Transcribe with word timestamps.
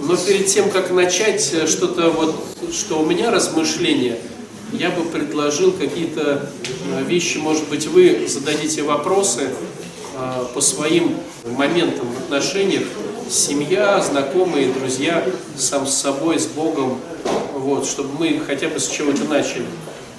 Но 0.00 0.16
перед 0.16 0.46
тем, 0.46 0.70
как 0.70 0.90
начать 0.90 1.52
э, 1.52 1.66
что-то 1.66 2.10
вот, 2.10 2.34
что 2.72 3.00
у 3.00 3.06
меня 3.06 3.30
размышления, 3.30 4.18
я 4.72 4.90
бы 4.90 5.04
предложил 5.04 5.72
какие-то 5.72 6.50
э, 6.86 7.02
вещи, 7.04 7.36
может 7.36 7.68
быть, 7.68 7.86
вы 7.86 8.26
зададите 8.26 8.82
вопросы 8.82 9.50
э, 10.16 10.44
по 10.54 10.60
своим 10.62 11.16
моментам 11.44 12.08
в 12.12 12.18
отношениях, 12.24 12.84
семья, 13.28 14.00
знакомые, 14.00 14.72
друзья, 14.72 15.22
сам 15.56 15.86
с 15.86 15.94
собой, 15.94 16.38
с 16.38 16.46
Богом, 16.46 16.98
вот, 17.54 17.86
чтобы 17.86 18.18
мы 18.18 18.40
хотя 18.44 18.68
бы 18.68 18.80
с 18.80 18.88
чего-то 18.88 19.24
начали. 19.24 19.66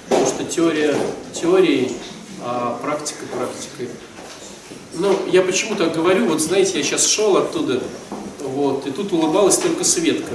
Потому 0.08 0.26
что 0.26 0.44
теория 0.44 0.94
теорией, 1.32 1.92
а 2.40 2.78
практика 2.82 3.24
практикой. 3.36 3.88
Ну, 4.94 5.16
я 5.30 5.42
почему 5.42 5.74
так 5.74 5.94
говорю, 5.94 6.26
вот 6.26 6.40
знаете, 6.40 6.78
я 6.78 6.84
сейчас 6.84 7.06
шел 7.06 7.36
оттуда, 7.36 7.82
вот, 8.44 8.86
и 8.86 8.90
тут 8.90 9.12
улыбалась 9.12 9.56
только 9.58 9.84
Светка. 9.84 10.32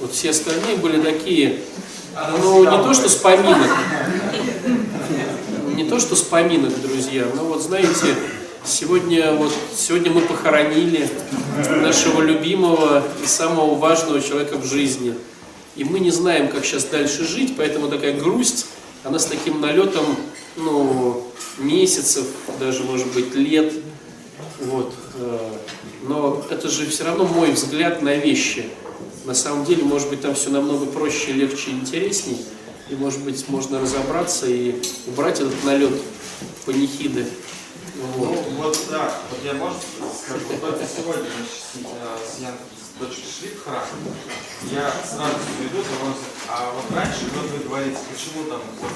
Вот 0.00 0.12
все 0.12 0.30
остальные 0.30 0.76
были 0.76 1.00
такие, 1.00 1.60
ну, 2.40 2.60
не 2.64 2.84
то 2.84 2.94
что 2.94 3.08
с 3.08 3.16
поминок, 3.16 3.70
не 5.74 5.84
то 5.84 5.98
что 5.98 6.16
с 6.16 6.22
поминок, 6.22 6.72
друзья, 6.80 7.26
но 7.34 7.44
вот 7.44 7.62
знаете, 7.62 8.14
сегодня, 8.64 9.32
вот, 9.32 9.52
сегодня 9.76 10.10
мы 10.10 10.22
похоронили 10.22 11.08
нашего 11.68 12.22
любимого 12.22 13.02
и 13.22 13.26
самого 13.26 13.74
важного 13.74 14.20
человека 14.20 14.56
в 14.56 14.64
жизни. 14.64 15.14
И 15.76 15.84
мы 15.84 16.00
не 16.00 16.10
знаем, 16.10 16.48
как 16.48 16.64
сейчас 16.64 16.84
дальше 16.84 17.26
жить, 17.26 17.54
поэтому 17.56 17.88
такая 17.88 18.18
грусть, 18.18 18.66
она 19.04 19.18
с 19.18 19.26
таким 19.26 19.60
налетом, 19.60 20.04
ну, 20.56 21.26
месяцев, 21.58 22.24
даже, 22.58 22.82
может 22.84 23.06
быть, 23.12 23.34
лет, 23.34 23.72
вот. 24.60 24.92
Но 26.02 26.44
это 26.50 26.68
же 26.68 26.86
все 26.86 27.04
равно 27.04 27.24
мой 27.24 27.52
взгляд 27.52 28.02
на 28.02 28.14
вещи. 28.14 28.70
На 29.24 29.34
самом 29.34 29.64
деле, 29.64 29.84
может 29.84 30.08
быть, 30.08 30.22
там 30.22 30.34
все 30.34 30.50
намного 30.50 30.86
проще, 30.86 31.32
легче 31.32 31.70
и 31.70 31.74
интересней. 31.74 32.44
И, 32.88 32.94
может 32.94 33.20
быть, 33.20 33.48
можно 33.48 33.80
разобраться 33.80 34.46
и 34.46 34.82
убрать 35.06 35.40
этот 35.40 35.62
налет 35.64 35.92
панихиды. 36.64 37.26
Вот. 38.16 38.28
Ну, 38.28 38.62
вот 38.62 38.78
да, 38.90 39.14
вот 39.30 39.40
я, 39.44 39.52
может, 39.54 39.78
скажу, 40.24 40.44
вот 40.50 40.60
только 40.60 40.84
сегодня 40.86 41.24
мы 41.24 41.44
с, 41.44 41.76
э, 41.76 42.36
с 42.36 42.40
Янкой, 42.40 42.66
дочкой 42.98 43.24
шли 43.24 43.48
в 43.50 43.62
храм, 43.62 43.84
я 44.72 44.90
сразу 45.04 45.36
веду, 45.60 45.84
а 46.48 46.72
вот 46.72 46.96
раньше, 46.96 47.26
вот 47.34 47.50
вы 47.50 47.68
говорите, 47.68 47.98
почему 48.10 48.44
там 48.48 48.60
вот, 48.80 48.90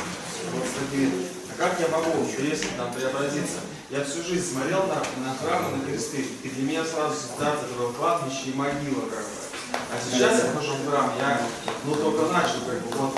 вот 0.54 0.64
такие 0.80 1.10
а 1.54 1.56
как 1.56 1.78
я 1.78 1.88
могу, 1.88 2.26
если 2.38 2.66
там 2.76 2.92
преобразиться? 2.92 3.60
Я 3.94 4.02
всю 4.02 4.24
жизнь 4.24 4.50
смотрел 4.50 4.88
на, 4.88 4.96
на 5.24 5.36
храмы, 5.38 5.76
на 5.76 5.84
кресты, 5.84 6.26
и 6.42 6.48
для 6.48 6.64
меня 6.64 6.84
сразу 6.84 7.14
ассоциация 7.14 7.70
этого 7.70 7.92
кладбища 7.92 8.50
и 8.50 8.52
могила 8.52 9.02
как 9.02 9.20
бы. 9.20 9.38
А 9.70 9.94
сейчас 10.02 10.42
я 10.42 10.50
хожу 10.50 10.72
в 10.74 10.90
храм, 10.90 11.12
я 11.16 11.40
ну 11.84 11.94
только 11.94 12.32
начал, 12.32 12.58
как 12.66 12.80
бы 12.82 12.96
вот 12.96 13.16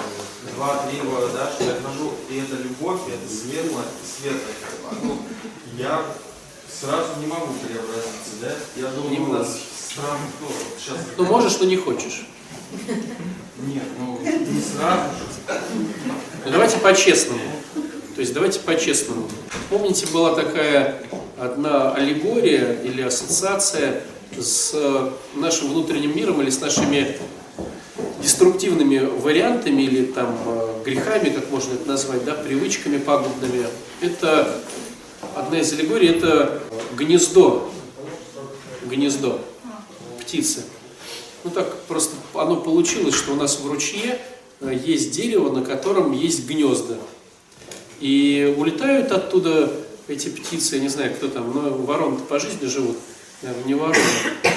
два-три 0.55 1.01
года, 1.01 1.29
да, 1.33 1.51
что 1.51 1.65
я 1.65 1.77
хожу, 1.81 2.13
и 2.29 2.37
это 2.41 2.63
любовь, 2.63 3.01
и 3.09 3.13
это 3.13 3.27
светлое, 3.27 3.87
светлое, 4.05 4.53
как 4.61 4.99
бы. 4.99 5.07
Ну, 5.07 5.23
я 5.79 6.05
сразу 6.71 7.21
не 7.21 7.27
могу 7.27 7.55
преобразиться, 7.55 8.37
да? 8.43 8.53
Я 8.77 8.89
думаю, 8.89 9.13
не 9.13 9.19
у 9.21 9.33
нас 9.33 9.59
странно 9.89 10.27
кто 10.37 10.53
сейчас. 10.79 10.99
Ну 11.17 11.25
можешь, 11.25 11.59
но 11.59 11.65
не 11.65 11.79
хочешь. 11.79 12.27
Нет, 13.63 13.85
ну 13.99 14.21
не 14.21 14.61
сразу 14.61 15.09
же. 15.17 15.59
Ну, 16.45 16.51
давайте 16.51 16.77
по-честному. 16.77 17.41
То 18.17 18.21
есть 18.21 18.33
давайте 18.33 18.61
по-честному. 18.61 19.29
Помните, 19.69 20.07
была 20.07 20.35
такая 20.35 21.03
одна 21.39 21.93
аллегория 21.93 22.81
или 22.83 23.03
ассоциация 23.03 24.03
с 24.39 24.75
нашим 25.35 25.69
внутренним 25.69 26.17
миром 26.17 26.41
или 26.41 26.49
с 26.49 26.59
нашими 26.59 27.19
деструктивными 28.23 29.01
вариантами 29.21 29.83
или 29.83 30.07
там 30.07 30.35
э, 30.47 30.83
грехами, 30.85 31.29
как 31.29 31.51
можно 31.51 31.75
это 31.75 31.87
назвать, 31.87 32.25
да, 32.25 32.33
привычками 32.33 32.97
пагубными. 32.97 33.67
Это 34.01 34.63
одна 35.35 35.61
из 35.61 35.73
аллегорий, 35.75 36.09
это 36.09 36.63
гнездо, 36.97 37.71
гнездо 38.87 39.41
птицы. 40.23 40.65
Ну 41.45 41.51
так 41.51 41.83
просто 41.83 42.17
оно 42.33 42.57
получилось, 42.57 43.15
что 43.15 43.33
у 43.33 43.37
нас 43.37 43.61
в 43.61 43.67
ручье 43.67 44.19
э, 44.61 44.81
есть 44.85 45.11
дерево, 45.11 45.53
на 45.53 45.63
котором 45.63 46.13
есть 46.13 46.47
гнезда. 46.49 46.97
И 48.01 48.55
улетают 48.57 49.13
оттуда 49.13 49.73
эти 50.09 50.29
птицы, 50.29 50.77
я 50.77 50.83
не 50.83 50.89
знаю, 50.89 51.15
кто 51.15 51.29
там, 51.29 51.53
но 51.55 51.71
вороны 51.71 52.19
по 52.19 52.39
жизни 52.39 52.67
живут, 52.67 52.97
наверное, 53.43 53.67
не 53.67 53.75
вороны, 53.75 53.99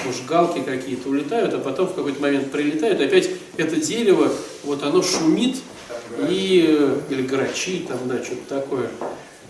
может, 0.05 0.25
галки 0.25 0.59
какие-то 0.59 1.09
улетают, 1.09 1.53
а 1.53 1.59
потом 1.59 1.87
в 1.87 1.93
какой-то 1.93 2.21
момент 2.21 2.51
прилетают, 2.51 3.01
опять 3.01 3.29
это 3.57 3.77
дерево, 3.77 4.31
вот 4.63 4.83
оно 4.83 5.01
шумит, 5.01 5.57
и, 6.29 6.91
или 7.09 7.21
грачи, 7.21 7.85
там, 7.87 7.97
да, 8.05 8.23
что-то 8.23 8.61
такое. 8.61 8.89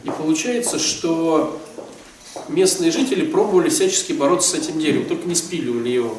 И 0.03 0.09
получается, 0.09 0.79
что 0.79 1.59
местные 2.47 2.91
жители 2.91 3.25
пробовали 3.25 3.69
всячески 3.69 4.13
бороться 4.13 4.51
с 4.51 4.53
этим 4.53 4.79
деревом, 4.79 5.05
только 5.05 5.27
не 5.27 5.35
спиливали 5.35 5.89
его. 5.89 6.17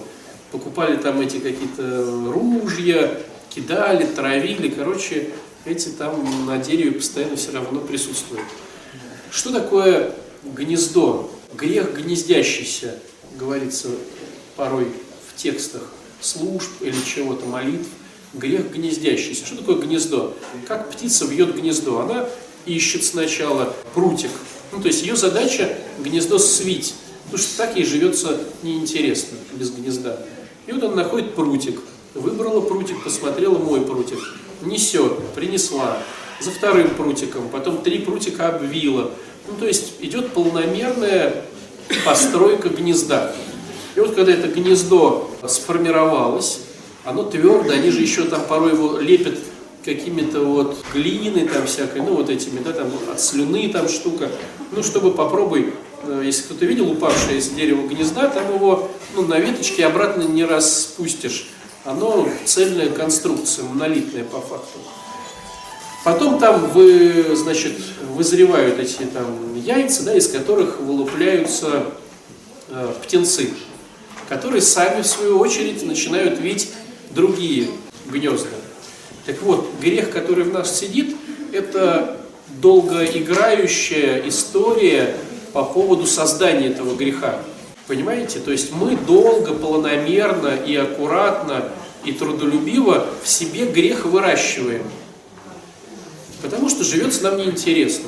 Покупали 0.50 0.96
там 0.96 1.20
эти 1.20 1.38
какие-то 1.38 2.30
ружья, 2.32 3.18
кидали, 3.48 4.04
травили, 4.04 4.68
короче, 4.68 5.30
эти 5.64 5.88
там 5.90 6.46
на 6.46 6.58
дереве 6.58 6.92
постоянно 6.92 7.36
все 7.36 7.52
равно 7.52 7.80
присутствуют. 7.80 8.44
Что 9.30 9.52
такое 9.52 10.14
гнездо? 10.44 11.30
Грех 11.52 11.94
гнездящийся, 11.94 12.98
говорится 13.38 13.88
порой 14.56 14.86
в 15.28 15.36
текстах 15.36 15.82
служб 16.20 16.70
или 16.80 16.96
чего-то, 17.04 17.46
молитв. 17.46 17.88
Грех 18.32 18.70
гнездящийся. 18.70 19.44
Что 19.44 19.56
такое 19.56 19.76
гнездо? 19.76 20.36
Как 20.68 20.90
птица 20.90 21.26
вьет 21.26 21.56
гнездо? 21.56 22.00
Она 22.00 22.28
ищет 22.64 23.04
сначала 23.04 23.74
прутик. 23.94 24.30
Ну, 24.70 24.80
то 24.80 24.86
есть 24.86 25.02
ее 25.02 25.16
задача 25.16 25.76
гнездо 25.98 26.38
свить. 26.38 26.94
Потому 27.24 27.42
что 27.42 27.56
так 27.56 27.76
ей 27.76 27.84
живется 27.84 28.40
неинтересно 28.62 29.36
без 29.54 29.70
гнезда. 29.70 30.24
И 30.66 30.72
вот 30.72 30.82
она 30.84 30.94
находит 30.94 31.34
прутик. 31.34 31.80
Выбрала 32.14 32.60
прутик, 32.60 33.02
посмотрела 33.02 33.58
мой 33.58 33.80
прутик 33.80 34.18
несет, 34.62 35.18
принесла, 35.34 35.98
за 36.40 36.50
вторым 36.50 36.90
прутиком, 36.90 37.48
потом 37.50 37.82
три 37.82 37.98
прутика 37.98 38.48
обвила. 38.48 39.10
Ну, 39.46 39.54
то 39.58 39.66
есть 39.66 39.94
идет 40.00 40.32
полномерная 40.32 41.44
постройка 42.04 42.68
гнезда. 42.68 43.34
И 43.94 44.00
вот 44.00 44.14
когда 44.14 44.32
это 44.32 44.48
гнездо 44.48 45.30
сформировалось, 45.46 46.60
оно 47.04 47.24
твердое, 47.24 47.78
они 47.78 47.90
же 47.90 48.00
еще 48.00 48.24
там 48.24 48.42
порой 48.44 48.72
его 48.72 48.98
лепят 48.98 49.38
какими-то 49.84 50.40
вот 50.40 50.76
глиной 50.92 51.48
там 51.48 51.66
всякой, 51.66 52.02
ну 52.02 52.14
вот 52.14 52.28
этими, 52.28 52.60
да, 52.60 52.72
там 52.72 52.90
от 53.10 53.20
слюны 53.20 53.68
там 53.70 53.88
штука. 53.88 54.28
Ну, 54.72 54.82
чтобы 54.82 55.10
попробуй, 55.12 55.72
э, 56.04 56.22
если 56.24 56.42
кто-то 56.42 56.66
видел 56.66 56.90
упавшее 56.90 57.38
из 57.38 57.48
дерева 57.48 57.86
гнезда, 57.86 58.28
там 58.28 58.54
его, 58.54 58.90
ну, 59.16 59.26
на 59.26 59.38
веточке 59.38 59.86
обратно 59.86 60.22
не 60.22 60.44
распустишь 60.44 61.48
оно 61.84 62.28
цельная 62.44 62.90
конструкция, 62.90 63.64
монолитная 63.64 64.24
по 64.24 64.40
факту. 64.40 64.78
Потом 66.04 66.38
там 66.38 66.70
вы, 66.70 67.36
значит, 67.36 67.72
вызревают 68.14 68.78
эти 68.78 69.02
там 69.04 69.54
яйца, 69.54 70.02
да, 70.04 70.14
из 70.14 70.28
которых 70.28 70.80
вылупляются 70.80 71.84
э, 72.68 72.92
птенцы, 73.02 73.50
которые 74.28 74.62
сами, 74.62 75.02
в 75.02 75.06
свою 75.06 75.38
очередь, 75.38 75.82
начинают 75.84 76.40
видеть 76.40 76.70
другие 77.10 77.68
гнезда. 78.06 78.48
Так 79.26 79.42
вот, 79.42 79.68
грех, 79.80 80.10
который 80.10 80.44
в 80.44 80.52
нас 80.52 80.78
сидит, 80.78 81.14
это 81.52 82.18
долгоиграющая 82.62 84.26
история 84.26 85.14
по 85.52 85.64
поводу 85.64 86.06
создания 86.06 86.68
этого 86.68 86.94
греха. 86.96 87.40
Понимаете? 87.90 88.38
То 88.38 88.52
есть 88.52 88.70
мы 88.70 88.94
долго, 88.94 89.52
планомерно 89.52 90.54
и 90.54 90.76
аккуратно 90.76 91.72
и 92.04 92.12
трудолюбиво 92.12 93.04
в 93.20 93.28
себе 93.28 93.66
грех 93.66 94.06
выращиваем. 94.06 94.84
Потому 96.40 96.68
что 96.68 96.84
живется 96.84 97.24
нам 97.24 97.38
неинтересно. 97.38 98.06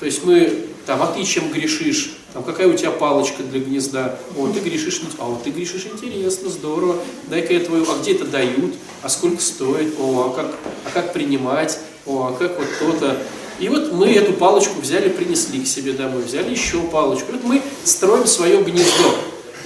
То 0.00 0.06
есть 0.06 0.24
мы 0.24 0.64
там, 0.84 1.00
а 1.00 1.06
ты 1.06 1.22
чем 1.22 1.48
грешишь? 1.52 2.16
Там, 2.32 2.42
какая 2.42 2.66
у 2.66 2.72
тебя 2.76 2.90
палочка 2.90 3.44
для 3.44 3.60
гнезда? 3.60 4.18
О, 4.36 4.48
ты 4.48 4.58
грешишь, 4.58 5.00
а 5.20 5.26
вот 5.26 5.44
ты 5.44 5.50
грешишь 5.50 5.86
интересно, 5.86 6.48
здорово. 6.48 6.96
Дай-ка 7.28 7.52
я 7.52 7.60
твою, 7.60 7.88
а 7.88 8.02
где 8.02 8.14
это 8.14 8.24
дают? 8.24 8.74
А 9.02 9.08
сколько 9.08 9.40
стоит? 9.40 9.94
О, 10.00 10.32
а 10.32 10.34
как, 10.34 10.56
а 10.84 10.90
как 10.92 11.12
принимать? 11.12 11.78
О, 12.04 12.26
а 12.26 12.32
как 12.36 12.58
вот 12.58 12.66
то-то? 12.80 13.16
И 13.58 13.68
вот 13.68 13.92
мы 13.92 14.12
эту 14.12 14.34
палочку 14.34 14.80
взяли, 14.80 15.08
принесли 15.08 15.62
к 15.62 15.66
себе 15.66 15.92
домой, 15.92 16.22
взяли 16.22 16.50
еще 16.50 16.80
палочку. 16.82 17.32
И 17.32 17.34
вот 17.34 17.44
мы 17.44 17.62
строим 17.84 18.26
свое 18.26 18.62
гнездо. 18.62 19.14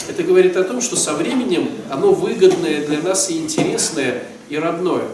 Это 0.08 0.22
говорит 0.22 0.56
о 0.56 0.64
том, 0.64 0.80
что 0.80 0.96
со 0.96 1.14
временем 1.14 1.70
оно 1.90 2.12
выгодное 2.12 2.86
для 2.86 3.00
нас 3.00 3.30
и 3.30 3.36
интересное, 3.36 4.24
и 4.48 4.56
родное. 4.56 5.04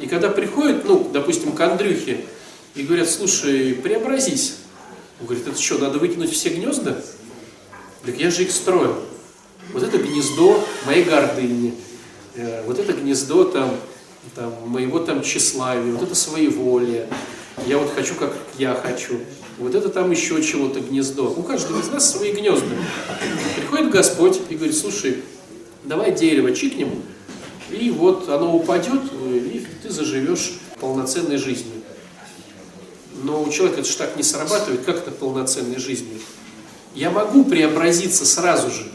И 0.00 0.06
когда 0.06 0.28
приходят, 0.30 0.84
ну, 0.86 1.08
допустим, 1.12 1.52
к 1.52 1.60
Андрюхе, 1.60 2.24
и 2.74 2.82
говорят, 2.82 3.10
слушай, 3.10 3.74
преобразись. 3.74 4.56
Он 5.20 5.26
говорит, 5.26 5.46
это 5.46 5.60
что, 5.60 5.78
надо 5.78 5.98
выкинуть 5.98 6.32
все 6.32 6.48
гнезда? 6.50 7.02
Так 8.04 8.16
я 8.18 8.30
же 8.30 8.42
их 8.44 8.50
строил. 8.50 8.96
Вот 9.72 9.82
это 9.82 9.98
гнездо 9.98 10.64
моей 10.86 11.04
гордыни. 11.04 11.74
э, 12.34 12.64
вот 12.66 12.78
это 12.78 12.92
гнездо 12.92 13.44
там, 13.44 13.76
там, 14.34 14.52
моего 14.66 14.98
там 15.00 15.22
тщеславия, 15.22 15.92
вот 15.92 16.02
это 16.02 16.14
своеволие, 16.14 17.08
я 17.66 17.78
вот 17.78 17.92
хочу, 17.94 18.14
как 18.14 18.34
я 18.58 18.74
хочу, 18.74 19.20
вот 19.58 19.74
это 19.74 19.88
там 19.88 20.10
еще 20.10 20.42
чего-то 20.42 20.80
гнездо. 20.80 21.30
У 21.30 21.42
каждого 21.42 21.80
из 21.80 21.88
нас 21.88 22.10
свои 22.10 22.32
гнезда. 22.32 22.66
Приходит 23.56 23.90
Господь 23.90 24.40
и 24.48 24.56
говорит, 24.56 24.76
слушай, 24.76 25.22
давай 25.84 26.12
дерево 26.12 26.54
чикнем, 26.54 27.02
и 27.70 27.90
вот 27.90 28.28
оно 28.28 28.54
упадет, 28.54 29.02
и 29.24 29.66
ты 29.82 29.90
заживешь 29.90 30.54
полноценной 30.80 31.36
жизнью. 31.36 31.82
Но 33.22 33.42
у 33.42 33.50
человека 33.50 33.80
это 33.80 33.88
же 33.88 33.96
так 33.96 34.16
не 34.16 34.22
срабатывает, 34.22 34.84
как 34.84 34.98
это 34.98 35.10
полноценной 35.10 35.78
жизнью. 35.78 36.18
Я 36.94 37.10
могу 37.10 37.44
преобразиться 37.44 38.26
сразу 38.26 38.70
же, 38.70 38.90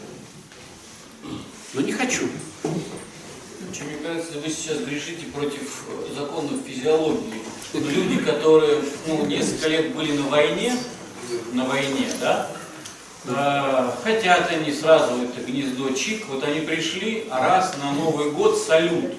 но 1.74 1.82
не 1.82 1.92
хочу. 1.92 2.28
Мне 2.64 3.98
кажется, 4.04 4.40
вы 4.44 4.50
сейчас 4.50 4.80
грешите 4.80 5.26
против 5.34 5.84
законов 6.18 6.56
физиологии. 6.66 7.42
Люди, 7.80 8.18
которые 8.24 8.80
ну, 9.06 9.26
несколько 9.26 9.70
лет 9.70 9.94
были 9.94 10.14
на 10.14 10.28
войне, 10.30 10.76
на 11.54 11.66
войне, 11.66 12.08
да, 12.20 12.50
э, 13.26 13.92
хотят 14.04 14.50
они 14.52 14.72
сразу 14.72 15.22
это 15.22 15.42
гнездо 15.42 15.92
чик, 15.92 16.28
вот 16.28 16.44
они 16.44 16.62
пришли, 16.62 17.28
а 17.30 17.40
раз 17.40 17.76
на 17.82 17.92
Новый 17.92 18.32
год 18.32 18.58
салют. 18.58 19.14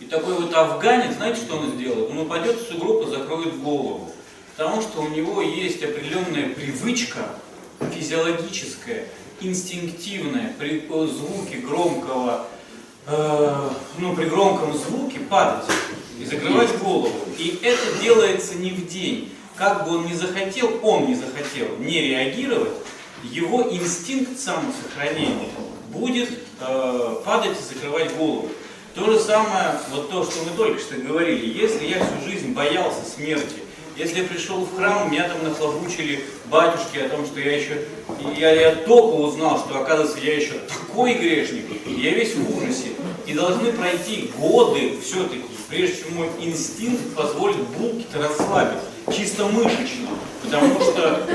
И 0.00 0.04
такой 0.06 0.34
вот 0.34 0.52
афганец, 0.54 1.16
знаете, 1.16 1.40
что 1.42 1.56
он 1.56 1.72
сделает? 1.72 2.10
Он 2.10 2.18
упадет 2.18 2.60
в 2.60 2.68
сугроб 2.68 3.06
и 3.06 3.10
закроет 3.10 3.58
голову. 3.60 4.12
Потому 4.56 4.80
что 4.80 5.02
у 5.02 5.08
него 5.08 5.42
есть 5.42 5.82
определенная 5.82 6.48
привычка 6.48 7.28
физиологическая, 7.94 9.06
инстинктивная, 9.40 10.54
при 10.58 10.80
звуке 10.88 11.58
громкого, 11.58 12.46
э, 13.06 13.70
ну, 13.98 14.14
при 14.14 14.26
громком 14.26 14.76
звуке 14.76 15.20
падать 15.20 15.64
и 16.18 16.24
закрывать 16.24 16.76
голову. 16.78 17.12
И 17.38 17.58
это 17.62 18.02
делается 18.02 18.56
не 18.56 18.70
в 18.70 18.86
день. 18.88 19.32
Как 19.56 19.84
бы 19.84 19.96
он 19.96 20.06
ни 20.06 20.12
захотел, 20.12 20.70
он 20.82 21.06
не 21.06 21.14
захотел 21.14 21.68
не 21.78 22.00
реагировать, 22.02 22.72
его 23.22 23.62
инстинкт 23.70 24.38
самосохранения 24.38 25.48
будет 25.90 26.28
э, 26.60 27.16
падать 27.24 27.56
и 27.58 27.74
закрывать 27.74 28.14
голову. 28.16 28.50
То 28.94 29.12
же 29.12 29.18
самое, 29.18 29.78
вот 29.90 30.10
то, 30.10 30.24
что 30.24 30.42
мы 30.44 30.56
только 30.56 30.80
что 30.80 30.96
говорили, 30.96 31.58
если 31.58 31.86
я 31.86 32.04
всю 32.04 32.30
жизнь 32.30 32.52
боялся 32.52 33.04
смерти, 33.04 33.56
если 33.96 34.22
я 34.22 34.28
пришел 34.28 34.64
в 34.64 34.76
храм, 34.76 35.10
меня 35.10 35.28
там 35.28 35.42
нахлобучили 35.42 36.24
батюшки 36.50 36.98
о 36.98 37.08
том, 37.08 37.26
что 37.26 37.40
я 37.40 37.56
еще... 37.56 37.82
Я, 38.36 38.52
я 38.52 38.74
только 38.74 39.14
узнал, 39.14 39.58
что, 39.58 39.80
оказывается, 39.80 40.18
я 40.18 40.36
еще 40.36 40.54
такой 40.68 41.14
грешник. 41.14 41.64
Я 41.86 42.10
весь 42.10 42.34
в 42.34 42.56
ужасе. 42.56 42.88
И 43.26 43.32
должны 43.34 43.72
пройти 43.72 44.30
годы 44.38 44.98
все-таки, 45.04 45.42
прежде 45.68 46.02
чем 46.02 46.16
мой 46.16 46.28
инстинкт 46.40 47.14
позволит 47.14 47.56
булки-то 47.56 48.20
расслабить. 48.20 48.78
Чисто 49.14 49.46
мышечно. 49.46 50.08
Потому 50.42 50.80
что 50.80 51.26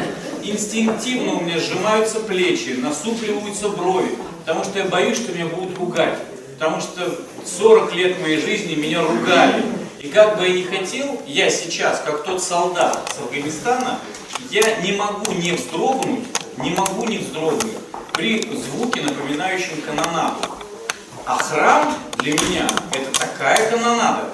инстинктивно 0.43 1.33
у 1.33 1.41
меня 1.41 1.59
сжимаются 1.59 2.19
плечи, 2.21 2.77
насупливаются 2.81 3.69
брови. 3.69 4.15
Потому 4.45 4.63
что 4.63 4.79
я 4.79 4.85
боюсь, 4.85 5.17
что 5.17 5.33
меня 5.33 5.47
будут 5.47 5.77
ругать. 5.77 6.17
Потому 6.57 6.79
что 6.79 7.13
40 7.45 7.95
лет 7.95 8.21
моей 8.21 8.39
жизни 8.39 8.75
меня 8.75 9.01
ругали. 9.01 9.63
И 9.99 10.07
как 10.07 10.37
бы 10.37 10.47
я 10.47 10.53
ни 10.53 10.63
хотел, 10.63 11.21
я 11.27 11.49
сейчас, 11.49 12.01
как 12.03 12.23
тот 12.23 12.41
солдат 12.41 13.13
с 13.15 13.21
Афганистана, 13.21 13.99
я 14.49 14.81
не 14.81 14.93
могу 14.93 15.31
не 15.33 15.51
вздрогнуть, 15.53 16.25
не 16.57 16.71
могу 16.71 17.05
не 17.05 17.19
вздрогнуть 17.19 17.77
при 18.13 18.41
звуке, 18.55 19.01
напоминающем 19.01 19.81
канонаду. 19.81 20.39
А 21.25 21.37
храм 21.37 21.95
для 22.17 22.33
меня 22.33 22.67
это 22.91 23.19
такая 23.19 23.69
канонада. 23.69 24.29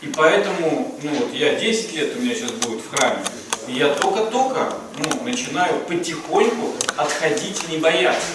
И 0.00 0.06
поэтому, 0.06 0.96
ну 1.02 1.10
вот 1.10 1.32
я 1.32 1.54
10 1.54 1.94
лет 1.94 2.16
у 2.16 2.20
меня 2.20 2.34
сейчас 2.34 2.52
будет 2.52 2.80
в 2.80 2.90
храме, 2.90 3.18
и 3.66 3.72
я 3.72 3.88
только-только 3.94 4.72
ну, 4.98 5.24
начинаю 5.24 5.80
потихоньку 5.80 6.72
отходить 6.96 7.64
и 7.68 7.72
не 7.72 7.78
бояться. 7.78 8.28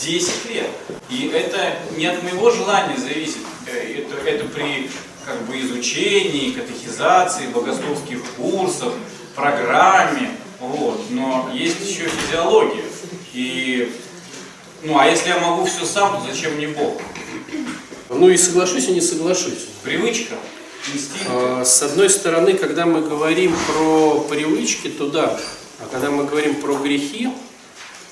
10 0.00 0.50
лет. 0.50 0.70
И 1.10 1.28
это 1.28 1.76
не 1.96 2.06
от 2.06 2.22
моего 2.22 2.50
желания 2.50 2.96
зависит. 2.96 3.38
Э, 3.66 3.98
это, 3.98 4.16
это 4.28 4.44
при 4.46 4.90
как 5.26 5.42
бы 5.42 5.60
изучении, 5.60 6.52
катехизации, 6.52 7.46
богословских 7.48 8.24
курсах, 8.36 8.94
программе, 9.34 10.30
вот. 10.60 11.00
но 11.10 11.50
есть 11.54 11.80
еще 11.80 12.08
физиология. 12.08 12.84
И, 13.32 13.92
ну, 14.82 14.98
а 14.98 15.06
если 15.06 15.28
я 15.28 15.38
могу 15.38 15.64
все 15.64 15.84
сам, 15.84 16.20
то 16.20 16.32
зачем 16.32 16.54
мне 16.54 16.68
Бог? 16.68 17.00
Ну 18.10 18.28
и 18.28 18.36
соглашусь 18.36 18.88
и 18.88 18.92
не 18.92 19.00
соглашусь. 19.00 19.68
Привычка, 19.82 20.34
инстинкт. 20.92 21.26
А, 21.28 21.64
с 21.64 21.82
одной 21.82 22.10
стороны, 22.10 22.54
когда 22.54 22.86
мы 22.86 23.00
говорим 23.00 23.54
про 23.66 24.20
привычки, 24.28 24.88
то 24.88 25.08
да. 25.08 25.40
А 25.78 25.86
когда 25.90 26.10
мы 26.10 26.24
говорим 26.24 26.56
про 26.56 26.74
грехи, 26.74 27.30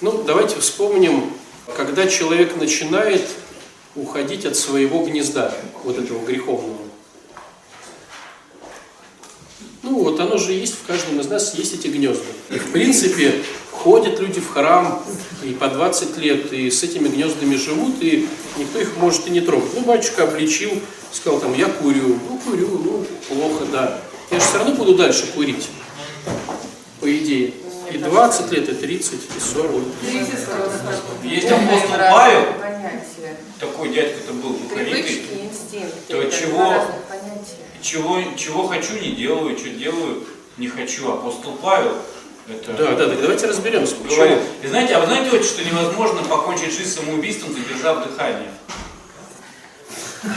ну, 0.01 0.23
давайте 0.23 0.59
вспомним, 0.61 1.33
когда 1.77 2.07
человек 2.07 2.57
начинает 2.57 3.29
уходить 3.95 4.47
от 4.47 4.57
своего 4.57 5.05
гнезда, 5.05 5.53
вот 5.85 5.99
этого 5.99 6.25
греховного. 6.25 6.78
Ну 9.91 10.01
вот 10.05 10.21
оно 10.21 10.37
же 10.37 10.53
есть 10.53 10.75
в 10.75 10.87
каждом 10.87 11.19
из 11.19 11.29
нас, 11.29 11.55
есть 11.55 11.75
эти 11.75 11.87
гнезда. 11.87 12.25
И 12.51 12.59
в 12.59 12.73
принципе 12.73 13.43
ходят 13.73 14.21
люди 14.21 14.39
в 14.39 14.51
храм 14.51 15.03
и 15.43 15.55
по 15.55 15.69
20 15.69 16.19
лет, 16.19 16.53
и 16.53 16.71
с 16.71 16.83
этими 16.83 17.09
гнездами 17.09 17.57
живут, 17.57 17.95
и 18.03 18.29
никто 18.59 18.81
их 18.81 18.99
может 18.99 19.27
и 19.27 19.31
не 19.31 19.41
трогать. 19.41 19.71
Ну, 19.75 19.81
батюшка 19.81 20.25
обличил, 20.25 20.73
сказал 21.11 21.41
там, 21.41 21.55
я 21.55 21.67
курю, 21.67 22.19
ну, 22.29 22.39
курю, 22.39 22.69
ну, 22.69 23.07
плохо, 23.29 23.65
да. 23.73 23.99
Я 24.31 24.41
же 24.41 24.45
все 24.45 24.59
равно 24.59 24.75
буду 24.75 24.95
дальше 24.95 25.27
курить, 25.35 25.69
по 27.01 27.11
идее. 27.11 27.55
И 27.91 27.97
20 27.97 28.53
лет, 28.53 28.69
и 28.69 28.75
30, 28.75 29.15
и 29.15 29.41
40. 29.41 29.83
Есть 31.25 31.51
апостол 31.51 31.97
Павел, 31.97 32.43
такой 33.59 33.89
дядька-то 33.89 34.35
был 34.35 34.55
то 36.09 36.25
чего 36.25 36.85
чего, 37.83 38.21
чего 38.37 38.67
хочу, 38.67 38.95
не 38.95 39.13
делаю, 39.13 39.57
что 39.59 39.69
делаю, 39.71 40.25
не 40.57 40.69
хочу. 40.69 41.13
Апостол 41.13 41.53
Павел 41.63 41.93
это... 42.49 42.73
Да, 42.73 42.93
да, 42.93 43.09
так 43.09 43.21
давайте 43.21 43.47
разберемся. 43.47 43.95
Говорит. 44.09 44.39
И 44.63 44.69
знаете, 44.69 44.95
а 44.95 45.01
вы 45.01 45.07
знаете, 45.07 45.29
вот, 45.31 45.45
что 45.45 45.63
невозможно 45.63 46.23
покончить 46.23 46.75
жизнь 46.75 46.91
самоубийством, 46.91 47.53
задержав 47.53 48.09
дыхание? 48.09 48.49
Не, 50.25 50.33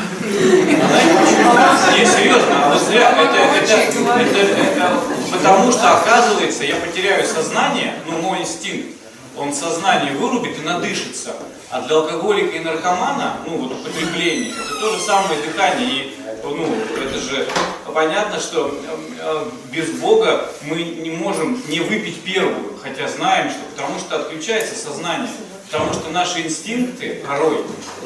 серьезно, 2.05 2.69
вот 2.69 2.81
зря, 2.81 3.11
это, 3.11 3.35
это, 3.35 3.73
это, 3.73 4.39
это, 4.39 5.01
потому 5.31 5.71
что, 5.71 5.97
оказывается, 5.97 6.65
я 6.65 6.75
потеряю 6.75 7.25
сознание, 7.25 7.95
ну, 8.05 8.21
мой 8.21 8.41
инстинкт, 8.41 8.97
он 9.37 9.53
сознание 9.53 10.11
вырубит 10.13 10.59
и 10.59 10.61
надышится. 10.61 11.35
А 11.71 11.79
для 11.81 11.95
алкоголика 11.95 12.57
и 12.57 12.59
наркомана, 12.59 13.37
ну, 13.45 13.57
вот 13.57 13.71
употребление, 13.71 14.51
это 14.51 14.75
то 14.75 14.93
же 14.93 14.99
самое 14.99 15.41
дыхание. 15.41 15.89
И 15.89 16.17
ну, 16.43 16.67
это 17.01 17.17
же 17.17 17.47
понятно, 17.93 18.41
что 18.41 18.77
э, 19.19 19.45
без 19.71 19.91
Бога 19.91 20.49
мы 20.63 20.83
не 20.83 21.11
можем 21.11 21.61
не 21.69 21.79
выпить 21.79 22.23
первую, 22.23 22.77
хотя 22.83 23.07
знаем, 23.07 23.49
что 23.49 23.59
потому 23.73 23.99
что 23.99 24.17
отключается 24.17 24.75
сознание, 24.75 25.29
потому 25.71 25.93
что 25.93 26.09
наши 26.09 26.41
инстинкты 26.41 27.23
порой 27.25 27.63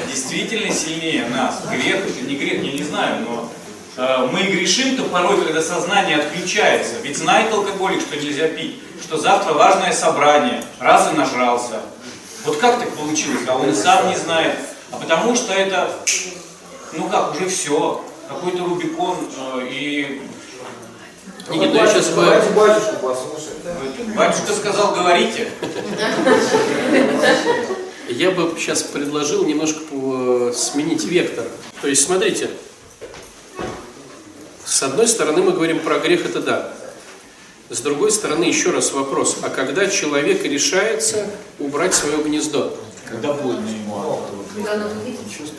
действительно 0.07 0.71
сильнее 0.71 1.27
нас. 1.29 1.63
Грех 1.67 2.05
это 2.05 2.21
не 2.21 2.35
грех, 2.35 2.63
я 2.63 2.71
не 2.71 2.83
знаю, 2.83 3.25
но 3.27 3.51
э, 3.97 4.29
мы 4.31 4.43
грешим-то 4.43 5.05
порой, 5.05 5.43
когда 5.43 5.63
сознание 5.63 6.17
отключается. 6.17 6.99
Ведь 7.01 7.17
знает 7.17 7.51
алкоголик, 7.51 8.01
что 8.01 8.15
нельзя 8.15 8.47
пить, 8.47 8.75
что 9.03 9.17
завтра 9.17 9.53
важное 9.53 9.91
собрание, 9.91 10.63
раз 10.79 11.11
и 11.11 11.15
нажрался. 11.15 11.81
Вот 12.45 12.57
как 12.57 12.79
так 12.79 12.89
получилось? 12.95 13.41
А 13.47 13.55
он 13.55 13.69
и 13.69 13.73
сам 13.73 14.09
не 14.09 14.15
знает. 14.15 14.55
А 14.91 14.97
потому 14.97 15.35
что 15.35 15.53
это, 15.53 15.89
ну 16.93 17.09
как, 17.09 17.33
уже 17.35 17.49
все 17.49 18.03
какой-то 18.27 18.63
Рубикон 18.63 19.17
э, 19.37 19.67
и... 19.69 20.21
Никита, 21.49 21.73
ну, 21.73 21.75
я 21.75 21.87
сейчас... 21.87 22.09
Давайте 22.09 22.49
батюшку 22.51 22.95
послушаем. 23.01 24.15
Батюшка 24.15 24.53
сказал, 24.53 24.93
говорите. 24.93 25.51
Я 28.09 28.31
бы 28.31 28.53
сейчас 28.57 28.83
предложил 28.83 29.45
немножко 29.45 29.79
э, 29.91 30.53
сменить 30.55 31.03
вектор. 31.05 31.45
То 31.81 31.87
есть, 31.87 32.05
смотрите, 32.05 32.51
с 34.63 34.83
одной 34.83 35.07
стороны 35.07 35.41
мы 35.41 35.51
говорим 35.51 35.79
про 35.79 35.99
грех, 35.99 36.25
это 36.25 36.41
да. 36.41 36.71
С 37.69 37.79
другой 37.79 38.11
стороны, 38.11 38.43
еще 38.43 38.69
раз 38.69 38.91
вопрос, 38.91 39.37
а 39.41 39.49
когда 39.49 39.87
человек 39.87 40.43
решается 40.43 41.27
убрать 41.57 41.95
свое 41.95 42.17
гнездо? 42.17 42.77
Когда 43.05 43.33
больно 43.33 43.67
ему 43.67 44.19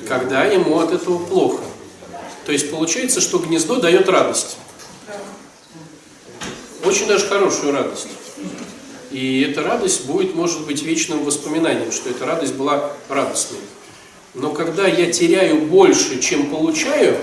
Когда 0.08 0.44
ему 0.44 0.78
от 0.78 0.92
этого 0.92 1.18
плохо. 1.18 1.62
То 2.44 2.52
есть 2.52 2.70
получается, 2.70 3.20
что 3.20 3.38
гнездо 3.38 3.76
дает 3.76 4.08
радость. 4.08 4.56
Очень 6.84 7.08
даже 7.08 7.26
хорошую 7.26 7.72
радость. 7.72 8.06
И 9.10 9.40
эта 9.40 9.62
радость 9.62 10.06
будет, 10.06 10.36
может 10.36 10.64
быть, 10.64 10.82
вечным 10.82 11.24
воспоминанием, 11.24 11.90
что 11.90 12.10
эта 12.10 12.24
радость 12.24 12.54
была 12.54 12.92
радостной. 13.08 13.58
Но 14.34 14.50
когда 14.52 14.86
я 14.86 15.10
теряю 15.10 15.62
больше, 15.62 16.20
чем 16.20 16.50
получаю, 16.50 17.16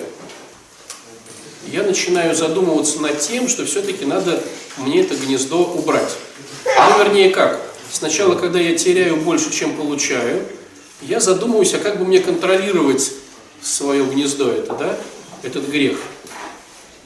я 1.72 1.84
начинаю 1.84 2.36
задумываться 2.36 3.00
над 3.02 3.20
тем, 3.20 3.48
что 3.48 3.66
все-таки 3.66 4.06
надо 4.06 4.44
мне 4.78 5.02
это 5.02 5.16
гнездо 5.16 5.64
убрать. 5.64 6.16
Ну, 6.66 7.04
вернее, 7.04 7.30
как? 7.30 7.62
Сначала, 7.92 8.36
когда 8.36 8.60
я 8.60 8.76
теряю 8.76 9.18
больше, 9.18 9.52
чем 9.52 9.76
получаю, 9.76 10.44
я 11.02 11.20
задумываюсь, 11.20 11.74
а 11.74 11.80
как 11.80 12.00
бы 12.00 12.06
мне 12.06 12.20
контролировать 12.20 13.12
свое 13.62 14.04
гнездо 14.06 14.50
это, 14.52 14.74
да, 14.74 14.98
этот 15.44 15.68
грех. 15.68 15.98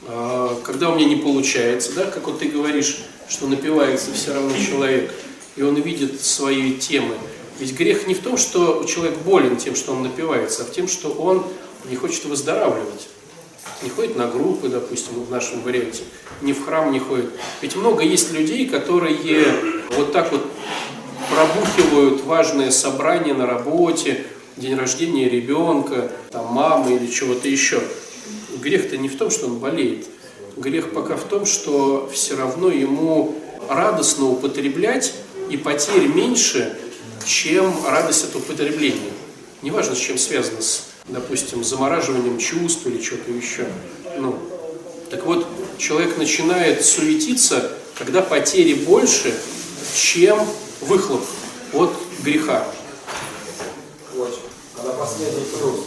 А, 0.06 0.58
когда 0.64 0.90
у 0.90 0.94
меня 0.94 1.06
не 1.06 1.16
получается, 1.16 1.92
да, 1.92 2.04
как 2.04 2.26
вот 2.26 2.38
ты 2.38 2.48
говоришь, 2.48 2.98
что 3.28 3.46
напивается 3.46 4.12
все 4.12 4.32
равно 4.32 4.52
человек, 4.56 5.12
и 5.56 5.62
он 5.62 5.74
видит 5.74 6.22
свои 6.22 6.74
темы. 6.74 7.14
Ведь 7.58 7.74
грех 7.76 8.06
не 8.06 8.14
в 8.14 8.20
том, 8.20 8.36
что 8.36 8.84
человек 8.84 9.18
болен 9.18 9.56
тем, 9.56 9.74
что 9.74 9.92
он 9.92 10.02
напивается, 10.02 10.62
а 10.62 10.64
в 10.64 10.70
том, 10.70 10.88
что 10.88 11.10
он 11.10 11.44
не 11.90 11.96
хочет 11.96 12.24
выздоравливать. 12.24 13.08
Не 13.82 13.90
ходит 13.90 14.16
на 14.16 14.26
группы, 14.26 14.68
допустим, 14.68 15.22
в 15.22 15.30
нашем 15.30 15.62
варианте, 15.62 16.02
ни 16.42 16.52
в 16.52 16.64
храм 16.64 16.90
не 16.90 16.98
ходит. 16.98 17.30
Ведь 17.60 17.76
много 17.76 18.02
есть 18.02 18.32
людей, 18.32 18.66
которые 18.66 19.16
вот 19.96 20.12
так 20.12 20.32
вот 20.32 20.44
пробухивают 21.30 22.24
важное 22.24 22.70
собрание 22.70 23.34
на 23.34 23.46
работе, 23.46 24.24
день 24.56 24.76
рождения 24.76 25.28
ребенка, 25.28 26.10
там, 26.30 26.46
мамы 26.46 26.96
или 26.96 27.06
чего-то 27.06 27.48
еще. 27.48 27.80
Грех-то 28.60 28.96
не 28.96 29.08
в 29.08 29.16
том, 29.16 29.30
что 29.30 29.46
он 29.46 29.58
болеет. 29.58 30.06
Грех 30.56 30.92
пока 30.92 31.16
в 31.16 31.24
том, 31.24 31.46
что 31.46 32.10
все 32.12 32.36
равно 32.36 32.68
ему 32.68 33.36
радостно 33.68 34.26
употреблять 34.26 35.14
и 35.50 35.56
потерь 35.56 36.08
меньше, 36.08 36.76
чем 37.24 37.72
радость 37.86 38.24
от 38.24 38.36
употребления. 38.36 39.12
Неважно, 39.62 39.94
с 39.94 39.98
чем 39.98 40.18
связано, 40.18 40.62
с, 40.62 40.84
допустим, 41.08 41.64
замораживанием 41.64 42.38
чувств 42.38 42.86
или 42.86 43.02
что-то 43.02 43.30
еще. 43.30 43.66
Ну, 44.18 44.38
так 45.10 45.24
вот, 45.24 45.46
человек 45.78 46.18
начинает 46.18 46.84
суетиться, 46.84 47.72
когда 47.96 48.20
потери 48.22 48.74
больше, 48.74 49.34
чем 49.94 50.38
выхлоп 50.82 51.22
от 51.72 51.94
греха. 52.22 52.66
Очень. 54.16 54.42
Когда 54.76 54.92
последний 54.92 55.44
плюс 55.44 55.80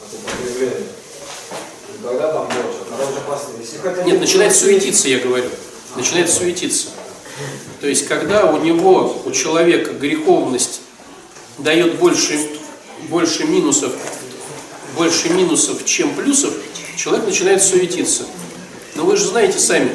от 0.00 0.12
употребления. 0.12 0.86
Когда 2.02 2.32
там 2.32 2.46
больше, 2.46 2.80
а 2.80 2.90
когда 2.90 3.06
уже 3.10 3.20
последний. 3.20 3.64
Если 3.64 3.78
хотя 3.78 4.02
Нет, 4.02 4.20
начинает 4.20 4.54
суетиться, 4.54 5.08
я 5.08 5.20
говорю. 5.20 5.48
Начинает 5.96 6.30
суетиться. 6.30 6.88
То 7.80 7.86
есть, 7.86 8.06
когда 8.06 8.46
у 8.46 8.62
него, 8.62 9.22
у 9.24 9.30
человека 9.30 9.92
греховность 9.92 10.80
дает 11.58 11.98
больше, 11.98 12.38
больше 13.08 13.44
минусов, 13.44 13.92
больше 14.96 15.28
минусов, 15.30 15.84
чем 15.84 16.14
плюсов, 16.14 16.52
человек 16.96 17.26
начинает 17.26 17.62
суетиться. 17.62 18.24
Но 18.94 19.04
вы 19.04 19.16
же 19.16 19.26
знаете 19.26 19.58
сами, 19.58 19.92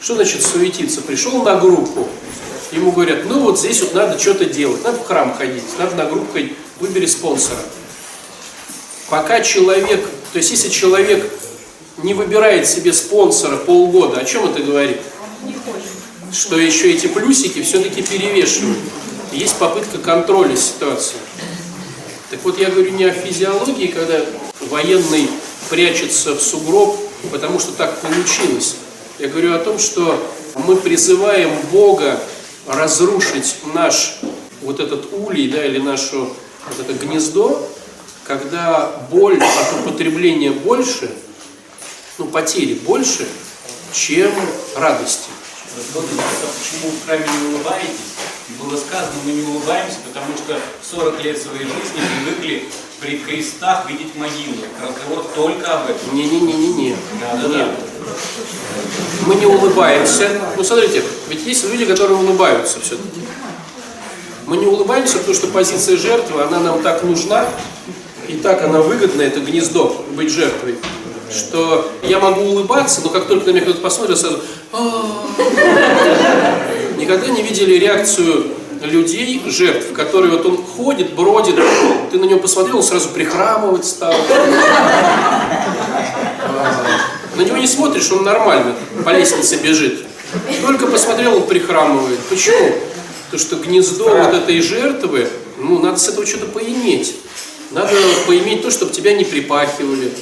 что 0.00 0.14
значит 0.14 0.42
суетиться? 0.42 1.00
Пришел 1.00 1.42
на 1.42 1.56
группу, 1.56 2.08
ему 2.72 2.92
говорят, 2.92 3.24
ну 3.26 3.40
вот 3.40 3.58
здесь 3.58 3.80
вот 3.80 3.94
надо 3.94 4.18
что-то 4.18 4.44
делать, 4.44 4.82
надо 4.84 4.98
в 4.98 5.06
храм 5.06 5.34
ходить, 5.36 5.62
надо 5.78 5.96
на 5.96 6.04
группу 6.06 6.32
ходить, 6.32 6.52
выбери 6.80 7.06
спонсора. 7.06 7.60
Пока 9.08 9.40
человек, 9.40 10.06
то 10.32 10.38
есть 10.38 10.50
если 10.50 10.68
человек 10.68 11.30
не 12.02 12.14
выбирает 12.14 12.66
себе 12.66 12.92
спонсора 12.92 13.56
полгода, 13.56 14.20
о 14.20 14.24
чем 14.24 14.44
это 14.46 14.62
говорит? 14.62 14.98
Что 16.32 16.58
еще 16.58 16.90
эти 16.92 17.06
плюсики 17.06 17.62
все-таки 17.62 18.02
перевешивают. 18.02 18.78
Есть 19.32 19.56
попытка 19.56 19.98
контроля 19.98 20.56
ситуации. 20.56 21.16
Так 22.30 22.42
вот, 22.42 22.58
я 22.58 22.70
говорю 22.70 22.90
не 22.92 23.04
о 23.04 23.12
физиологии, 23.12 23.88
когда 23.88 24.20
военный 24.70 25.28
прячется 25.68 26.34
в 26.34 26.40
сугроб, 26.40 26.96
потому 27.30 27.58
что 27.58 27.72
так 27.72 28.00
получилось. 28.00 28.76
Я 29.18 29.28
говорю 29.28 29.54
о 29.54 29.58
том, 29.58 29.78
что 29.78 30.20
мы 30.54 30.76
призываем 30.76 31.50
Бога 31.70 32.20
разрушить 32.66 33.56
наш 33.74 34.16
вот 34.62 34.80
этот 34.80 35.12
улей, 35.12 35.48
да, 35.48 35.64
или 35.64 35.78
наше 35.78 36.16
вот 36.16 36.80
это 36.80 36.92
гнездо, 36.94 37.68
когда 38.24 39.06
боль 39.10 39.38
от 39.38 39.80
употребления 39.80 40.50
больше, 40.50 41.10
ну, 42.18 42.26
потери 42.26 42.74
больше, 42.74 43.28
чем 43.92 44.32
радости. 44.76 45.28
Вот 45.76 46.04
почему 46.06 46.90
вы 46.90 46.96
в 46.96 47.04
храме 47.04 47.26
не 47.26 47.54
улыбаетесь? 47.54 48.14
Было 48.60 48.76
сказано, 48.76 49.12
мы 49.24 49.32
не 49.32 49.42
улыбаемся, 49.42 49.96
потому 50.06 50.36
что 50.36 50.56
40 50.88 51.24
лет 51.24 51.40
своей 51.40 51.64
жизни 51.64 52.00
привыкли 52.24 52.68
при 53.00 53.18
крестах 53.18 53.88
видеть 53.88 54.14
могилы. 54.14 54.64
Разговор 54.80 55.24
только 55.34 55.72
об 55.72 55.90
этом. 55.90 56.14
Не-не-не-не-не. 56.14 56.90
Нет. 56.90 57.68
Мы 59.26 59.34
не 59.34 59.46
улыбаемся. 59.46 60.30
Ну, 60.56 60.62
смотрите, 60.62 61.02
ведь 61.28 61.44
есть 61.44 61.64
люди, 61.68 61.86
которые 61.86 62.18
улыбаются 62.18 62.80
все-таки. 62.80 63.20
Мы 64.46 64.58
не 64.58 64.66
улыбаемся, 64.66 65.18
потому 65.18 65.34
что 65.34 65.48
позиция 65.48 65.96
жертвы, 65.96 66.42
она 66.42 66.60
нам 66.60 66.82
так 66.82 67.02
нужна, 67.02 67.48
и 68.28 68.34
так 68.34 68.62
она 68.62 68.80
выгодна, 68.80 69.22
это 69.22 69.40
гнездо, 69.40 70.04
быть 70.10 70.30
жертвой, 70.30 70.76
что 71.34 71.90
я 72.02 72.18
могу 72.18 72.42
улыбаться, 72.42 73.00
но 73.02 73.10
как 73.10 73.26
только 73.26 73.46
на 73.46 73.50
меня 73.50 73.62
кто-то 73.62 73.80
посмотрит, 73.80 74.18
сразу. 74.18 74.40
Никогда 76.96 77.26
не 77.28 77.42
видели 77.42 77.74
реакцию 77.74 78.46
людей, 78.82 79.42
жертв, 79.46 79.92
которые 79.92 80.32
вот 80.32 80.46
он 80.46 80.56
ходит, 80.56 81.14
бродит, 81.14 81.56
ты 82.10 82.18
на 82.18 82.24
него 82.24 82.40
посмотрел, 82.40 82.78
он 82.78 82.82
сразу 82.82 83.08
прихрамывать 83.10 83.84
стал. 83.84 84.14
На 87.36 87.42
него 87.42 87.56
не 87.56 87.66
смотришь, 87.66 88.10
он 88.12 88.24
нормально 88.24 88.74
по 89.04 89.10
лестнице 89.10 89.56
бежит. 89.56 90.04
Только 90.62 90.86
посмотрел, 90.86 91.36
он 91.36 91.42
прихрамывает. 91.46 92.18
Почему? 92.30 92.74
Потому 93.26 93.40
что 93.40 93.56
гнездо 93.56 94.04
вот 94.04 94.34
этой 94.34 94.60
жертвы, 94.60 95.28
ну, 95.58 95.78
надо 95.80 95.98
с 95.98 96.08
этого 96.08 96.26
что-то 96.26 96.46
поиметь. 96.46 97.16
Надо 97.70 97.92
поиметь 98.26 98.62
то, 98.62 98.70
чтобы 98.70 98.92
тебя 98.92 99.14
не 99.14 99.24
припахивали. 99.24 100.12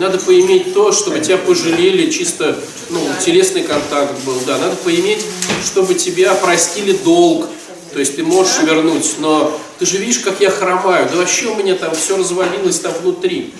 Надо 0.00 0.16
поиметь 0.16 0.72
то, 0.72 0.92
чтобы 0.92 1.20
тебя 1.20 1.36
пожалели, 1.36 2.10
чисто, 2.10 2.58
ну, 2.88 2.98
телесный 3.22 3.62
контакт 3.62 4.24
был, 4.24 4.34
да. 4.46 4.56
Надо 4.56 4.74
поиметь, 4.76 5.22
чтобы 5.62 5.92
тебя 5.92 6.34
простили 6.34 6.92
долг. 7.04 7.46
То 7.92 7.98
есть 8.00 8.16
ты 8.16 8.22
можешь 8.22 8.62
вернуть, 8.62 9.16
но 9.18 9.60
ты 9.78 9.84
же 9.84 9.98
видишь, 9.98 10.20
как 10.20 10.40
я 10.40 10.48
хромаю. 10.48 11.06
Да 11.10 11.18
вообще 11.18 11.48
у 11.48 11.54
меня 11.54 11.74
там 11.74 11.94
все 11.94 12.16
развалилось 12.16 12.80
там 12.80 12.94
внутри. 13.02 13.52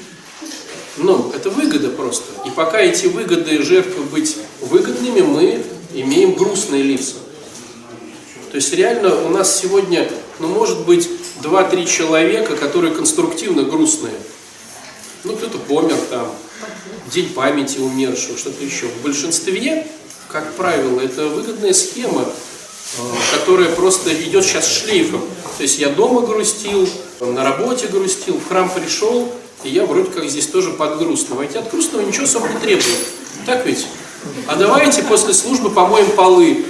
Ну, 0.96 1.30
это 1.36 1.50
выгода 1.50 1.90
просто. 1.90 2.24
И 2.46 2.50
пока 2.50 2.80
эти 2.80 3.04
выгоды 3.04 3.62
жертвы 3.62 4.04
быть 4.04 4.38
выгодными, 4.62 5.20
мы 5.20 5.62
имеем 5.92 6.32
грустные 6.32 6.82
лица. 6.82 7.16
То 8.50 8.56
есть 8.56 8.72
реально 8.72 9.26
у 9.26 9.28
нас 9.28 9.60
сегодня, 9.60 10.10
ну, 10.38 10.48
может 10.48 10.86
быть, 10.86 11.06
2-3 11.42 11.84
человека, 11.84 12.56
которые 12.56 12.94
конструктивно 12.94 13.64
грустные. 13.64 14.14
Ну, 15.24 15.34
кто-то 15.34 15.58
помер 15.58 15.96
там, 16.08 16.32
день 17.12 17.28
памяти 17.30 17.78
умершего, 17.78 18.38
что-то 18.38 18.64
еще. 18.64 18.86
В 18.86 19.02
большинстве, 19.02 19.86
как 20.28 20.54
правило, 20.54 21.00
это 21.00 21.26
выгодная 21.28 21.74
схема, 21.74 22.22
э, 22.22 23.02
которая 23.38 23.68
просто 23.74 24.14
идет 24.14 24.44
сейчас 24.44 24.66
шлейфом. 24.66 25.20
То 25.58 25.62
есть 25.62 25.78
я 25.78 25.90
дома 25.90 26.22
грустил, 26.22 26.88
на 27.20 27.44
работе 27.44 27.86
грустил, 27.88 28.38
в 28.38 28.48
храм 28.48 28.70
пришел, 28.70 29.30
и 29.62 29.68
я 29.68 29.84
вроде 29.84 30.10
как 30.10 30.24
здесь 30.24 30.46
тоже 30.46 30.70
под 30.70 30.98
грустного. 30.98 31.42
Ведь 31.42 31.54
от 31.56 31.70
грустного 31.70 32.02
ничего 32.02 32.24
особо 32.24 32.48
не 32.48 32.58
требует. 32.58 32.98
Так 33.44 33.66
ведь? 33.66 33.86
А 34.46 34.56
давайте 34.56 35.02
после 35.02 35.34
службы 35.34 35.70
помоем 35.70 36.10
полы. 36.12 36.64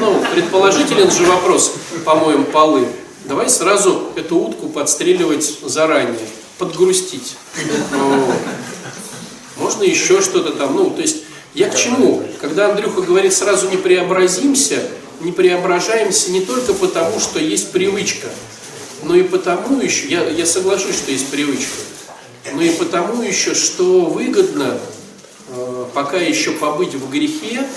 Ну, 0.00 0.24
предположителен 0.34 1.10
же 1.10 1.24
вопрос, 1.26 1.74
помоем 2.04 2.44
полы. 2.44 2.88
Давай 3.24 3.48
сразу 3.48 4.12
эту 4.16 4.36
утку 4.36 4.68
подстреливать 4.68 5.58
заранее, 5.62 6.28
подгрустить. 6.58 7.36
Можно 9.56 9.84
еще 9.84 10.20
что-то 10.20 10.52
там, 10.52 10.74
ну, 10.74 10.90
то 10.90 11.02
есть, 11.02 11.18
я 11.54 11.68
к 11.68 11.76
чему? 11.76 12.24
Когда 12.40 12.70
Андрюха 12.70 13.02
говорит, 13.02 13.32
сразу 13.32 13.68
не 13.68 13.76
преобразимся, 13.76 14.82
не 15.20 15.30
преображаемся 15.30 16.32
не 16.32 16.40
только 16.40 16.74
потому, 16.74 17.20
что 17.20 17.38
есть 17.38 17.70
привычка, 17.70 18.28
но 19.04 19.14
и 19.14 19.22
потому 19.22 19.80
еще, 19.80 20.08
я, 20.08 20.28
я 20.28 20.46
соглашусь, 20.46 20.96
что 20.96 21.12
есть 21.12 21.28
привычка, 21.28 21.78
но 22.52 22.62
и 22.62 22.70
потому 22.70 23.22
еще, 23.22 23.54
что 23.54 24.06
выгодно 24.06 24.78
э, 25.48 25.86
пока 25.94 26.18
еще 26.18 26.52
побыть 26.52 26.94
в 26.94 27.08
грехе 27.08 27.68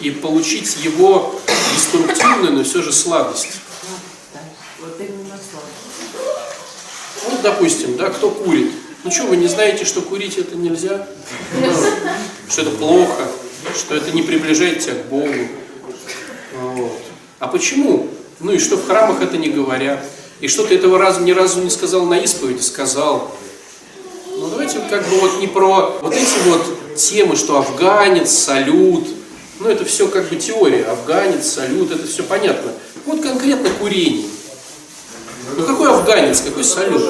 и 0.00 0.10
получить 0.10 0.76
его 0.84 1.40
деструктивную, 1.74 2.52
но 2.52 2.64
все 2.64 2.82
же 2.82 2.92
сладость. 2.92 3.48
Вот 4.80 5.00
именно 5.00 5.38
слава. 5.50 5.66
Допустим, 7.42 7.96
да, 7.96 8.10
кто 8.10 8.30
курит. 8.30 8.70
Ну 9.04 9.10
что, 9.10 9.24
вы 9.24 9.36
не 9.36 9.48
знаете, 9.48 9.84
что 9.84 10.00
курить 10.00 10.38
это 10.38 10.56
нельзя? 10.56 11.06
Что 12.48 12.62
это 12.62 12.70
плохо, 12.70 13.26
что 13.76 13.96
это 13.96 14.12
не 14.12 14.22
приближает 14.22 14.80
тебя 14.80 14.94
к 14.94 15.06
Богу. 15.06 15.48
А 17.40 17.48
почему? 17.48 18.08
Ну 18.38 18.52
и 18.52 18.58
что 18.58 18.76
в 18.76 18.86
храмах 18.86 19.20
это 19.20 19.36
не 19.36 19.48
говорят. 19.48 20.04
И 20.40 20.48
что 20.48 20.64
ты 20.64 20.76
этого 20.76 20.98
разу 20.98 21.20
ни 21.20 21.32
разу 21.32 21.60
не 21.60 21.70
сказал 21.70 22.06
на 22.06 22.18
исповеди, 22.18 22.60
сказал. 22.60 23.30
Ну 24.36 24.48
давайте 24.48 24.80
как 24.90 25.08
бы 25.08 25.20
вот 25.20 25.40
не 25.40 25.48
про 25.48 25.98
вот 26.00 26.14
эти 26.14 26.48
вот 26.48 26.96
темы, 26.96 27.36
что 27.36 27.58
афганец, 27.58 28.30
салют. 28.30 29.08
Ну 29.58 29.68
это 29.68 29.84
все 29.84 30.06
как 30.08 30.28
бы 30.28 30.36
теория. 30.36 30.84
Афганец, 30.84 31.46
салют, 31.46 31.90
это 31.90 32.06
все 32.06 32.22
понятно. 32.22 32.72
Вот 33.04 33.20
конкретно 33.20 33.68
курение. 33.80 34.26
Ну 35.56 35.66
какой 35.66 35.90
афганец, 35.90 36.40
какой 36.40 36.64
салют? 36.64 37.02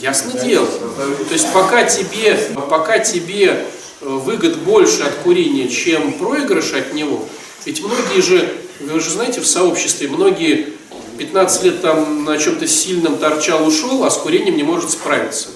Ясно 0.00 0.38
дело. 0.40 0.66
То 0.66 1.32
есть 1.32 1.52
пока 1.52 1.84
тебе, 1.84 2.36
пока 2.68 2.98
тебе 2.98 3.46
э, 3.46 3.64
выгод 4.00 4.58
больше 4.58 5.02
от 5.02 5.14
курения, 5.24 5.68
чем 5.68 6.12
проигрыш 6.12 6.72
от 6.74 6.94
него, 6.94 7.24
ведь 7.64 7.82
многие 7.82 8.20
же, 8.20 8.54
вы 8.80 9.00
же 9.00 9.10
знаете, 9.10 9.40
в 9.40 9.46
сообществе 9.46 10.08
многие 10.08 10.72
15 11.18 11.64
лет 11.64 11.82
там 11.82 12.24
на 12.24 12.38
чем-то 12.38 12.66
сильном 12.68 13.18
торчал, 13.18 13.66
ушел, 13.66 14.04
а 14.04 14.10
с 14.10 14.18
курением 14.18 14.56
не 14.56 14.62
может 14.62 14.90
справиться. 14.90 15.48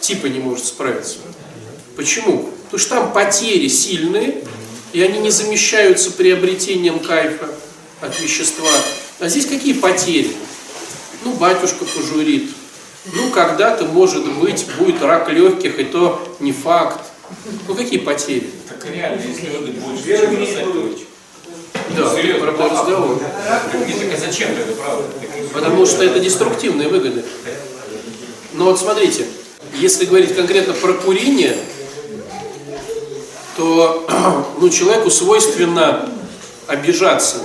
Типа 0.00 0.26
не 0.26 0.38
может 0.38 0.64
справиться. 0.64 1.16
Почему? 1.96 2.50
Потому 2.64 2.78
что 2.78 2.90
там 2.90 3.12
потери 3.12 3.66
сильные, 3.68 4.44
и 4.92 5.02
они 5.02 5.18
не 5.18 5.30
замещаются 5.30 6.12
приобретением 6.12 7.00
кайфа 7.00 7.48
от 8.00 8.20
вещества. 8.20 8.70
А 9.18 9.28
здесь 9.28 9.46
какие 9.46 9.74
потери? 9.74 10.30
Ну, 11.24 11.32
батюшка 11.34 11.84
пожурит, 11.84 12.50
ну, 13.12 13.30
когда-то, 13.30 13.84
может 13.86 14.26
быть, 14.34 14.66
будет 14.78 15.02
рак 15.02 15.30
легких, 15.30 15.78
и 15.78 15.84
то 15.84 16.36
не 16.40 16.52
факт. 16.52 17.00
Ну, 17.68 17.74
какие 17.74 17.98
потери? 17.98 18.50
Так 18.68 18.86
реально, 18.90 19.22
если 19.22 19.48
выгод 19.50 19.74
больше, 19.76 20.04
чем 20.04 20.34
бросать 20.34 20.64
курить. 20.64 21.06
Да, 21.96 22.14
Серьезно. 22.14 22.52
правда, 22.52 22.74
разговор. 22.74 23.22
Нет, 23.86 23.98
так 23.98 24.14
а 24.14 24.26
зачем 24.26 24.50
это, 24.50 24.72
правда? 24.72 25.04
Потому 25.52 25.86
что 25.86 26.04
это 26.04 26.20
деструктивные 26.20 26.88
выгоды. 26.88 27.24
Но 28.54 28.66
вот 28.66 28.78
смотрите, 28.78 29.26
если 29.74 30.06
говорить 30.06 30.34
конкретно 30.34 30.74
про 30.74 30.92
курение, 30.94 31.56
то 33.56 34.06
ну, 34.60 34.68
человеку 34.68 35.10
свойственно 35.10 36.08
обижаться, 36.66 37.38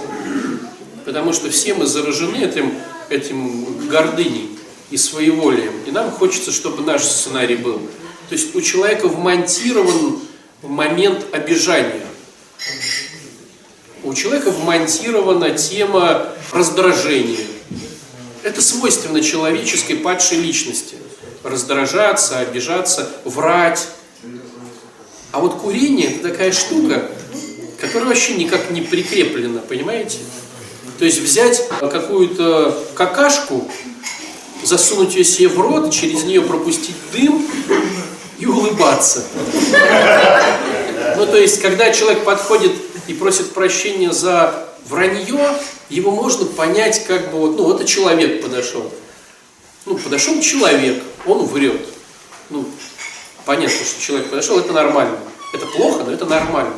потому 1.05 1.33
что 1.33 1.49
все 1.49 1.73
мы 1.73 1.85
заражены 1.85 2.37
этим, 2.37 2.73
этим 3.09 3.87
гордыней 3.87 4.57
и 4.89 4.97
своеволием, 4.97 5.73
и 5.85 5.91
нам 5.91 6.11
хочется, 6.11 6.51
чтобы 6.51 6.83
наш 6.83 7.03
сценарий 7.03 7.55
был. 7.55 7.79
То 8.29 8.35
есть 8.35 8.55
у 8.55 8.61
человека 8.61 9.07
вмонтирован 9.07 10.19
момент 10.61 11.25
обижания. 11.31 12.05
У 14.03 14.13
человека 14.13 14.51
вмонтирована 14.51 15.51
тема 15.51 16.27
раздражения. 16.51 17.45
Это 18.43 18.61
свойственно 18.61 19.21
человеческой 19.21 19.95
падшей 19.95 20.37
личности. 20.37 20.95
Раздражаться, 21.43 22.39
обижаться, 22.39 23.09
врать. 23.23 23.87
А 25.31 25.39
вот 25.39 25.59
курение 25.59 26.11
это 26.11 26.29
такая 26.29 26.51
штука, 26.51 27.09
которая 27.79 28.09
вообще 28.09 28.35
никак 28.35 28.71
не 28.71 28.81
прикреплена, 28.81 29.59
понимаете? 29.61 30.19
То 30.97 31.05
есть 31.05 31.19
взять 31.19 31.67
какую-то 31.79 32.77
какашку, 32.95 33.69
засунуть 34.63 35.15
ее 35.15 35.23
себе 35.23 35.49
в 35.49 35.59
рот, 35.59 35.91
через 35.91 36.23
нее 36.23 36.41
пропустить 36.41 36.95
дым 37.11 37.45
и 38.39 38.45
улыбаться. 38.45 39.23
Ну, 41.17 41.25
то 41.25 41.37
есть, 41.37 41.61
когда 41.61 41.91
человек 41.91 42.23
подходит 42.23 42.71
и 43.07 43.13
просит 43.13 43.51
прощения 43.51 44.11
за 44.11 44.67
вранье, 44.87 45.57
его 45.89 46.11
можно 46.11 46.45
понять, 46.45 47.05
как 47.05 47.31
бы 47.31 47.39
вот, 47.39 47.57
ну, 47.57 47.73
это 47.73 47.85
человек 47.85 48.41
подошел. 48.41 48.91
Ну, 49.85 49.97
подошел 49.97 50.41
человек, 50.41 51.03
он 51.25 51.45
врет. 51.45 51.81
Ну, 52.49 52.65
понятно, 53.45 53.75
что 53.85 54.01
человек 54.01 54.29
подошел, 54.29 54.59
это 54.59 54.73
нормально. 54.73 55.17
Это 55.53 55.65
плохо, 55.67 56.03
но 56.03 56.11
это 56.11 56.25
нормально. 56.25 56.73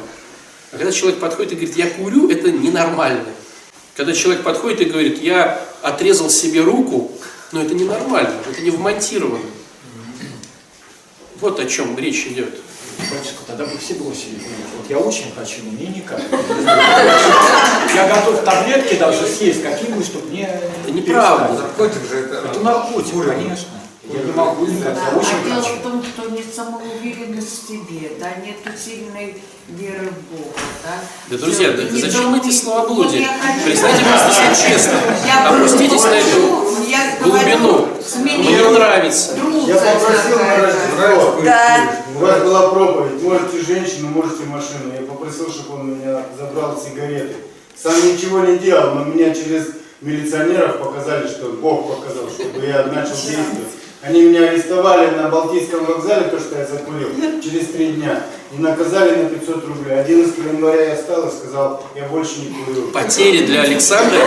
А 0.71 0.77
когда 0.77 0.91
человек 0.91 1.19
подходит 1.19 1.53
и 1.53 1.56
говорит, 1.56 1.77
я 1.77 1.89
курю, 1.89 2.30
это 2.30 2.51
ненормально. 2.51 3.25
Когда 3.97 4.13
человек 4.13 4.43
подходит 4.43 4.81
и 4.81 4.86
говорит, 4.86 5.23
я 5.23 5.60
отрезал 5.81 6.29
себе 6.29 6.62
руку, 6.62 7.12
но 7.51 7.63
это 7.63 7.73
ненормально, 7.73 8.36
это 8.47 8.62
не 8.62 8.69
вмонтировано. 8.69 9.43
Вот 11.41 11.60
о 11.60 11.65
чем 11.65 11.97
речь 11.97 12.27
идет. 12.27 12.60
Батюшка, 12.99 13.39
тогда 13.47 13.65
бы 13.65 13.75
все 13.79 13.95
бросили. 13.95 14.39
Вот 14.77 14.88
я 14.88 14.99
очень 14.99 15.33
хочу, 15.36 15.62
но 15.63 15.71
мне 15.71 15.88
никак. 15.88 16.21
Я 17.95 18.07
готов 18.15 18.43
таблетки 18.43 18.95
даже 18.95 19.25
съесть 19.25 19.63
какие-нибудь, 19.63 20.05
чтобы 20.05 20.27
мне... 20.27 20.47
Это 20.83 20.91
неправда. 20.91 21.63
Наркотик 21.63 22.07
же 22.07 22.19
это... 22.19 22.36
Это 22.49 22.60
наркотик, 22.60 23.25
конечно. 23.25 23.67
Я 24.10 24.22
не 24.24 24.32
могу 24.32 24.65
никак, 24.65 24.96
я 24.96 25.10
А 25.12 25.17
очень 25.17 25.43
дело 25.46 25.62
хочу. 25.62 25.76
в 25.76 25.82
том, 25.82 26.04
что 26.04 26.30
нет 26.32 26.46
самоуверенности 26.56 27.65
в 27.65 27.67
себе, 27.67 28.12
да, 28.20 28.30
нету 28.46 28.70
сильной 28.78 29.36
веры 29.67 30.10
в 30.12 30.32
Бога, 30.34 30.54
да. 30.86 31.00
Да, 31.30 31.38
друзья, 31.38 31.72
да 31.74 31.84
не 31.84 32.00
зачем 32.02 32.34
эти 32.36 32.52
словоблудия? 32.52 33.04
Вот 33.04 33.28
я 33.28 33.38
хочу- 33.54 33.65
Признайте 33.65 34.04
просто 34.06 34.34
себе 34.34 34.72
честно. 34.72 34.93
Я 35.26 35.50
Опуститесь 35.50 36.04
на 36.04 36.08
эту 36.15 36.88
я 36.88 37.17
глубину. 37.22 37.88
Мне 38.24 38.70
нравится. 38.70 39.36
Я 39.65 39.76
попросил. 39.76 40.38
Рождество, 40.38 41.41
Да. 41.43 41.91
у 42.15 42.20
вас 42.20 42.43
была 42.43 42.70
проповедь, 42.70 43.22
можете 43.22 43.62
женщину, 43.62 44.08
можете 44.10 44.43
машину. 44.46 44.93
Я 44.98 45.06
попросил, 45.06 45.52
чтобы 45.52 45.80
он 45.82 46.00
меня 46.00 46.24
забрал 46.39 46.82
сигареты. 46.82 47.36
Сам 47.76 47.93
ничего 48.08 48.39
не 48.39 48.58
делал, 48.58 48.96
но 48.96 49.04
меня 49.04 49.34
через 49.36 49.67
милиционеров 50.02 50.80
показали, 50.80 51.28
что 51.28 51.50
Бог 51.62 51.88
показал, 51.98 52.30
чтобы 52.30 52.65
я 52.65 52.84
начал 52.86 53.12
действовать. 53.15 53.67
Они 54.01 54.21
меня 54.21 54.49
арестовали 54.49 55.10
на 55.15 55.27
Балтийском 55.29 55.86
вокзале, 55.86 56.27
то, 56.27 56.39
что 56.39 56.57
я 56.60 56.65
закурил, 56.65 57.10
через 57.43 57.67
три 57.67 57.88
дня. 57.93 58.23
И 58.55 58.62
наказали 58.62 59.23
на 59.23 59.29
500 59.29 59.65
рублей. 59.67 59.99
11 59.99 60.38
января 60.38 60.89
я 60.91 60.95
встал 60.95 61.27
и 61.27 61.31
сказал, 61.31 61.83
я 61.95 62.03
больше 62.03 62.39
не 62.41 62.53
курю. 62.63 62.89
Потери 62.93 63.45
для 63.45 63.63
Александра 63.63 64.19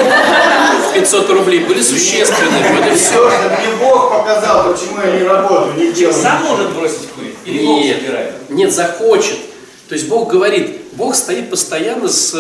в 0.90 0.94
500 0.94 1.30
рублей 1.30 1.60
были 1.60 1.80
существенны. 1.80 2.50
Вот 2.74 2.92
и 2.92 2.96
Все, 2.96 3.24
мне 3.24 3.76
Бог 3.80 4.10
показал, 4.10 4.72
почему 4.72 5.00
я 5.02 5.18
не 5.18 5.22
работаю, 5.24 5.74
не 5.78 5.92
делаю. 5.92 6.14
Сам 6.14 6.42
ничего. 6.42 6.56
может 6.56 6.72
бросить 6.74 7.08
курить? 7.14 7.34
Или 7.46 7.64
Бог 7.64 7.82
Нет, 7.82 8.00
забирает? 8.00 8.34
нет, 8.50 8.72
захочет. 8.74 9.38
То 9.88 9.94
есть 9.94 10.08
Бог 10.08 10.28
говорит, 10.30 10.76
Бог 10.92 11.14
стоит 11.14 11.48
постоянно 11.48 12.08
с 12.08 12.34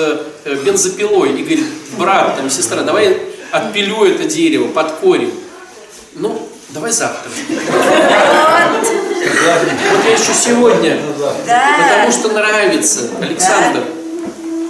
э, 0.44 0.54
бензопилой 0.64 1.30
и 1.30 1.42
говорит, 1.42 1.64
брат, 1.96 2.36
там, 2.36 2.50
сестра, 2.50 2.82
давай 2.82 3.16
отпилю 3.52 4.04
это 4.04 4.24
дерево 4.24 4.68
под 4.68 4.92
корень. 4.96 5.32
Ну, 6.14 6.46
давай 6.72 6.92
завтра. 6.92 7.30
Вот 9.92 10.04
я 10.04 10.12
еще 10.12 10.32
сегодня. 10.34 10.98
Потому 11.16 12.12
что 12.12 12.28
нравится, 12.28 13.00
Александр. 13.20 13.82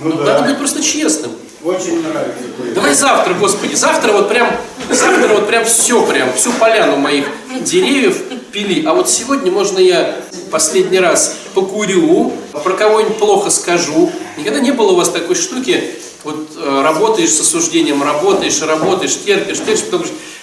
Ну 0.02 0.14
Ну, 0.14 0.24
да. 0.24 0.34
надо 0.34 0.48
быть 0.48 0.58
просто 0.58 0.82
честным. 0.82 1.32
Очень 1.62 2.02
нравится. 2.02 2.40
Давай 2.74 2.94
завтра, 2.94 3.34
Господи, 3.34 3.74
завтра 3.74 4.12
вот 4.12 4.30
прям, 4.30 4.50
завтра 4.88 5.28
вот 5.28 5.46
прям 5.46 5.64
все 5.66 6.02
прям, 6.06 6.32
всю 6.32 6.52
поляну 6.52 6.96
моих 6.96 7.26
деревьев 7.60 8.16
пили. 8.50 8.86
А 8.86 8.94
вот 8.94 9.10
сегодня 9.10 9.52
можно 9.52 9.78
я 9.78 10.16
последний 10.50 10.98
раз 10.98 11.36
покурю, 11.54 12.32
про 12.64 12.72
кого-нибудь 12.72 13.18
плохо 13.18 13.50
скажу. 13.50 14.10
Никогда 14.38 14.60
не 14.60 14.70
было 14.70 14.92
у 14.92 14.96
вас 14.96 15.10
такой 15.10 15.36
штуки, 15.36 15.96
вот 16.24 16.48
э, 16.56 16.82
работаешь 16.82 17.30
с 17.30 17.40
осуждением, 17.40 18.02
работаешь, 18.02 18.60
работаешь, 18.62 19.16
терпишь, 19.24 19.58
терпишь, 19.58 19.84
потом 19.84 20.00
говоришь, 20.00 20.16
«А, 20.16 20.39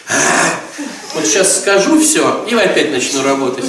вот 1.14 1.26
сейчас 1.26 1.62
скажу 1.62 2.00
все, 2.00 2.46
и 2.50 2.54
опять 2.56 2.92
начну 2.92 3.24
работать. 3.24 3.66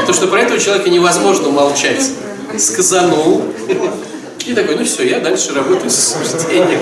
Потому 0.00 0.14
что 0.14 0.26
про 0.28 0.40
этого 0.40 0.58
человека 0.58 0.90
невозможно 0.90 1.50
молчать. 1.50 2.10
Сказанул. 2.58 3.44
И 4.46 4.52
такой, 4.54 4.76
ну 4.76 4.84
все, 4.84 5.08
я 5.08 5.20
дальше 5.20 5.54
работаю 5.54 5.90
с 5.90 6.16
осуждением. 6.16 6.80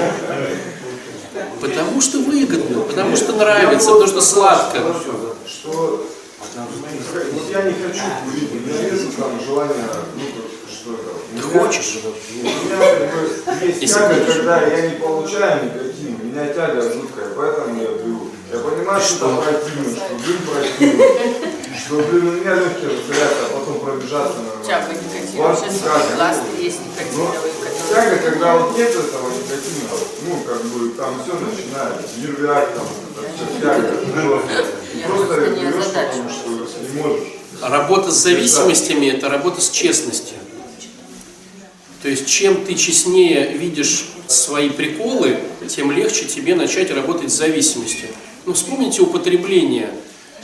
Потому 1.60 2.00
что 2.00 2.18
выгодно, 2.18 2.80
потому 2.80 3.16
что 3.16 3.32
нравится, 3.34 3.90
потому 3.90 4.08
что 4.08 4.20
сладко. 4.20 4.78
Что... 5.46 6.06
Вот 6.54 7.50
я 7.50 7.62
не 7.62 7.72
хочу 7.72 8.04
курить, 8.24 8.50
у 8.52 8.54
меня 8.68 8.82
нет 8.90 9.16
там 9.16 9.40
желания, 9.46 9.74
ну, 10.16 10.22
как- 10.24 10.70
что 10.70 10.92
это... 10.92 11.10
Ты 11.36 11.42
хочешь? 11.58 11.98
У 12.02 13.50
меня 13.54 13.74
есть 13.74 13.94
тяга, 13.94 14.14
когда 14.26 14.66
я 14.66 14.90
не 14.90 14.96
получаю 14.96 15.64
никотин, 15.64 16.18
у 16.20 16.24
меня 16.26 16.52
тяга 16.52 16.82
жуткая, 16.82 17.28
поэтому 17.36 17.80
я 17.80 17.88
беру. 17.88 18.28
Я 18.52 18.58
понимаю, 18.58 19.00
что 19.02 19.42
это 19.42 19.50
противно, 19.50 19.96
что 19.96 20.14
блин 20.14 20.38
противно, 20.44 21.04
что, 21.78 21.94
блин, 22.02 22.28
у 22.28 22.32
меня 22.32 22.54
легкие 22.54 22.90
разрядятся, 22.90 23.46
а 23.46 23.58
потом 23.58 23.80
пробежаться 23.80 24.36
нормально. 24.40 24.64
Тяга 24.66 24.92
никотина. 24.92 25.42
Вот 25.42 25.58
Сейчас 25.58 25.78
тяга. 25.78 26.18
ласты 26.18 26.62
есть 26.62 26.78
Ну, 26.80 27.24
никотиновые, 27.24 27.52
тяга, 27.88 28.30
когда 28.30 28.56
вот 28.58 28.76
нет 28.76 28.90
этого 28.90 29.30
никотина, 29.30 29.90
ну, 30.28 30.42
как 30.46 30.62
бы, 30.66 30.90
там 30.90 31.14
все 31.22 31.32
начинает, 31.32 32.00
нервяк, 32.18 32.74
там, 32.74 32.86
все 33.34 33.60
тяга, 33.60 33.90
жесткая. 34.14 34.66
Просто 35.06 35.40
берешь, 35.40 35.84
потому 35.86 36.28
что 36.28 36.80
не 36.80 37.00
можешь. 37.00 37.28
Работа 37.62 38.10
с 38.10 38.16
зависимостями– 38.16 39.06
это 39.16 39.30
работа 39.30 39.62
с 39.62 39.70
честностью. 39.70 40.36
То 42.02 42.08
есть, 42.08 42.26
чем 42.26 42.66
ты 42.66 42.74
честнее 42.74 43.52
видишь 43.52 44.08
свои 44.26 44.68
приколы, 44.68 45.38
тем 45.68 45.90
легче 45.92 46.26
тебе 46.26 46.54
начать 46.54 46.90
работать 46.90 47.30
с 47.32 47.36
зависимостью. 47.36 48.08
Ну, 48.44 48.54
вспомните 48.54 49.02
употребление. 49.02 49.90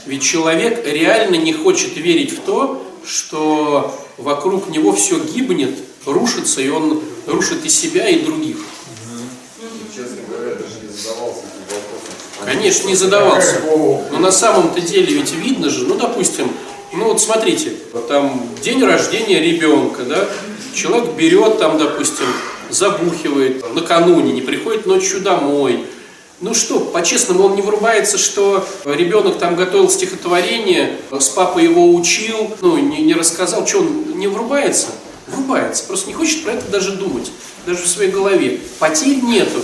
Ведь 0.05 0.23
человек 0.23 0.85
реально 0.85 1.35
не 1.35 1.53
хочет 1.53 1.97
верить 1.97 2.31
в 2.31 2.41
то, 2.41 2.81
что 3.05 3.93
вокруг 4.17 4.69
него 4.69 4.93
все 4.93 5.19
гибнет, 5.19 5.75
рушится, 6.05 6.61
и 6.61 6.69
он 6.69 7.01
рушит 7.27 7.65
и 7.65 7.69
себя, 7.69 8.07
и 8.07 8.19
других. 8.19 8.57
Конечно, 12.45 12.87
не 12.87 12.95
задавался. 12.95 13.61
Но 14.11 14.19
на 14.19 14.31
самом-то 14.31 14.79
деле 14.79 15.13
ведь 15.13 15.33
видно 15.33 15.69
же, 15.69 15.85
ну, 15.85 15.95
допустим, 15.95 16.49
ну 16.93 17.05
вот 17.05 17.21
смотрите, 17.21 17.73
там 18.07 18.41
день 18.61 18.83
рождения 18.83 19.39
ребенка, 19.39 20.03
да, 20.03 20.27
человек 20.73 21.13
берет 21.15 21.59
там, 21.59 21.77
допустим, 21.77 22.25
забухивает 22.69 23.75
накануне, 23.75 24.31
не 24.31 24.41
приходит 24.41 24.85
ночью 24.85 25.21
домой. 25.21 25.85
Ну 26.41 26.53
что, 26.53 26.79
по-честному, 26.79 27.43
он 27.43 27.55
не 27.55 27.61
врубается, 27.61 28.17
что 28.17 28.65
ребенок 28.85 29.39
там 29.39 29.55
готовил 29.57 29.89
стихотворение, 29.89 30.95
с 31.11 31.27
папой 31.29 31.65
его 31.65 31.93
учил, 31.93 32.55
ну, 32.61 32.77
не, 32.77 33.01
не 33.01 33.13
рассказал, 33.13 33.67
что 33.67 33.79
он 33.79 34.17
не 34.17 34.27
врубается? 34.27 34.87
Врубается, 35.27 35.83
просто 35.83 36.07
не 36.07 36.13
хочет 36.13 36.43
про 36.43 36.53
это 36.53 36.71
даже 36.71 36.93
думать, 36.93 37.29
даже 37.65 37.83
в 37.83 37.87
своей 37.87 38.09
голове. 38.09 38.61
Потерь 38.79 39.21
нету. 39.21 39.59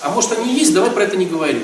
А 0.00 0.08
может 0.10 0.32
они 0.38 0.54
есть, 0.54 0.72
давай 0.72 0.90
про 0.90 1.04
это 1.04 1.16
не 1.18 1.26
говорить. 1.26 1.62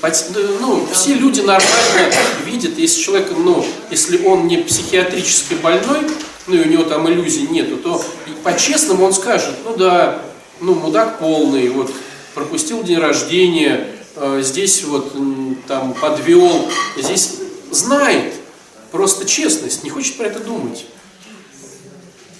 Пот- 0.00 0.26
Ну, 0.60 0.86
все 0.92 1.14
люди 1.14 1.40
нормально 1.40 2.12
видят, 2.44 2.76
если 2.78 3.00
человек, 3.00 3.28
ну, 3.36 3.64
если 3.90 4.24
он 4.26 4.46
не 4.48 4.58
психиатрически 4.58 5.54
больной, 5.54 6.00
ну 6.48 6.54
и 6.56 6.60
у 6.60 6.68
него 6.68 6.82
там 6.84 7.08
иллюзий 7.08 7.46
нету, 7.46 7.76
то 7.76 8.04
по-честному 8.42 9.04
он 9.06 9.12
скажет, 9.12 9.54
ну 9.64 9.76
да, 9.76 10.20
ну 10.60 10.74
мудак 10.74 11.18
полный, 11.18 11.68
вот 11.70 11.90
пропустил 12.36 12.82
день 12.82 12.98
рождения, 12.98 13.88
э, 14.14 14.42
здесь 14.44 14.84
вот 14.84 15.10
там 15.66 15.94
подвел, 15.94 16.68
здесь 16.98 17.36
знает, 17.70 18.34
просто 18.92 19.24
честность, 19.24 19.82
не 19.82 19.90
хочет 19.90 20.18
про 20.18 20.26
это 20.26 20.40
думать. 20.40 20.84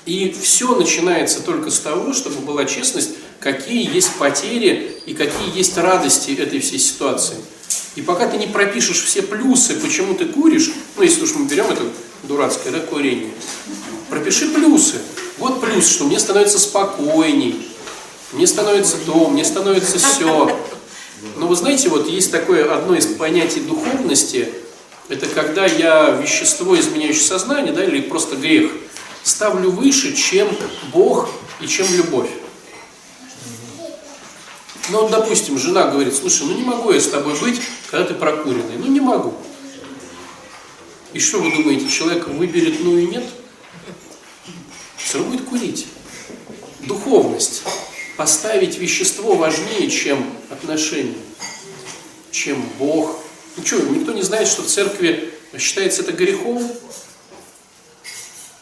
И 0.04 0.36
все 0.40 0.76
начинается 0.76 1.42
только 1.42 1.70
с 1.70 1.80
того, 1.80 2.12
чтобы 2.12 2.40
была 2.42 2.66
честность, 2.66 3.12
какие 3.40 3.90
есть 3.92 4.12
потери 4.18 5.00
и 5.06 5.14
какие 5.14 5.56
есть 5.56 5.78
радости 5.78 6.32
этой 6.32 6.60
всей 6.60 6.78
ситуации. 6.78 7.36
И 7.94 8.02
пока 8.02 8.28
ты 8.28 8.36
не 8.36 8.46
пропишешь 8.46 9.02
все 9.02 9.22
плюсы, 9.22 9.80
почему 9.80 10.12
ты 10.12 10.26
куришь, 10.26 10.72
ну 10.98 11.02
если 11.02 11.22
уж 11.22 11.34
мы 11.34 11.46
берем 11.46 11.70
это 11.70 11.84
дурацкое 12.24 12.70
да, 12.70 12.80
курение, 12.80 13.30
пропиши 14.10 14.50
плюсы. 14.50 14.96
Вот 15.38 15.62
плюс, 15.62 15.88
что 15.88 16.04
мне 16.04 16.20
становится 16.20 16.58
спокойней, 16.58 17.66
мне 18.36 18.46
становится 18.46 18.98
то, 18.98 19.28
мне 19.28 19.44
становится 19.44 19.98
все. 19.98 20.54
Но 21.36 21.46
вы 21.46 21.56
знаете, 21.56 21.88
вот 21.88 22.06
есть 22.06 22.30
такое 22.30 22.70
одно 22.72 22.94
из 22.94 23.06
понятий 23.06 23.60
духовности, 23.60 24.52
это 25.08 25.26
когда 25.26 25.64
я 25.64 26.10
вещество, 26.10 26.78
изменяющее 26.78 27.22
сознание, 27.22 27.72
да, 27.72 27.82
или 27.82 28.02
просто 28.02 28.36
грех, 28.36 28.72
ставлю 29.22 29.70
выше, 29.70 30.14
чем 30.14 30.48
Бог 30.92 31.30
и 31.60 31.66
чем 31.66 31.86
любовь. 31.94 32.28
Ну, 34.90 35.00
вот, 35.00 35.10
допустим, 35.10 35.58
жена 35.58 35.88
говорит, 35.88 36.14
слушай, 36.14 36.46
ну 36.46 36.54
не 36.54 36.62
могу 36.62 36.92
я 36.92 37.00
с 37.00 37.08
тобой 37.08 37.34
быть, 37.40 37.60
когда 37.90 38.06
ты 38.06 38.14
прокуренный. 38.14 38.76
Ну, 38.78 38.86
не 38.86 39.00
могу. 39.00 39.34
И 41.12 41.18
что 41.18 41.38
вы 41.38 41.50
думаете, 41.50 41.88
человек 41.88 42.28
выберет 42.28 42.84
ну 42.84 42.98
и 42.98 43.06
нет? 43.06 43.24
Все 44.98 45.18
равно 45.18 45.32
будет 45.32 45.48
курить. 45.48 45.86
Духовность. 46.80 47.62
Поставить 48.16 48.78
вещество 48.78 49.34
важнее, 49.36 49.90
чем 49.90 50.24
отношения, 50.50 51.14
чем 52.30 52.62
Бог. 52.78 53.18
Ну 53.56 53.64
что, 53.64 53.76
никто 53.82 54.12
не 54.12 54.22
знает, 54.22 54.48
что 54.48 54.62
в 54.62 54.66
церкви 54.66 55.32
считается 55.58 56.02
это 56.02 56.12
грехом? 56.12 56.66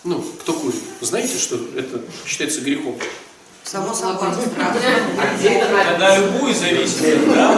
Ну, 0.02 0.24
кто 0.40 0.52
курит? 0.52 0.82
Знаете, 1.00 1.38
что 1.38 1.56
это 1.76 2.02
считается 2.26 2.60
грехом? 2.60 2.96
Само 3.64 3.94
собой, 3.94 4.28
страшно. 4.32 4.80
Когда 5.90 6.18
любую 6.18 6.54
зависимость, 6.54 7.00
да, 7.34 7.54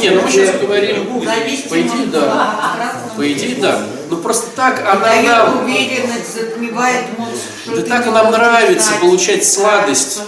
Не, 0.00 0.10
ну 0.10 0.22
мы 0.22 0.30
сейчас 0.30 0.60
говорим, 0.60 1.24
Зависимость 1.24 1.68
по 1.68 1.80
идее, 1.80 2.06
да. 2.06 2.96
По 3.16 3.32
идее, 3.32 3.56
да. 3.60 3.86
Ну 4.10 4.16
просто 4.16 4.50
так 4.56 4.80
она 4.80 5.22
нам, 5.22 5.64
уверенность, 5.64 6.34
затмевает 6.34 7.16
мозг. 7.16 7.38
да 7.66 7.82
так 7.82 8.06
нам 8.06 8.32
нравится 8.32 8.94
получать 9.00 9.44
сладость. 9.44 10.22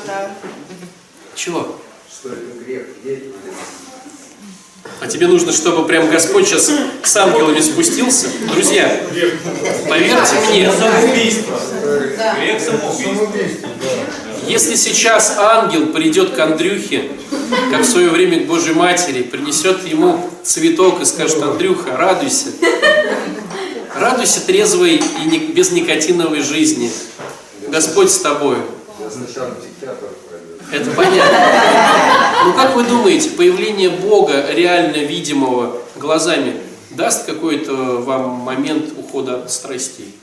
Чего? 1.37 1.79
Что 2.11 2.31
это 2.31 2.65
грех? 2.65 2.87
Деятельность. 3.05 3.37
А 5.01 5.07
тебе 5.07 5.27
нужно, 5.27 5.53
чтобы 5.53 5.87
прям 5.87 6.11
Господь 6.11 6.49
сейчас 6.49 6.71
с 7.05 7.17
ангелами 7.17 7.61
спустился? 7.61 8.29
Друзья, 8.51 9.03
поверьте 9.87 10.35
мне, 10.49 10.73
самоубийство. 10.73 11.61
Грех 12.39 12.61
самоубийства. 12.61 13.69
если 14.49 14.77
сейчас 14.77 15.37
ангел 15.37 15.89
придет 15.89 16.35
к 16.35 16.39
Андрюхе, 16.39 17.11
как 17.71 17.83
в 17.83 17.87
свое 17.87 18.09
время 18.09 18.45
к 18.45 18.47
Божьей 18.47 18.73
Матери, 18.73 19.23
принесет 19.23 19.85
ему 19.87 20.31
цветок 20.43 21.03
и 21.03 21.05
скажет, 21.05 21.43
Андрюха, 21.43 21.97
радуйся. 21.99 22.49
Радуйся 23.95 24.41
трезвой 24.41 25.03
и 25.25 25.39
без 25.53 25.71
никотиновой 25.73 26.41
жизни. 26.41 26.91
Господь 27.69 28.11
с 28.11 28.21
тобой. 28.21 28.57
Я 28.99 29.11
сначала 29.11 29.51
пойду. 29.51 30.26
Это 30.73 30.91
понятно. 30.91 31.39
Ну 32.45 32.53
как 32.55 32.75
вы 32.75 32.85
думаете, 32.85 33.31
появление 33.31 33.91
Бога 33.91 34.47
реально 34.51 34.97
видимого 34.97 35.79
глазами 35.97 36.55
даст 36.91 37.27
какой-то 37.27 37.75
вам 38.03 38.31
момент 38.31 38.93
ухода 38.99 39.43
от 39.43 39.51
страстей? 39.51 40.15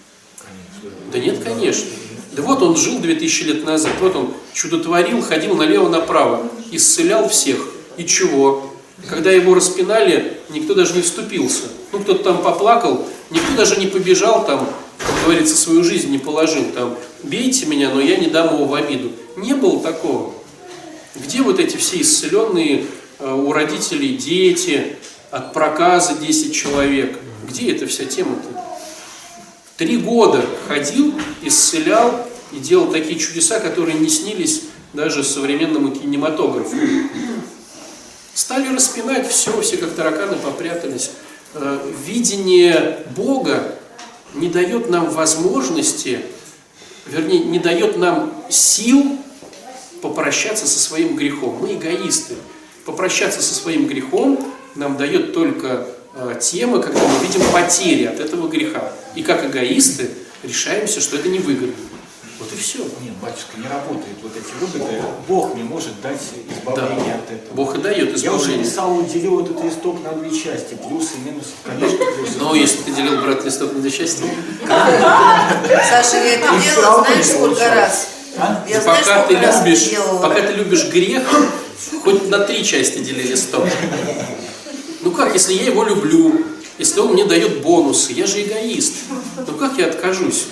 Да 1.11 1.19
нет, 1.19 1.43
конечно. 1.43 1.87
Да 2.33 2.41
вот 2.41 2.61
он 2.61 2.75
жил 2.75 2.99
2000 2.99 3.43
лет 3.43 3.65
назад, 3.65 3.91
вот 4.01 4.15
он 4.15 4.33
чудотворил, 4.53 5.21
ходил 5.21 5.55
налево-направо, 5.55 6.41
исцелял 6.71 7.29
всех. 7.29 7.67
И 7.97 8.05
чего? 8.05 8.73
Когда 9.07 9.31
его 9.31 9.53
распинали, 9.53 10.39
никто 10.49 10.73
даже 10.73 10.95
не 10.95 11.01
вступился. 11.01 11.63
Ну, 11.91 11.99
кто-то 11.99 12.23
там 12.23 12.41
поплакал, 12.41 13.05
никто 13.29 13.55
даже 13.55 13.79
не 13.79 13.85
побежал 13.85 14.45
там, 14.45 14.67
как 14.97 15.25
говорится, 15.25 15.55
свою 15.55 15.83
жизнь 15.83 16.09
не 16.09 16.17
положил. 16.17 16.63
Там, 16.73 16.95
бейте 17.23 17.65
меня, 17.65 17.89
но 17.89 18.01
я 18.01 18.17
не 18.17 18.27
дам 18.27 18.55
его 18.55 18.65
в 18.65 18.73
обиду. 18.73 19.11
Не 19.37 19.53
было 19.53 19.81
такого. 19.81 20.33
Где 21.15 21.41
вот 21.41 21.59
эти 21.59 21.77
все 21.77 22.01
исцеленные 22.01 22.85
э, 23.19 23.33
у 23.33 23.51
родителей 23.51 24.17
дети, 24.17 24.97
от 25.31 25.53
проказа 25.53 26.15
10 26.15 26.53
человек? 26.53 27.17
Где 27.47 27.71
эта 27.71 27.87
вся 27.87 28.05
тема-то? 28.05 28.47
Три 29.77 29.97
года 29.97 30.45
ходил, 30.67 31.13
исцелял 31.41 32.27
и 32.51 32.59
делал 32.59 32.91
такие 32.91 33.17
чудеса, 33.17 33.59
которые 33.59 33.97
не 33.97 34.09
снились 34.09 34.61
даже 34.93 35.23
современному 35.23 35.91
кинематографу. 35.91 36.75
Стали 38.35 38.73
распинать 38.73 39.27
все, 39.27 39.59
все 39.61 39.77
как 39.77 39.93
тараканы 39.95 40.35
попрятались. 40.37 41.11
Э, 41.53 41.79
Видение 42.05 42.99
Бога 43.15 43.75
не 44.33 44.49
дает 44.49 44.89
нам 44.89 45.09
возможности, 45.09 46.19
вернее, 47.05 47.39
не 47.39 47.59
дает 47.59 47.97
нам 47.97 48.33
сил 48.49 49.17
попрощаться 50.01 50.67
со 50.67 50.79
своим 50.79 51.15
грехом. 51.15 51.57
Мы 51.61 51.73
эгоисты. 51.73 52.35
Попрощаться 52.85 53.41
со 53.41 53.53
своим 53.53 53.87
грехом 53.87 54.53
нам 54.75 54.97
дает 54.97 55.33
только 55.33 55.87
э, 56.15 56.39
тема, 56.41 56.81
когда 56.81 56.99
мы 56.99 57.25
видим 57.25 57.41
потери 57.51 58.05
от 58.05 58.19
этого 58.19 58.47
греха. 58.47 58.91
И 59.15 59.23
как 59.23 59.45
эгоисты 59.45 60.09
решаемся, 60.43 60.99
что 60.99 61.17
это 61.17 61.29
невыгодно. 61.29 61.73
Вот 62.43 62.51
и 62.51 62.61
все. 62.61 62.79
Нет, 62.79 63.13
батюшка, 63.21 63.57
не 63.57 63.67
работает 63.69 64.17
вот 64.21 64.33
эти 64.35 64.51
выгоды. 64.59 65.01
Бог 65.29 65.55
не 65.55 65.63
может 65.63 66.01
дать 66.01 66.19
избавление 66.49 67.15
от 67.15 67.31
этого. 67.31 67.55
Бог 67.55 67.75
и 67.75 67.81
дает 67.81 68.17
Я 68.17 68.33
уже 68.33 68.41
избавление. 68.43 68.65
писал, 68.65 68.91
он 68.91 69.05
делил 69.05 69.39
этот 69.45 69.63
листок 69.63 70.03
на 70.03 70.11
две 70.11 70.29
части, 70.29 70.73
плюсы 70.73 71.11
и 71.15 71.29
минусы, 71.29 71.51
конечно, 71.63 71.97
плюсы. 71.97 72.37
Но 72.39 72.53
если 72.53 72.81
ты 72.81 72.91
делил, 72.91 73.21
брат, 73.21 73.45
листок 73.45 73.71
на 73.71 73.79
две 73.79 73.89
части, 73.91 74.23
Саша, 74.67 76.17
я 76.17 76.33
это 76.33 76.49
делала, 76.61 77.05
знаешь, 77.05 77.25
сколько 77.25 77.69
раз? 77.75 78.07
А? 78.37 78.65
Я 78.67 78.81
пока 78.81 79.23
ты 79.23 79.35
любишь, 79.35 79.89
делала? 79.89 80.21
пока 80.21 80.41
ты 80.41 80.53
любишь 80.53 80.85
грех, 80.89 81.23
хоть 82.03 82.29
на 82.29 82.39
три 82.39 82.65
части 82.65 82.97
дели 82.97 83.21
листок. 83.21 83.65
Ну 85.01 85.11
как, 85.11 85.31
если 85.33 85.53
я 85.53 85.67
его 85.67 85.85
люблю, 85.85 86.45
если 86.77 86.99
он 86.99 87.13
мне 87.13 87.23
дает 87.23 87.61
бонусы, 87.61 88.11
я 88.11 88.27
же 88.27 88.41
эгоист. 88.43 88.95
Ну 89.47 89.53
как 89.57 89.77
я 89.77 89.87
откажусь? 89.87 90.47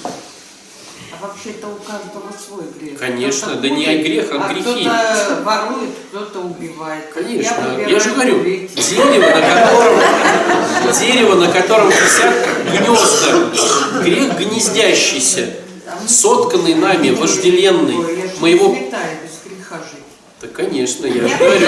А 1.21 1.27
вообще-то 1.27 1.67
у 1.67 1.75
каждого 1.75 2.31
свой 2.31 2.63
грех. 2.79 2.97
Конечно, 2.97 3.55
да 3.55 3.69
не 3.69 3.85
курит, 3.85 4.03
грех, 4.03 4.25
а 4.31 4.37
грехи. 4.51 4.89
Кто-то 4.89 5.41
ворует, 5.43 5.89
кто-то 6.09 6.39
убивает. 6.39 7.13
Конечно, 7.13 7.55
я, 7.61 7.75
выбираю 7.75 7.99
же 7.99 8.09
говорю, 8.11 8.43
дерево, 8.43 9.29
на 9.29 9.51
котором, 9.51 9.99
дерево, 10.99 11.35
на 11.35 11.51
котором 11.51 11.89
висят 11.89 12.33
гнезда, 12.71 14.01
грех 14.03 14.39
гнездящийся, 14.39 15.53
сотканный 16.07 16.75
нами, 16.75 17.11
вожделенный, 17.11 17.95
я 17.95 18.29
мы 18.39 18.49
его. 18.49 18.75
Да, 20.41 20.47
конечно, 20.47 21.05
я 21.05 21.27
же 21.27 21.37
говорю. 21.37 21.67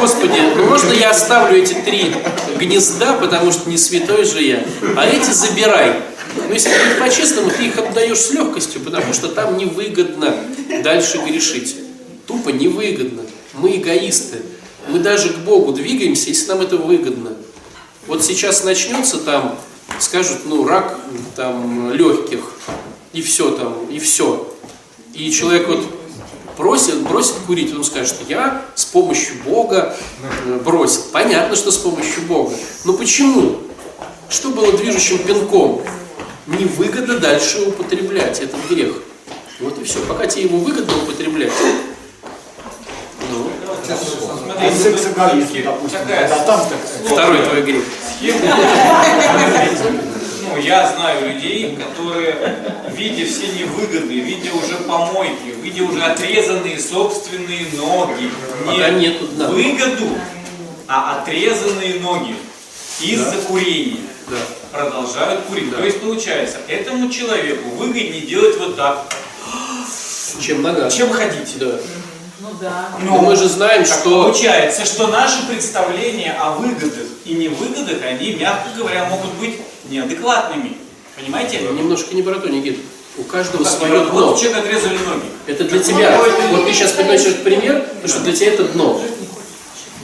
Господи, 0.00 0.40
ну 0.56 0.64
можно 0.64 0.92
я 0.92 1.10
оставлю 1.10 1.58
эти 1.58 1.74
три 1.74 2.12
гнезда, 2.58 3.12
потому 3.12 3.52
что 3.52 3.70
не 3.70 3.78
святой 3.78 4.24
же 4.24 4.42
я, 4.42 4.64
а 4.96 5.06
эти 5.06 5.30
забирай. 5.30 6.02
Но 6.52 6.56
если 6.56 6.68
говорить 6.68 6.98
по-честному, 6.98 7.50
ты 7.50 7.64
их 7.64 7.78
отдаешь 7.78 8.18
с 8.18 8.30
легкостью, 8.32 8.82
потому 8.82 9.14
что 9.14 9.28
там 9.28 9.56
невыгодно 9.56 10.36
дальше 10.84 11.16
грешить. 11.26 11.74
Тупо 12.26 12.50
невыгодно. 12.50 13.22
Мы 13.54 13.76
эгоисты. 13.76 14.42
Мы 14.86 14.98
даже 14.98 15.30
к 15.30 15.38
Богу 15.38 15.72
двигаемся, 15.72 16.28
если 16.28 16.48
нам 16.48 16.60
это 16.60 16.76
выгодно. 16.76 17.30
Вот 18.06 18.22
сейчас 18.22 18.64
начнется 18.64 19.16
там, 19.16 19.58
скажут, 19.98 20.40
ну, 20.44 20.68
рак 20.68 21.00
там 21.36 21.90
легких, 21.94 22.40
и 23.14 23.22
все 23.22 23.52
там, 23.52 23.86
и 23.86 23.98
все. 23.98 24.54
И 25.14 25.30
человек 25.32 25.68
вот 25.68 25.86
бросит, 26.58 27.00
бросит 27.00 27.36
курить, 27.46 27.74
он 27.74 27.82
скажет, 27.82 28.16
я 28.28 28.62
с 28.74 28.84
помощью 28.84 29.36
Бога 29.46 29.96
э, 30.44 30.60
бросил. 30.62 31.00
Понятно, 31.12 31.56
что 31.56 31.70
с 31.70 31.78
помощью 31.78 32.24
Бога. 32.24 32.54
Но 32.84 32.92
почему? 32.92 33.56
Что 34.28 34.50
было 34.50 34.70
движущим 34.72 35.16
пинком? 35.16 35.82
Невыгодно 36.46 37.18
дальше 37.18 37.60
употреблять 37.68 38.40
этот 38.40 38.58
грех. 38.68 38.94
Вот 39.60 39.78
и 39.78 39.84
все. 39.84 40.00
Пока 40.06 40.26
тебе 40.26 40.44
его 40.44 40.58
выгодно 40.58 40.92
употреблять, 41.02 41.52
ну, 43.30 43.50
А 43.88 44.72
сексоголизм, 44.72 45.62
допустим, 45.64 45.98
Такая 46.00 46.28
да 46.28 46.38
там 46.44 46.60
так. 46.68 46.78
второй 47.06 47.42
твой 47.46 47.62
грех. 47.62 47.84
Ну, 50.42 50.56
я 50.60 50.92
знаю 50.94 51.32
людей, 51.32 51.76
которые, 51.76 52.56
видя 52.90 53.24
все 53.24 53.46
невыгоды, 53.48 54.14
видя 54.20 54.50
уже 54.52 54.74
помойки, 54.86 55.54
видя 55.62 55.84
уже 55.84 56.02
отрезанные 56.02 56.78
собственные 56.78 57.66
ноги, 57.74 58.30
Пока 58.66 58.90
не 58.90 59.08
нету 59.08 59.26
дна. 59.28 59.48
выгоду, 59.48 60.08
а 60.88 61.18
отрезанные 61.22 62.00
ноги 62.00 62.34
из-за 63.00 63.36
курения 63.48 63.96
Да. 64.28 64.36
Продолжают 64.72 65.42
курить. 65.44 65.74
То 65.74 65.82
есть 65.84 66.00
получается, 66.00 66.58
этому 66.68 67.10
человеку 67.10 67.68
выгоднее 67.70 68.22
делать 68.22 68.58
вот 68.58 68.76
так, 68.76 69.04
Чем 70.40 70.62
нога. 70.62 70.90
чем 70.90 71.10
ходить. 71.12 71.58
Да. 71.58 71.78
Ну 72.40 72.48
да. 72.60 72.88
Но 73.02 73.18
мы 73.18 73.36
же 73.36 73.48
знаем, 73.48 73.84
Так 73.84 73.98
что 74.00 74.24
Получается, 74.24 74.84
что 74.84 75.06
наши 75.08 75.46
представления 75.46 76.32
о 76.40 76.52
выгодах 76.52 77.06
и 77.24 77.34
невыгодах, 77.34 78.02
они, 78.04 78.32
мягко 78.34 78.68
говоря, 78.76 79.04
могут 79.04 79.30
быть 79.34 79.60
неадекватными. 79.88 80.76
Понимаете? 81.16 81.58
немножко 81.60 82.14
не 82.16 82.22
про 82.22 82.34
то, 82.36 82.48
Никит. 82.48 82.78
У 83.18 83.24
каждого 83.24 83.62
Как 83.62 83.72
свое 83.74 83.98
вот 84.04 84.10
дно. 84.10 84.36
человек 84.38 84.64
отрезали 84.64 84.96
ноги. 84.96 85.26
Это 85.46 85.64
для 85.64 85.78
тебя. 85.80 86.18
Вот 86.50 86.64
ты 86.64 86.72
сейчас 86.72 86.92
приводишь 86.92 87.26
этот 87.26 87.44
пример, 87.44 87.80
потому 87.82 88.08
что 88.08 88.20
для 88.20 88.32
тебя 88.32 88.52
это 88.54 88.64
дно. 88.64 89.00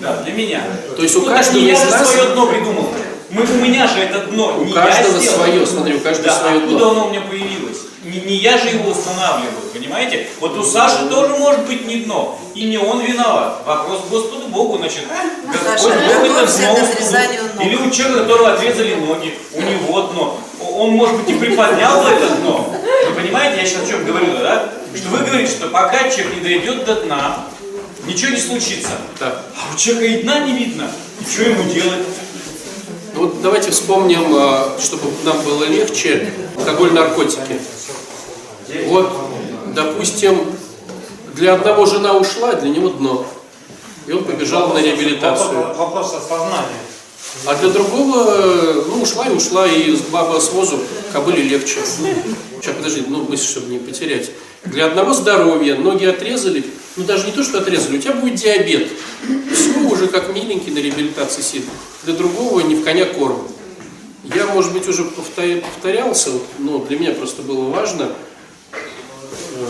Да, 0.01 0.23
для 0.23 0.33
меня. 0.35 0.63
То 0.95 1.03
есть 1.03 1.17
у 1.17 1.21
Ну, 1.23 1.27
каждого 1.27 1.59
из 1.59 1.79
же 1.79 1.87
нас- 1.91 2.13
свое 2.13 2.29
дно 2.35 2.47
придумал. 2.47 2.93
Мы, 3.31 3.43
у 3.43 3.57
меня 3.57 3.87
же 3.87 4.01
это 4.01 4.21
дно. 4.27 4.59
У 4.59 4.65
не 4.65 4.73
каждого 4.73 5.17
я 5.17 5.21
сделал. 5.21 5.37
свое, 5.37 5.67
смотри, 5.67 5.95
у 5.97 6.01
каждого 6.01 6.29
да, 6.29 6.41
свое 6.41 6.57
откуда 6.59 6.79
дно. 6.79 6.91
оно 6.91 7.07
у 7.07 7.11
меня 7.11 7.21
появилось? 7.21 7.79
Не, 8.05 8.21
не 8.21 8.37
я 8.37 8.57
же 8.57 8.69
его 8.69 8.91
устанавливаю, 8.91 9.69
понимаете? 9.75 10.29
Вот 10.41 10.57
у 10.57 10.65
Саши 10.65 11.09
тоже 11.11 11.37
может 11.37 11.67
быть 11.67 11.87
не 11.87 11.97
дно. 11.97 12.39
И 12.55 12.65
не 12.65 12.79
он 12.79 13.01
виноват. 13.01 13.63
Вопрос 13.67 14.05
Господу 14.11 14.49
Богу, 14.49 14.79
значит. 14.79 15.05
Господь 15.53 15.69
Саша, 15.69 15.89
Бог 15.89 16.25
это 17.27 17.55
дно. 17.55 17.63
Или 17.63 17.77
у 17.77 17.91
человека, 17.91 18.23
которого 18.23 18.53
отрезали 18.55 18.95
ноги, 18.95 19.35
у 19.53 19.61
него 19.61 20.03
дно. 20.03 20.41
Он, 20.73 20.91
может 20.93 21.17
быть, 21.17 21.29
и 21.29 21.39
приподнял 21.39 22.07
это 22.07 22.35
дно. 22.37 22.73
Вы 23.09 23.15
понимаете, 23.15 23.61
я 23.61 23.67
сейчас 23.67 23.83
о 23.85 23.87
чем 23.87 24.07
говорю, 24.07 24.33
да? 24.39 24.73
Что 24.97 25.09
вы 25.11 25.19
говорите, 25.19 25.53
что 25.53 25.69
пока 25.69 26.09
человек 26.09 26.37
не 26.37 26.41
дойдет 26.41 26.85
до 26.85 26.95
дна, 27.03 27.45
ничего 28.07 28.31
не 28.31 28.41
случится. 28.41 28.93
Да. 29.21 29.43
А 29.55 29.75
у 29.75 29.77
человека 29.77 30.07
и 30.19 30.23
дна 30.23 30.41
не 30.41 30.53
видно. 30.53 30.91
И 31.21 31.31
что 31.31 31.43
ему 31.43 31.71
делать? 31.71 32.07
Вот 33.19 33.43
давайте 33.43 33.73
вспомним, 33.73 34.33
а, 34.37 34.77
чтобы 34.81 35.11
нам 35.25 35.43
было 35.43 35.65
легче, 35.65 36.33
алкоголь, 36.57 36.93
наркотики. 36.93 37.61
Вот, 38.87 39.11
допустим, 39.75 40.39
для 41.35 41.55
одного 41.55 41.85
жена 41.85 42.13
ушла, 42.13 42.53
для 42.53 42.71
него 42.71 42.91
дно. 42.91 43.27
И 44.07 44.13
он 44.13 44.23
побежал 44.23 44.69
на 44.69 44.79
реабилитацию. 44.79 45.75
Вопрос 45.77 46.15
осознания. 46.15 46.79
А 47.45 47.57
для 47.57 47.71
другого, 47.71 48.85
ну, 48.87 49.03
ушла 49.03 49.27
и 49.27 49.33
ушла, 49.33 49.67
и 49.67 49.97
с 49.97 50.01
баба 50.03 50.39
с 50.39 50.53
возу 50.53 50.79
кобыле 51.13 51.43
легче. 51.43 51.81
Сейчас, 52.61 52.75
подожди, 52.77 53.03
ну, 53.09 53.25
мысль, 53.25 53.49
чтобы 53.49 53.67
не 53.73 53.81
потерять. 53.81 54.31
Для 54.65 54.87
одного 54.87 55.13
здоровья, 55.13 55.75
ноги 55.75 56.05
отрезали, 56.05 56.65
ну, 56.99 57.05
даже 57.05 57.27
не 57.27 57.33
то, 57.33 57.45
что 57.45 57.59
отрезали, 57.59 57.97
у 57.97 58.01
тебя 58.01 58.15
будет 58.15 58.35
диабет. 58.35 58.89
Все 59.55 59.79
уже 59.89 60.09
как 60.09 60.35
миленький 60.35 60.73
на 60.73 60.79
реабилитации 60.79 61.43
сидит. 61.43 61.65
Для 62.03 62.13
другого 62.13 62.61
не 62.61 62.75
в 62.75 62.83
коня 62.83 63.07
корм. 63.07 63.47
Я, 64.35 64.47
может 64.47 64.73
быть, 64.73 64.87
уже 64.89 65.05
повторя- 65.05 65.61
повторялся, 65.63 66.31
но 66.59 66.79
для 66.85 66.99
меня 66.99 67.13
просто 67.13 67.43
было 67.43 67.71
важно. 67.71 68.13
Э, 68.73 69.67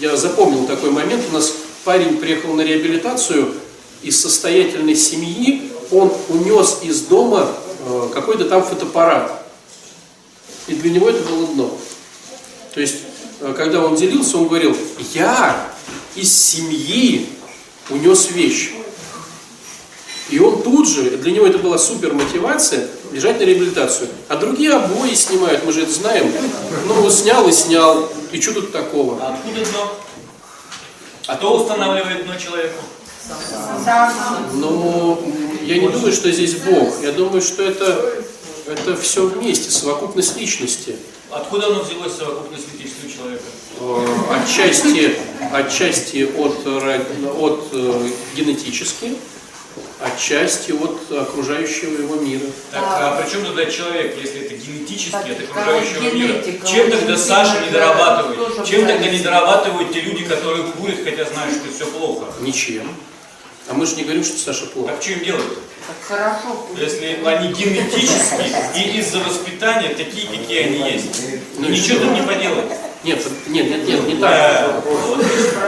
Я 0.00 0.16
запомнил 0.16 0.66
такой 0.66 0.90
момент. 0.90 1.24
У 1.30 1.34
нас 1.34 1.52
парень 1.84 2.16
приехал 2.18 2.54
на 2.54 2.62
реабилитацию 2.62 3.52
из 4.02 4.20
состоятельной 4.20 4.94
семьи. 4.94 5.72
Он 5.90 6.12
унес 6.28 6.78
из 6.82 7.00
дома 7.02 7.52
э, 7.84 8.08
какой-то 8.14 8.44
там 8.48 8.62
фотоаппарат. 8.62 9.44
И 10.68 10.74
для 10.74 10.92
него 10.92 11.10
это 11.10 11.20
было 11.28 11.46
дно. 11.48 11.76
То 12.74 12.80
есть, 12.80 12.96
э, 13.40 13.54
когда 13.56 13.84
он 13.84 13.96
делился, 13.96 14.38
он 14.38 14.46
говорил, 14.46 14.76
я 15.14 15.68
из 16.16 16.34
семьи 16.34 17.28
унес 17.88 18.30
вещь. 18.30 18.72
И 20.30 20.38
он 20.38 20.62
тут 20.62 20.88
же, 20.88 21.16
для 21.16 21.32
него 21.32 21.46
это 21.46 21.58
была 21.58 21.76
супер 21.76 22.12
мотивация 22.12 22.88
бежать 23.10 23.40
на 23.40 23.44
реабилитацию. 23.44 24.08
А 24.28 24.36
другие 24.36 24.72
обои 24.72 25.14
снимают, 25.14 25.64
мы 25.64 25.72
же 25.72 25.82
это 25.82 25.92
знаем. 25.92 26.32
Ну, 26.86 27.10
снял 27.10 27.48
и 27.48 27.52
снял. 27.52 28.08
И 28.30 28.40
что 28.40 28.54
тут 28.54 28.72
такого? 28.72 29.20
А 29.20 29.34
откуда 29.34 29.64
дно? 29.64 29.92
А 31.26 31.36
кто 31.36 31.56
устанавливает 31.56 32.24
дно 32.24 32.36
человеку? 32.36 32.78
Но 34.54 35.20
я 35.62 35.78
не 35.78 35.88
думаю, 35.88 36.12
что 36.12 36.30
здесь 36.30 36.54
Бог. 36.56 37.02
Я 37.02 37.12
думаю, 37.12 37.42
что 37.42 37.62
это, 37.62 38.24
это 38.66 38.96
все 38.96 39.26
вместе, 39.26 39.70
совокупность 39.70 40.36
личности. 40.36 40.96
Откуда 41.30 41.66
оно 41.68 41.82
взялось 41.82 42.14
совокупность 42.14 42.66
у 42.74 43.08
человека? 43.08 43.44
Э, 43.80 44.06
Отчасти, 44.34 45.16
отчасти 45.52 46.24
от, 46.24 46.66
от 46.66 47.68
э, 47.72 48.08
генетически, 48.34 49.14
отчасти 50.00 50.72
от 50.72 51.12
окружающего 51.22 52.02
его 52.02 52.16
мира. 52.16 52.46
Так, 52.72 52.82
а 52.84 53.20
при 53.22 53.30
чем 53.30 53.44
тогда 53.44 53.66
человек, 53.66 54.16
если 54.20 54.40
это 54.40 54.54
генетически 54.54 55.12
Так, 55.12 55.26
от 55.30 55.40
окружающего 55.50 56.02
мира? 56.14 56.32
генетика? 56.42 56.66
Чем 56.66 56.90
тогда 56.90 57.12
Очень 57.12 57.22
Саша 57.22 57.60
не 57.64 57.70
дорабатывает? 57.70 58.66
Чем 58.66 58.86
тогда 58.86 59.06
не 59.08 59.18
дорабатывают 59.20 59.92
те 59.92 60.00
люди, 60.00 60.24
которые 60.24 60.64
курят, 60.64 60.98
хотя 61.04 61.24
знают, 61.26 61.54
что 61.54 61.72
все 61.72 61.86
плохо? 61.92 62.26
Ничем. 62.40 62.88
А 63.70 63.74
мы 63.74 63.86
же 63.86 63.94
не 63.94 64.02
говорим, 64.02 64.24
что 64.24 64.36
Саша 64.36 64.66
плохо. 64.66 64.92
Так 64.92 65.00
что 65.02 65.12
им 65.12 65.24
делать? 65.24 65.44
Так 65.86 65.96
хорошо. 66.18 66.66
Если 66.76 67.20
они 67.24 67.52
генетически 67.52 68.76
и 68.76 68.98
из-за 68.98 69.20
воспитания 69.20 69.90
такие, 69.90 70.26
какие 70.26 70.62
они 70.64 70.90
есть. 70.90 71.22
Ну 71.56 71.68
ничего 71.68 72.00
тут 72.00 72.10
не 72.12 72.22
поделать. 72.22 72.66
Нет, 73.04 73.24
нет, 73.46 73.70
нет, 73.70 73.86
нет, 73.86 74.08
не 74.08 74.16
так. 74.16 74.82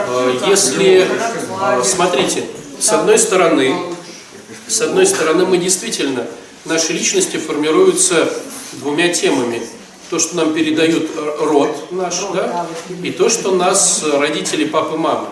Э, 0.08 0.34
Если, 0.48 1.06
э, 1.06 1.84
смотрите, 1.84 2.44
с 2.80 2.88
одной 2.90 3.18
стороны, 3.18 3.74
с 4.66 4.80
одной 4.80 5.06
стороны, 5.06 5.46
мы 5.46 5.58
действительно, 5.58 6.26
наши 6.64 6.92
личности 6.92 7.36
формируются 7.36 8.28
двумя 8.72 9.10
темами. 9.10 9.62
То, 10.10 10.18
что 10.18 10.36
нам 10.36 10.52
передают 10.52 11.08
род 11.38 11.92
наш, 11.92 12.16
да, 12.34 12.66
и 13.02 13.12
то, 13.12 13.30
что 13.30 13.54
нас 13.54 14.02
э, 14.04 14.18
родители, 14.18 14.64
папы, 14.64 14.96
мамы. 14.96 15.28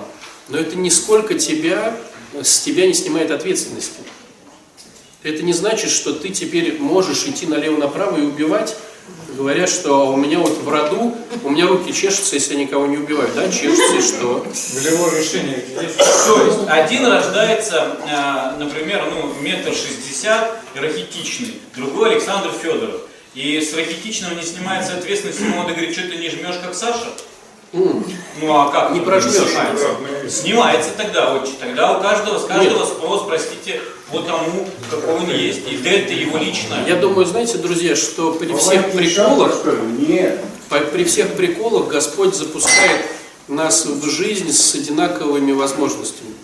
Но 0.48 0.56
это 0.56 0.76
нисколько 0.76 1.34
тебя, 1.34 1.96
с 2.42 2.60
тебя 2.60 2.86
не 2.86 2.94
снимает 2.94 3.30
ответственности. 3.30 4.00
Это 5.22 5.42
не 5.42 5.52
значит, 5.52 5.90
что 5.90 6.12
ты 6.12 6.30
теперь 6.30 6.78
можешь 6.78 7.26
идти 7.26 7.46
налево-направо 7.46 8.18
и 8.18 8.22
убивать, 8.22 8.76
говоря, 9.36 9.66
что 9.66 10.12
у 10.12 10.16
меня 10.16 10.38
вот 10.38 10.58
в 10.58 10.68
роду, 10.68 11.14
у 11.44 11.50
меня 11.50 11.66
руки 11.66 11.92
чешутся, 11.92 12.36
если 12.36 12.54
я 12.54 12.60
никого 12.60 12.86
не 12.86 12.96
убиваю. 12.96 13.30
Да, 13.34 13.50
чешутся, 13.50 13.96
и 13.96 14.00
что? 14.00 14.46
Волевое 14.74 15.20
решение. 15.20 15.64
То 15.74 16.44
есть 16.44 16.58
один 16.68 17.06
рождается, 17.06 17.96
э, 18.06 18.58
например, 18.58 19.04
ну, 19.14 19.32
метр 19.42 19.72
шестьдесят, 19.74 20.58
рахитичный, 20.74 21.60
другой 21.74 22.12
Александр 22.12 22.50
Федоров. 22.52 23.02
И 23.34 23.60
с 23.60 23.74
рахитичного 23.74 24.34
не 24.34 24.42
снимается 24.42 24.96
ответственность, 24.96 25.40
ему 25.40 25.56
надо 25.56 25.74
говорить, 25.74 25.92
что 25.92 26.08
ты 26.08 26.16
не 26.16 26.28
жмешь, 26.28 26.56
как 26.62 26.74
Саша? 26.74 27.12
Ну 27.72 28.02
а 28.52 28.70
как? 28.70 28.92
Не 28.92 29.00
прожмешь. 29.00 29.34
Снимается? 29.34 29.86
Снимается 30.28 30.90
тогда, 30.96 31.34
отче. 31.34 31.52
Тогда 31.60 31.98
у 31.98 32.02
каждого, 32.02 32.38
с 32.38 32.44
каждого 32.44 32.84
спрос, 32.84 33.24
простите, 33.26 33.80
по 34.10 34.20
тому, 34.20 34.68
какой 34.90 35.14
он 35.14 35.30
есть. 35.30 35.60
И 35.70 35.80
это 35.84 36.12
его 36.12 36.38
личное. 36.38 36.86
Я 36.86 36.96
думаю, 36.96 37.26
знаете, 37.26 37.58
друзья, 37.58 37.94
что 37.94 38.32
при 38.32 38.52
всех 38.56 38.90
приколах? 38.92 39.64
Нет. 39.98 40.40
при 40.92 41.04
всех 41.04 41.34
приколах 41.36 41.88
Господь 41.88 42.34
запускает 42.34 43.06
нас 43.46 43.86
в 43.86 44.08
жизнь 44.08 44.52
с 44.52 44.74
одинаковыми 44.74 45.52
возможностями. 45.52 46.34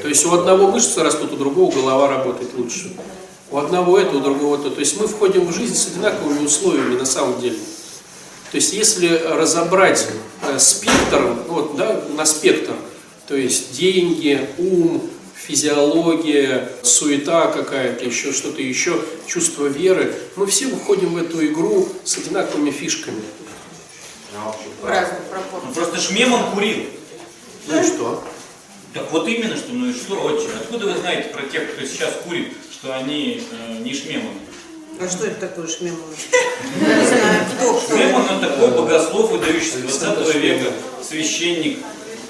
То 0.00 0.08
есть 0.08 0.24
у 0.26 0.32
одного 0.32 0.70
мышцы 0.70 1.02
растут, 1.02 1.32
у 1.32 1.36
другого 1.36 1.74
голова 1.74 2.08
работает 2.08 2.50
лучше. 2.56 2.92
У 3.50 3.58
одного 3.58 3.98
это, 3.98 4.16
у 4.16 4.20
другого 4.20 4.58
то. 4.58 4.70
То 4.70 4.80
есть 4.80 5.00
мы 5.00 5.08
входим 5.08 5.46
в 5.46 5.52
жизнь 5.52 5.74
с 5.74 5.88
одинаковыми 5.88 6.44
условиями 6.44 6.96
на 6.96 7.06
самом 7.06 7.40
деле. 7.40 7.58
То 8.50 8.56
есть 8.56 8.72
если 8.72 9.08
разобрать 9.08 10.08
э, 10.42 10.58
спектр, 10.58 11.34
вот, 11.48 11.76
да, 11.76 12.02
на 12.16 12.24
спектр, 12.24 12.74
то 13.26 13.36
есть 13.36 13.76
деньги, 13.76 14.48
ум, 14.56 15.10
физиология, 15.34 16.70
суета 16.82 17.48
какая-то, 17.48 18.04
еще 18.04 18.32
что-то 18.32 18.62
еще, 18.62 19.02
чувство 19.26 19.66
веры, 19.66 20.14
мы 20.36 20.46
все 20.46 20.66
выходим 20.66 21.14
в 21.14 21.18
эту 21.18 21.44
игру 21.46 21.88
с 22.04 22.16
одинаковыми 22.16 22.70
фишками. 22.70 23.22
Ну, 25.64 25.72
просто 25.74 25.98
Шмеман 25.98 26.52
курил. 26.52 26.86
Ну 27.66 27.80
и 27.80 27.84
что? 27.84 28.24
Так 28.94 29.12
вот 29.12 29.28
именно, 29.28 29.56
что 29.56 29.72
ну 29.72 29.90
и 29.90 29.92
что, 29.92 30.22
отче, 30.22 30.48
откуда 30.58 30.86
вы 30.86 30.98
знаете 30.98 31.28
про 31.28 31.42
тех, 31.42 31.74
кто 31.74 31.84
сейчас 31.84 32.14
курит, 32.24 32.52
что 32.72 32.96
они 32.96 33.42
э, 33.50 33.78
не 33.80 33.92
шмеманы? 33.92 34.40
А 35.00 35.08
что 35.08 35.26
это 35.26 35.46
такое 35.46 35.68
шмемон? 35.68 36.00
Не 36.80 37.06
знаю, 37.06 37.46
кто 37.56 37.74
кто. 37.74 37.94
Шмеман 37.94 38.28
он 38.30 38.40
такой 38.40 38.70
богослов, 38.72 39.30
выдающийся 39.30 39.78
20 39.78 40.34
века, 40.34 40.72
священник. 41.02 41.78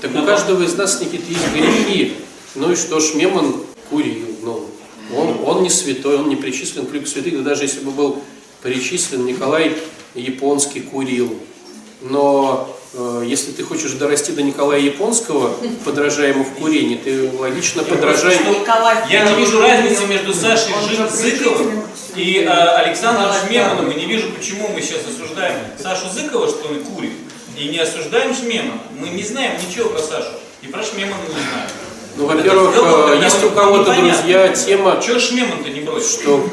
Так 0.03 0.15
у 0.15 0.27
каждого 0.27 0.63
из 0.63 0.75
нас, 0.75 1.01
Никита, 1.01 1.25
есть 1.29 1.53
грехи. 1.55 2.17
Ну 2.55 2.73
и 2.73 2.77
что, 2.77 3.01
Шмеман 3.01 3.63
курил. 3.89 4.37
Ну, 4.43 4.67
он, 5.17 5.41
он 5.45 5.63
не 5.63 5.71
святой, 5.71 6.19
он 6.19 6.29
не 6.29 6.37
причислен 6.37 6.87
к 6.87 6.93
лику 6.93 7.07
святых. 7.07 7.39
Да 7.39 7.51
даже 7.51 7.63
если 7.63 7.81
бы 7.81 7.91
был 7.91 8.23
причислен, 8.63 9.25
Николай 9.25 9.75
Японский 10.15 10.81
курил. 10.81 11.39
Но 12.03 12.78
если 13.25 13.53
ты 13.53 13.63
хочешь 13.65 13.93
дорасти 13.93 14.33
до 14.33 14.43
Николая 14.43 14.81
Японского, 14.81 15.55
подражая 15.85 16.31
ему 16.31 16.45
в 16.45 16.55
курении, 16.55 16.97
ты 16.97 17.31
логично 17.39 17.83
подражай... 17.83 18.39
Я 19.11 19.31
не 19.31 19.35
вижу 19.37 19.61
разницы 19.61 20.07
между 20.07 20.33
Сашей 20.33 20.73
Зыковым 21.11 21.85
и 22.19 22.41
э, 22.41 22.49
Александром 22.49 23.31
Шмеманом. 23.33 23.91
И 23.91 23.95
не 23.95 24.07
вижу, 24.07 24.31
почему 24.33 24.69
мы 24.69 24.81
сейчас 24.81 25.03
осуждаем 25.07 25.59
Сашу 25.81 26.09
Зыкова, 26.09 26.49
что 26.49 26.69
он 26.69 26.83
курит, 26.83 27.13
и 27.57 27.69
не 27.69 27.79
осуждаем 27.79 28.35
Шмемана. 28.35 28.81
Мы 28.99 29.09
не 29.09 29.23
знаем 29.23 29.53
ничего 29.67 29.91
про 29.91 30.01
Сашу. 30.01 30.31
И 30.63 30.67
про 30.67 30.83
Шмемана 30.83 31.23
не 31.29 31.35
знаем. 31.35 31.71
Ну, 32.17 32.27
во-первых, 32.27 32.75
э, 32.77 33.21
если 33.23 33.47
у 33.47 33.51
кого-то, 33.51 33.95
друзья, 33.95 34.49
тема, 34.49 35.01
Чего 35.05 35.19
Шмеман-то 35.19 35.71
не 35.71 35.81
бросил? 35.81 36.21
что... 36.21 36.51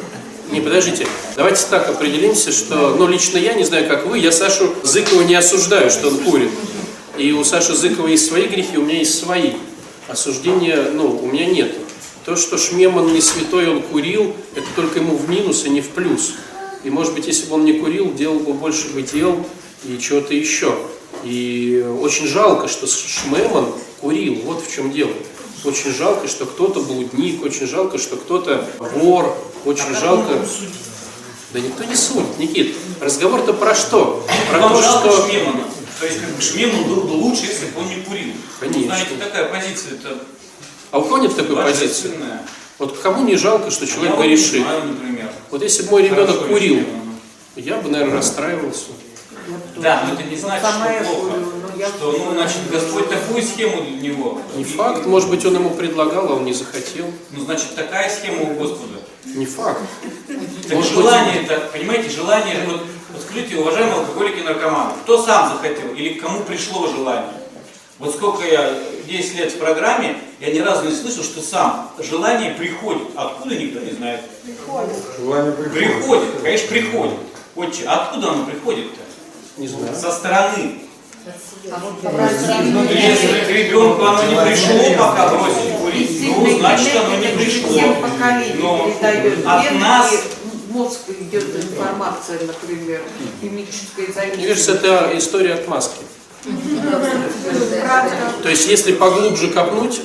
Не, 0.52 0.62
подождите, 0.62 1.08
давайте 1.36 1.66
так 1.70 1.90
определимся, 1.90 2.52
что, 2.52 2.96
ну, 2.96 3.08
лично 3.08 3.38
я, 3.38 3.54
не 3.54 3.64
знаю, 3.64 3.88
как 3.88 4.06
вы, 4.06 4.20
я 4.20 4.32
Сашу 4.32 4.74
Зыкова 4.84 5.22
не 5.24 5.36
осуждаю, 5.36 5.90
что 5.90 6.10
он 6.10 6.20
курит. 6.20 6.52
И 7.18 7.32
у 7.32 7.44
Саши 7.44 7.74
Зыкова 7.74 8.08
есть 8.08 8.28
свои 8.28 8.48
грехи, 8.48 8.78
у 8.78 8.84
меня 8.84 9.00
есть 9.00 9.18
свои. 9.18 9.54
Осуждения, 10.08 10.92
ну, 10.94 11.18
у 11.18 11.26
меня 11.26 11.46
нет. 11.46 11.76
То, 12.26 12.36
что 12.36 12.58
Шмеман 12.58 13.14
не 13.14 13.22
святой, 13.22 13.70
он 13.70 13.82
курил, 13.82 14.36
это 14.56 14.68
только 14.76 15.00
ему 15.00 15.16
в 15.16 15.30
минус 15.30 15.66
и 15.66 15.70
не 15.70 15.82
в 15.82 15.90
плюс. 15.90 16.34
И, 16.84 16.90
может 16.90 17.14
быть, 17.14 17.26
если 17.26 17.48
бы 17.48 17.56
он 17.56 17.66
не 17.66 17.74
курил, 17.74 18.14
делал 18.14 18.40
бы 18.40 18.54
больше 18.54 18.90
бы 18.90 19.02
дел 19.02 19.44
и 19.84 19.98
чего-то 19.98 20.34
еще. 20.34 20.76
И 21.24 21.84
очень 22.02 22.28
жалко, 22.28 22.68
что 22.68 22.86
Шмеман 22.86 23.68
курил, 24.00 24.42
вот 24.46 24.64
в 24.64 24.74
чем 24.74 24.92
дело. 24.92 25.14
Очень 25.64 25.92
жалко, 25.92 26.28
что 26.28 26.46
кто-то 26.46 26.82
блудник, 26.82 27.44
очень 27.44 27.66
жалко, 27.66 27.98
что 27.98 28.18
кто-то 28.18 28.68
вор, 28.80 29.36
очень 29.66 29.96
жалко... 29.96 30.46
Да 31.54 31.60
никто 31.60 31.84
не 31.86 31.96
судит, 31.96 32.38
Никит. 32.38 32.76
Разговор-то 33.00 33.54
про 33.54 33.74
что? 33.74 34.26
Про 34.50 34.60
Вам 34.60 34.74
то, 34.74 34.82
жалко 34.82 35.12
что... 35.12 35.28
Шмемана. 35.28 35.64
То 36.00 36.06
есть 36.06 36.20
как 36.20 36.30
бы 36.32 36.42
Шмеман 36.42 36.84
был 36.84 37.04
бы 37.04 37.14
лучше, 37.14 37.46
если 37.46 37.68
бы 37.68 37.80
он 37.80 37.88
не 37.88 38.02
курил. 38.02 38.34
Конечно. 38.60 38.84
Знаете, 38.84 39.12
такая 39.18 39.46
позиция 39.46 39.94
это 39.94 40.18
А 40.92 41.00
у 41.00 41.04
кого 41.04 41.20
нет 41.20 41.36
такой 41.36 41.56
позиции? 41.56 42.12
Вот 42.78 42.98
кому 43.00 43.24
не 43.24 43.38
жалко, 43.38 43.72
что 43.72 43.88
человек 43.88 44.18
не 44.18 44.28
грешит? 44.28 44.64
знаю, 44.64 44.84
например. 44.86 45.30
Вот 45.50 45.64
если 45.64 45.84
бы 45.84 45.92
мой 45.92 46.04
ребенок 46.04 46.36
Хорошо, 46.36 46.48
курил, 46.48 46.86
я 47.56 47.78
бы, 47.78 47.90
наверное, 47.90 48.18
расстраивался. 48.18 48.88
Да, 49.78 50.08
но 50.08 50.14
это 50.14 50.24
не 50.24 50.36
значит, 50.36 50.68
что 50.68 51.04
плохо. 51.04 51.38
но 51.38 51.80
я 51.80 51.88
Что, 51.88 52.12
ну, 52.12 52.32
значит, 52.34 52.70
Господь 52.70 53.10
такую 53.10 53.42
схему 53.44 53.84
для 53.84 54.10
него. 54.10 54.42
Не 54.56 54.64
факт, 54.64 55.06
может 55.06 55.30
быть, 55.30 55.46
он 55.46 55.56
ему 55.56 55.70
предлагал, 55.70 56.30
а 56.30 56.36
он 56.36 56.46
не 56.46 56.54
захотел. 56.54 57.06
Ну, 57.32 57.46
значит, 57.46 57.76
такая 57.76 58.10
схема 58.10 58.42
у 58.42 58.56
Господа. 58.56 59.00
Не 59.26 59.46
факт. 59.46 59.82
Так 60.68 60.78
Может 60.78 60.96
быть, 60.96 61.04
желание, 61.04 61.44
это, 61.44 61.70
понимаете, 61.72 62.10
желание, 62.10 62.66
вот, 62.68 62.82
вот 63.12 63.22
скажите, 63.22 63.58
уважаемые 63.58 63.96
алкоголики 63.96 64.40
и 64.40 64.44
наркоманы, 64.44 64.94
кто 65.04 65.22
сам 65.22 65.50
захотел 65.50 65.94
или 65.94 66.14
к 66.14 66.22
кому 66.22 66.42
пришло 66.44 66.88
желание? 66.88 67.34
Вот 67.98 68.14
сколько 68.14 68.46
я, 68.46 68.78
10 69.08 69.36
лет 69.36 69.52
в 69.54 69.58
программе, 69.58 70.18
я 70.40 70.52
ни 70.52 70.60
разу 70.60 70.86
не 70.86 70.96
слышал, 70.96 71.24
что 71.24 71.42
сам 71.42 71.92
желание 72.00 72.52
приходит. 72.52 73.08
Откуда, 73.16 73.56
никто 73.56 73.80
не 73.80 73.92
знает. 73.92 74.22
Желание 75.18 75.54
приходит. 75.54 75.74
Приходит, 75.74 76.42
конечно, 76.42 76.68
приходит. 76.68 77.20
Отче, 77.56 77.86
откуда 77.86 78.32
оно 78.32 78.46
приходит-то? 78.46 79.00
Не 79.62 79.68
знаю. 79.68 79.96
Со 79.96 80.12
стороны. 80.12 80.82
Если 81.26 81.66
к 83.46 83.50
ребенку 83.50 84.06
оно 84.06 84.24
не 84.24 84.36
пришло, 84.36 84.94
пока 84.98 85.30
бросить 85.30 85.76
курить, 85.80 86.22
ну, 86.22 86.60
значит, 86.60 86.96
оно 86.96 87.16
не 87.16 87.30
пришло. 87.30 87.72
Но 88.60 88.92
от 89.46 89.72
нас 89.80 90.14
мозг 90.70 91.00
идет 91.20 91.56
информация, 91.56 92.42
например, 92.46 93.02
химическая 93.42 94.06
зависимость. 94.14 94.38
Мне 94.38 94.48
кажется, 94.48 94.74
это 94.74 95.12
история 95.16 95.56
отмазки. 95.56 96.04
Правда. 97.82 98.12
То 98.44 98.50
есть, 98.50 98.68
если 98.68 98.94
поглубже 98.94 99.48
копнуть, 99.48 100.02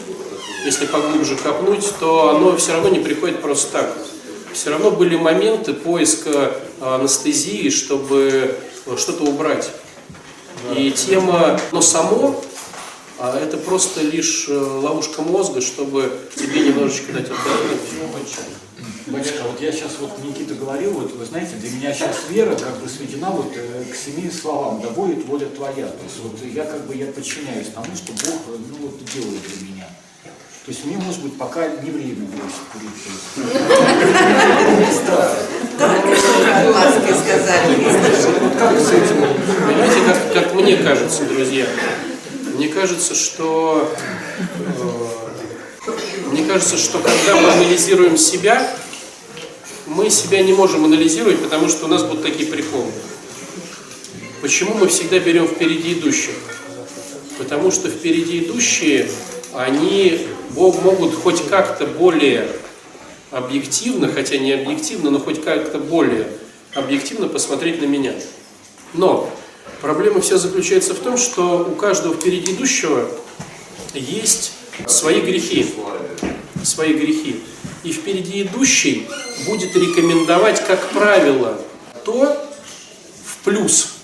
если 0.65 0.87
поглубже 0.87 1.37
копнуть, 1.37 1.87
то 2.01 2.31
оно 2.31 2.57
все 2.57 2.73
равно 2.73 2.89
не 2.89 3.01
приходит 3.01 3.43
просто 3.43 3.71
так. 3.73 3.93
Все 4.53 4.71
равно 4.71 4.91
были 4.91 5.17
моменты 5.17 5.75
поиска 5.75 6.53
а, 6.81 6.95
анестезии, 6.97 7.69
чтобы 7.71 8.57
э, 8.87 8.97
что-то 8.97 9.25
убрать. 9.25 9.71
И 10.77 10.91
тема, 10.93 11.59
но 11.73 11.81
само, 11.81 12.43
а 13.19 13.39
это 13.39 13.57
просто 13.57 14.03
лишь 14.03 14.47
э, 14.49 14.55
ловушка 14.55 15.23
мозга, 15.23 15.61
чтобы 15.61 16.13
тебе 16.35 16.69
немножечко 16.69 17.13
дать 17.13 17.27
отдохнуть. 17.27 17.81
Батюшка, 19.07 19.43
вот 19.51 19.61
я 19.61 19.73
сейчас 19.73 19.93
вот 20.01 20.13
Никита 20.25 20.55
говорил, 20.55 20.93
вот 20.93 21.13
вы 21.13 21.25
знаете, 21.25 21.57
для 21.57 21.71
меня 21.71 21.93
сейчас 21.93 22.17
вера 22.29 22.55
как 22.55 22.79
бы 22.79 22.89
сведена 22.89 23.31
вот 23.31 23.53
э, 23.57 23.85
к 23.91 23.97
семи 23.97 24.31
словам, 24.31 24.81
да 24.81 24.89
будет 24.91 25.27
воля 25.27 25.47
твоя. 25.47 25.87
То 25.87 26.05
есть 26.05 26.19
вот 26.23 26.39
я 26.55 26.65
как 26.65 26.87
бы 26.87 26.95
я 26.95 27.07
подчиняюсь 27.07 27.69
тому, 27.75 27.95
что 27.97 28.13
Бог 28.13 28.41
э, 28.49 28.59
ну 28.71 28.87
вот 28.87 29.05
делает 29.13 29.43
для 29.43 29.67
меня. 29.69 29.89
То 30.65 30.73
есть 30.73 30.85
мне, 30.85 30.97
может 30.99 31.23
быть, 31.23 31.37
пока 31.37 31.67
не 31.69 31.91
время 31.91 32.27
бросить 32.27 32.69
курить. 32.71 32.93
Маски 36.73 37.13
сказали. 37.13 38.20
Вот 38.51 38.59
как 38.59 38.81
с 38.81 38.91
этим? 38.91 39.21
Понимаете, 39.65 40.01
как, 40.07 40.33
как 40.33 40.55
мне 40.55 40.77
кажется, 40.77 41.23
друзья, 41.25 41.67
мне 42.57 42.69
кажется, 42.69 43.15
что 43.15 43.95
э, 45.87 45.91
мне 46.33 46.45
кажется, 46.45 46.77
что 46.77 46.99
когда 46.99 47.41
мы 47.41 47.49
анализируем 47.49 48.17
себя, 48.17 48.77
мы 49.87 50.11
себя 50.11 50.43
не 50.43 50.53
можем 50.53 50.85
анализировать, 50.85 51.41
потому 51.41 51.69
что 51.69 51.85
у 51.85 51.89
нас 51.89 52.03
будут 52.03 52.25
такие 52.25 52.51
приколы. 52.51 52.91
Почему 54.43 54.75
мы 54.75 54.89
всегда 54.89 55.21
берем 55.21 55.47
впереди 55.47 55.93
идущих? 55.93 56.35
Потому 57.39 57.71
что 57.71 57.89
впереди 57.89 58.41
идущие, 58.41 59.09
они 59.55 60.27
Бог 60.51 60.83
могут 60.83 61.15
хоть 61.15 61.49
как-то 61.49 61.87
более 61.87 62.49
объективно, 63.31 64.13
хотя 64.13 64.39
не 64.39 64.53
объективно, 64.53 65.11
но 65.11 65.21
хоть 65.21 65.45
как-то 65.45 65.79
более 65.79 66.27
объективно 66.75 67.29
посмотреть 67.29 67.81
на 67.81 67.87
меня. 67.87 68.15
Но 68.95 69.31
проблема 69.81 70.21
вся 70.21 70.37
заключается 70.37 70.95
в 70.95 70.99
том, 70.99 71.17
что 71.17 71.67
у 71.71 71.75
каждого 71.75 72.15
впереди 72.15 72.53
идущего 72.53 73.09
есть 73.95 74.53
свои 74.87 75.21
грехи. 75.21 75.75
Свои 76.63 76.95
грехи. 76.95 77.43
И 77.83 77.93
впереди 77.93 78.43
идущий 78.43 79.09
будет 79.47 79.75
рекомендовать, 79.75 80.65
как 80.67 80.91
правило, 80.91 81.59
то 82.05 82.47
в 83.25 83.45
плюс, 83.45 83.95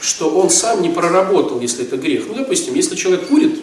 что 0.00 0.30
он 0.30 0.48
сам 0.48 0.80
не 0.80 0.88
проработал, 0.88 1.60
если 1.60 1.84
это 1.84 1.96
грех. 1.96 2.24
Ну, 2.28 2.34
допустим, 2.34 2.74
если 2.74 2.96
человек 2.96 3.28
курит, 3.28 3.60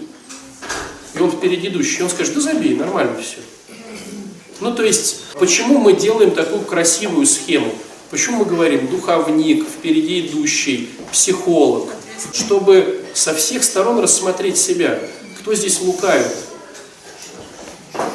и 1.15 1.19
он 1.19 1.31
впереди 1.31 1.67
идущий, 1.69 2.03
он 2.03 2.09
скажет, 2.09 2.35
да 2.35 2.41
забей, 2.41 2.75
нормально 2.75 3.19
все. 3.21 3.37
Ну, 4.59 4.75
то 4.75 4.83
есть, 4.83 5.23
почему 5.39 5.79
мы 5.79 5.93
делаем 5.93 6.31
такую 6.31 6.61
красивую 6.61 7.25
схему? 7.25 7.73
Почему 8.11 8.39
мы 8.39 8.45
говорим 8.45 8.87
духовник, 8.87 9.65
впереди 9.65 10.27
идущий, 10.27 10.89
психолог? 11.13 11.89
Чтобы 12.33 13.05
со 13.13 13.33
всех 13.33 13.63
сторон 13.63 13.99
рассмотреть 13.99 14.57
себя. 14.57 14.99
Кто 15.39 15.55
здесь 15.55 15.79
лукавит? 15.79 16.27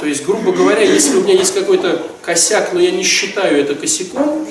То 0.00 0.06
есть, 0.06 0.24
грубо 0.24 0.52
говоря, 0.52 0.82
если 0.82 1.16
у 1.16 1.22
меня 1.22 1.32
есть 1.32 1.54
какой-то 1.54 2.06
косяк, 2.22 2.74
но 2.74 2.80
я 2.80 2.90
не 2.90 3.02
считаю 3.02 3.58
это 3.58 3.74
косяком, 3.74 4.46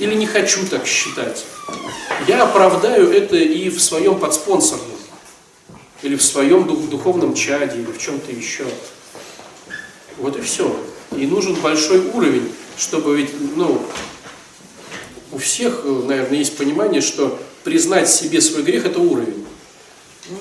или 0.00 0.14
не 0.14 0.26
хочу 0.26 0.66
так 0.66 0.84
считать, 0.84 1.44
я 2.26 2.42
оправдаю 2.42 3.10
это 3.12 3.36
и 3.36 3.70
в 3.70 3.80
своем 3.80 4.18
подспонсорном, 4.18 4.86
или 6.02 6.16
в 6.16 6.22
своем 6.24 6.66
дух- 6.66 6.88
духовном 6.88 7.34
чаде, 7.34 7.78
или 7.78 7.92
в 7.92 7.98
чем-то 7.98 8.32
еще. 8.32 8.64
Вот 10.18 10.36
и 10.36 10.40
все. 10.40 10.74
И 11.16 11.26
нужен 11.26 11.54
большой 11.54 11.98
уровень, 12.10 12.52
чтобы 12.76 13.16
ведь, 13.16 13.30
ну, 13.56 13.80
у 15.32 15.38
всех, 15.38 15.82
э, 15.84 15.88
наверное, 15.88 16.38
есть 16.38 16.56
понимание, 16.56 17.00
что 17.00 17.38
признать 17.64 18.08
себе 18.08 18.40
свой 18.40 18.62
грех– 18.62 18.84
это 18.86 19.00
уровень. 19.00 19.46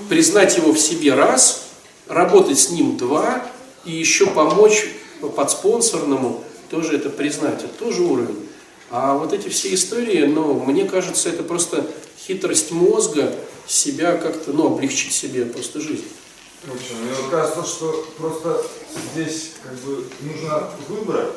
Признать 0.08 0.58
его 0.58 0.72
в 0.72 0.80
себе 0.80 1.14
раз, 1.14 1.70
работать 2.08 2.60
с 2.60 2.70
ним 2.70 2.98
два, 2.98 3.46
и 3.86 3.92
еще 3.92 4.28
помочь 4.28 4.86
подспонсорному 5.36 6.44
тоже 6.70 6.96
это 6.96 7.10
признать, 7.10 7.64
это 7.64 7.74
тоже 7.74 8.04
уровень. 8.04 8.48
А 8.92 9.16
вот 9.16 9.34
эти 9.34 9.50
все 9.50 9.74
истории, 9.74 10.26
ну, 10.26 10.54
мне 10.54 10.86
кажется, 10.86 11.30
это 11.30 11.44
просто 11.44 11.86
хитрость 12.18 12.72
мозга 12.72 13.36
себя 13.68 14.18
как-то, 14.18 14.52
ну, 14.52 14.68
облегчить 14.68 15.14
себе 15.14 15.46
просто 15.46 15.80
жизнь. 15.80 16.08
В 16.64 16.74
общем, 16.74 16.96
мне 17.04 17.32
кажется, 17.32 17.64
что 17.64 18.06
просто 18.18 18.66
здесь 19.14 19.52
как 19.64 19.74
бы 19.80 20.06
нужно 20.22 20.70
выбрать, 20.88 21.30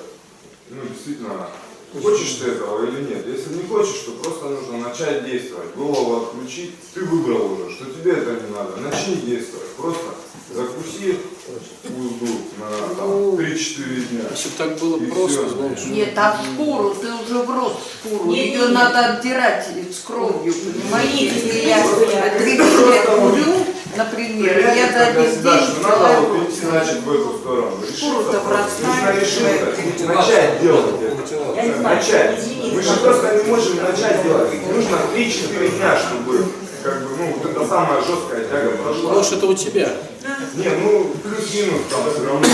ну, 0.70 0.80
действительно, 0.88 1.48
хочешь 2.00 2.40
ты 2.42 2.50
этого 2.52 2.84
или 2.86 3.02
нет. 3.08 3.26
Если 3.26 3.54
не 3.54 3.68
хочешь, 3.68 4.00
то 4.06 4.12
просто 4.12 4.48
нужно 4.48 4.78
начать 4.78 5.24
действовать, 5.24 5.74
голову 5.76 6.22
отключить. 6.22 6.72
Ты 6.94 7.00
выбрал 7.04 7.52
уже, 7.52 7.74
что 7.74 7.86
тебе 7.86 8.12
это 8.12 8.30
не 8.32 8.54
надо. 8.54 8.76
Начни 8.78 9.16
действовать. 9.16 9.68
Просто 9.76 10.04
закуси 10.54 11.16
узду 11.84 12.26
на 12.58 12.94
там, 12.96 13.08
3-4 13.36 14.08
дня. 14.10 14.20
Если 14.30 14.48
бы 14.48 14.54
так 14.58 14.78
было 14.78 14.96
И 14.98 15.06
просто, 15.06 15.46
всё. 15.46 15.56
знаешь. 15.56 15.84
Нет, 15.86 16.12
а 16.16 16.40
шкуру, 16.42 16.94
ты 16.94 17.06
уже 17.12 17.42
в 17.42 17.50
рот 17.50 17.80
шкуру. 18.04 18.30
Не, 18.30 18.46
Ее 18.48 18.60
не, 18.60 18.68
надо 18.68 19.14
отдирать 19.14 19.66
с 19.90 20.00
кровью, 20.06 20.54
понимаете? 20.54 21.24
Если 21.26 21.68
я 21.68 22.38
три 22.38 22.56
курю, 22.58 23.66
например, 23.96 24.58
я 24.74 24.92
за 24.92 25.06
один 25.06 25.22
день 25.22 25.42
что 25.42 25.82
надо 25.82 26.20
вот 26.20 26.28
человек. 26.28 26.50
идти, 26.50 26.66
значит, 26.66 26.98
в 27.02 27.12
эту 27.12 27.38
сторону. 27.38 27.76
Бросаешь, 28.46 29.20
решиться. 29.20 30.06
Начать 30.06 30.60
делать 30.62 30.96
это. 31.02 31.80
Начать. 31.80 32.44
Мы 32.72 32.82
же 32.82 32.92
просто 33.02 33.44
не 33.44 33.50
можем 33.50 33.76
начать 33.76 34.22
делать. 34.22 34.50
Нужно 34.74 34.98
3-4 35.14 35.78
дня, 35.78 35.98
чтобы 35.98 36.44
как 36.82 37.02
бы, 37.02 37.08
ну, 37.16 37.34
вот 37.36 37.50
эта 37.50 37.66
самая 37.66 38.00
жесткая 38.00 38.44
тяга 38.44 38.70
прошла. 38.82 39.12
Может, 39.12 39.32
это 39.34 39.46
у 39.46 39.54
тебя. 39.54 39.88
Не, 40.54 40.68
ну, 40.68 41.14
плюс-минус 41.22 41.80
там 41.88 42.12
все 42.12 42.24
равно. 42.26 42.44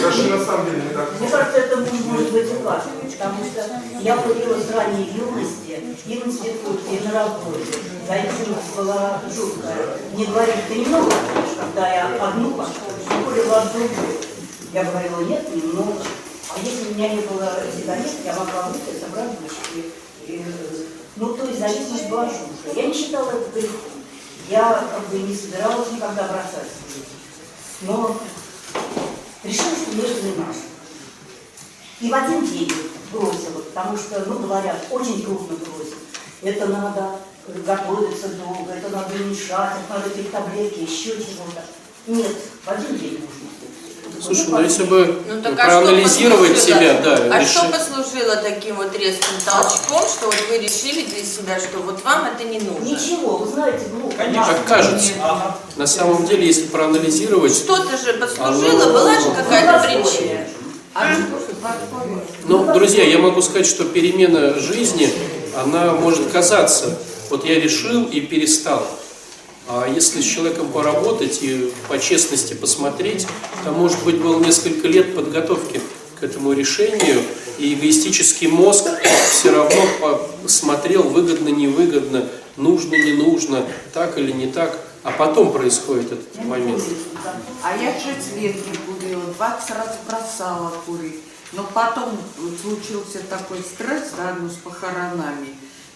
Даже 0.00 0.30
на 0.30 0.44
самом 0.44 0.66
деле 0.66 0.82
не 0.82 0.94
так 0.94 1.10
Мне 1.18 1.28
кажется, 1.28 1.58
это 1.58 1.76
может 1.78 2.04
может 2.06 2.32
быть 2.32 2.46
и 2.46 2.62
так, 2.62 2.84
потому 2.84 3.44
что 3.44 3.82
я 4.00 4.16
курила 4.16 4.60
с 4.60 4.70
ранней 4.70 5.10
юности 5.12 5.82
и 6.06 6.18
в 6.18 6.26
институте, 6.28 6.82
и 6.92 7.04
на 7.04 7.12
работе. 7.14 7.64
Зависимость 8.06 8.76
была 8.76 9.20
жуткая. 9.34 9.98
Мне 10.14 10.26
говорили, 10.26 10.62
ты 10.68 10.74
немного 10.76 11.10
куришь, 11.10 11.56
когда 11.58 11.92
я 11.92 12.06
одну 12.28 12.64
курила 13.24 13.62
от 13.62 13.72
другой. 13.72 14.18
Я 14.72 14.84
говорила, 14.84 15.20
нет, 15.22 15.52
немного. 15.52 15.94
А 16.54 16.58
если 16.64 16.92
у 16.92 16.94
меня 16.94 17.08
не 17.08 17.22
было 17.22 17.54
сигарет, 17.76 18.06
я 18.24 18.34
могла 18.34 18.68
выйти, 18.68 19.00
собрать. 19.00 19.32
И, 20.28 20.44
Ну, 21.16 21.34
то 21.34 21.44
есть 21.44 21.58
зависимость 21.58 22.08
была 22.08 22.26
жуткая. 22.26 22.74
Я 22.76 22.86
не 22.86 22.94
считала 22.94 23.30
это 23.30 23.50
грехом. 23.50 23.98
Я 24.48 24.88
как 24.92 25.08
бы 25.08 25.18
не 25.18 25.34
собиралась 25.34 25.90
никогда 25.90 26.22
бросать 26.28 26.68
Но 27.82 28.20
решила, 29.44 29.76
что 29.76 30.22
не 30.22 30.34
надо. 30.36 30.54
И 32.00 32.10
в 32.10 32.14
один 32.14 32.46
день 32.46 32.72
бросила, 33.12 33.60
потому 33.60 33.96
что, 33.96 34.24
ну, 34.26 34.38
говорят, 34.40 34.86
очень 34.90 35.22
трудно 35.22 35.56
бросить. 35.56 35.94
Это 36.42 36.66
надо 36.66 37.20
готовиться 37.46 38.28
долго, 38.30 38.72
это 38.72 38.88
надо 38.90 39.14
мешать, 39.18 39.76
это 39.84 39.98
надо 39.98 40.10
пить 40.10 40.30
таблетки, 40.30 40.80
еще 40.80 41.12
чего-то. 41.12 41.64
Нет, 42.06 42.36
в 42.64 42.68
один 42.68 42.96
день 42.96 43.20
можно. 43.20 43.67
Слушай, 44.22 44.46
ну 44.48 44.60
если 44.62 44.82
бы 44.84 45.22
Ну 45.28 45.42
так 45.42 45.52
а 45.58 45.64
проанализировать 45.66 46.52
послужило- 46.54 46.78
себя, 46.80 47.00
да, 47.04 47.14
А 47.30 47.40
решить- 47.40 47.56
что 47.56 47.66
послужило 47.70 48.36
таким 48.36 48.76
вот 48.76 48.96
резким 48.98 49.34
толчком, 49.44 50.02
что 50.08 50.26
вот 50.26 50.36
вы 50.50 50.58
решили 50.58 51.04
для 51.04 51.24
себя, 51.24 51.58
что 51.58 51.78
вот 51.78 52.02
вам 52.04 52.26
это 52.26 52.44
не 52.44 52.58
нужно? 52.60 52.84
Ничего, 52.84 53.36
вы 53.38 53.46
знаете, 53.46 53.86
глупо. 53.92 54.16
Так 54.16 54.64
кажется. 54.66 55.12
На 55.76 55.86
самом 55.86 56.26
деле, 56.26 56.46
если 56.46 56.66
проанализировать, 56.66 57.54
Что-то 57.54 57.96
же 57.96 58.14
послужило, 58.14 58.92
была 58.92 59.14
же 59.20 59.30
какая-то 59.30 59.86
причина. 59.86 60.40
А 60.94 61.06
Ну, 62.44 62.72
друзья, 62.72 63.04
я 63.04 63.18
могу 63.18 63.42
сказать, 63.42 63.66
что 63.66 63.84
перемена 63.84 64.58
жизни, 64.58 65.12
она 65.56 65.92
может 65.92 66.30
казаться, 66.32 66.98
вот 67.30 67.44
я 67.44 67.60
решил 67.60 68.04
и 68.04 68.20
перестал. 68.20 68.86
А 69.70 69.86
если 69.86 70.22
с 70.22 70.24
человеком 70.24 70.72
поработать 70.72 71.42
и 71.42 71.70
по 71.88 71.98
честности 71.98 72.54
посмотреть, 72.54 73.26
там, 73.64 73.74
может 73.74 74.02
быть, 74.02 74.18
было 74.18 74.42
несколько 74.42 74.88
лет 74.88 75.14
подготовки 75.14 75.82
к 76.18 76.22
этому 76.22 76.54
решению, 76.54 77.22
и 77.58 77.74
эгоистический 77.74 78.48
мозг 78.48 78.86
все 79.30 79.52
равно 79.52 79.82
посмотрел, 80.42 81.02
выгодно, 81.02 81.50
невыгодно, 81.50 82.30
нужно, 82.56 82.94
не 82.94 83.12
нужно, 83.12 83.66
так 83.92 84.16
или 84.16 84.32
не 84.32 84.46
так, 84.46 84.78
а 85.02 85.10
потом 85.10 85.52
происходит 85.52 86.12
этот 86.12 86.44
момент. 86.46 86.82
А 87.62 87.76
я 87.76 87.92
6 87.92 88.36
лет 88.36 88.56
не 88.56 88.76
курила, 88.86 89.22
20 89.36 89.70
раз 89.70 89.98
бросала 90.08 90.72
курить. 90.86 91.20
Но 91.52 91.66
потом 91.74 92.10
случился 92.62 93.20
такой 93.28 93.58
стресс, 93.58 94.12
да, 94.16 94.36
ну, 94.40 94.48
с 94.48 94.54
похоронами. 94.54 95.48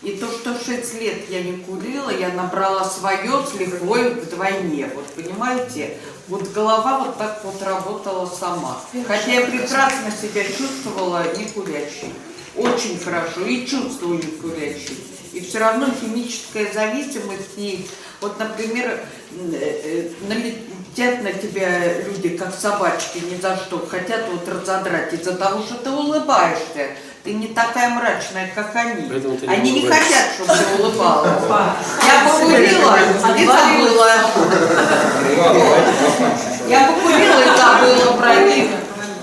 И 0.03 0.17
то, 0.17 0.31
что 0.31 0.55
6 0.59 1.01
лет 1.01 1.29
я 1.29 1.43
не 1.43 1.59
курила, 1.59 2.11
я 2.11 2.31
набрала 2.31 2.85
свое 2.85 3.45
с 3.47 3.55
лихвой 3.55 4.15
вдвойне. 4.15 4.91
Вот 4.95 5.07
понимаете? 5.15 5.97
Вот 6.29 6.51
голова 6.53 7.05
вот 7.05 7.19
так 7.19 7.41
вот 7.45 7.63
работала 7.63 8.27
сама. 8.27 8.81
Хотя 9.07 9.33
я 9.33 9.47
прекрасно 9.47 10.11
себя 10.11 10.45
чувствовала 10.45 11.25
не 11.37 11.45
курящей. 11.45 12.13
Очень 12.57 12.99
хорошо. 12.99 13.47
И 13.47 13.65
чувствую 13.65 14.17
не 14.17 14.31
курящей. 14.41 14.99
И 15.33 15.41
все 15.41 15.61
равно 15.61 15.87
химическая 16.01 16.73
зависимость 16.73 17.57
и 17.57 17.87
вот, 18.23 18.39
например, 18.39 19.01
э, 19.53 19.53
э, 19.53 20.11
налетят 20.29 21.23
на 21.25 21.33
тебя 21.33 22.03
люди, 22.03 22.37
как 22.37 22.55
собачки, 22.55 23.19
ни 23.19 23.41
за 23.41 23.57
что, 23.57 23.85
хотят 23.85 24.27
вот 24.31 24.49
разодрать 24.49 25.13
из-за 25.13 25.35
того, 25.35 25.63
что 25.65 25.75
ты 25.75 25.91
улыбаешься. 25.91 26.91
Ты 27.25 27.35
не 27.35 27.49
такая 27.49 27.91
мрачная, 27.91 28.51
как 28.53 28.75
они. 28.75 29.03
Не 29.03 29.47
Они 29.47 29.73
не 29.73 29.89
хотят, 29.89 30.33
чтобы 30.35 30.53
ты 30.55 30.83
улыбалась. 30.83 31.43
Я 32.05 32.29
покурила 32.29 32.99
и 32.99 33.47
забыла. 33.47 34.11
Я 36.69 36.89
покурила 36.89 37.41
и 37.41 37.57
забыла 37.57 38.17
про 38.17 38.35
них. 38.45 38.71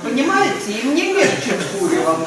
Понимаете? 0.02 0.72
И 0.72 0.88
мне 0.88 1.14
легче 1.14 1.60
куревом. 1.78 2.26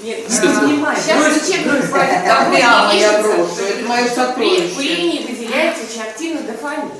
Нет, 0.00 0.18
Кстати, 0.28 0.48
сейчас 0.54 1.88
хватит 1.88 2.24
Так 2.24 2.44
того, 2.44 2.56
прямо 2.56 2.94
я 2.94 3.22
брошу. 3.22 3.62
Это 3.68 3.86
мое 3.86 4.04
При 4.04 4.14
сокровище. 4.14 4.74
курении 4.74 5.26
выделяется 5.26 5.82
очень 5.90 6.02
активно 6.02 6.42
дофамин. 6.42 6.90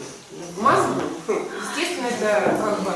В 0.56 0.62
мозгу, 0.62 1.02
естественно, 1.26 2.08
это 2.08 2.56
как 2.62 2.80
бы 2.80 2.92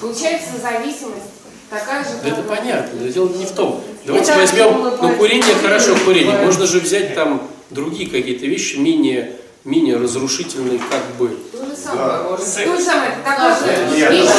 получается 0.00 0.58
зависимость 0.60 1.37
такая 1.70 2.04
же, 2.04 2.10
Да 2.22 2.28
это 2.30 2.42
понятно, 2.42 3.00
но 3.00 3.08
дело 3.08 3.28
не 3.28 3.46
в 3.46 3.52
том. 3.52 3.82
Давайте 4.04 4.30
Это 4.30 4.40
возьмем, 4.40 4.92
ну 5.02 5.16
курение 5.16 5.54
хорошо, 5.62 5.96
курение. 6.04 6.36
Можно 6.38 6.66
же 6.66 6.80
взять 6.80 7.14
там 7.14 7.42
другие 7.70 8.08
какие-то 8.10 8.46
вещи, 8.46 8.76
менее, 8.76 9.36
менее 9.64 9.96
разрушительные, 9.96 10.78
как 10.90 11.04
бы. 11.18 11.36
То 11.52 11.66
же 11.66 11.76
самое. 11.76 12.36
То 12.36 12.76
же 12.76 12.82
самое, 12.82 13.10
это 13.12 13.22
такая 13.24 13.58
же 13.58 13.96
Нет, 13.96 14.10
вещь, 14.10 14.30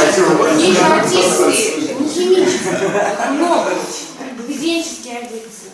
не 0.57 0.79
наркотические, 0.79 1.95
не 1.95 2.09
химические, 2.09 2.89
много 3.31 3.71
поведенческие 4.37 5.17
аддикции 5.19 5.69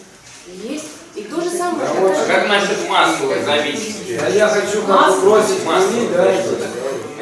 есть. 0.69 0.85
И 1.15 1.21
то 1.21 1.39
же 1.39 1.49
самое. 1.49 1.87
А 1.87 2.25
как 2.27 2.49
насчет 2.49 2.89
массовой 2.89 3.41
зависимости? 3.45 4.19
А 4.21 4.29
я 4.29 4.49
хочу 4.49 4.81
бросить 4.81 5.63
Масло. 5.65 5.87
курить, 5.87 6.11
да, 6.11 6.33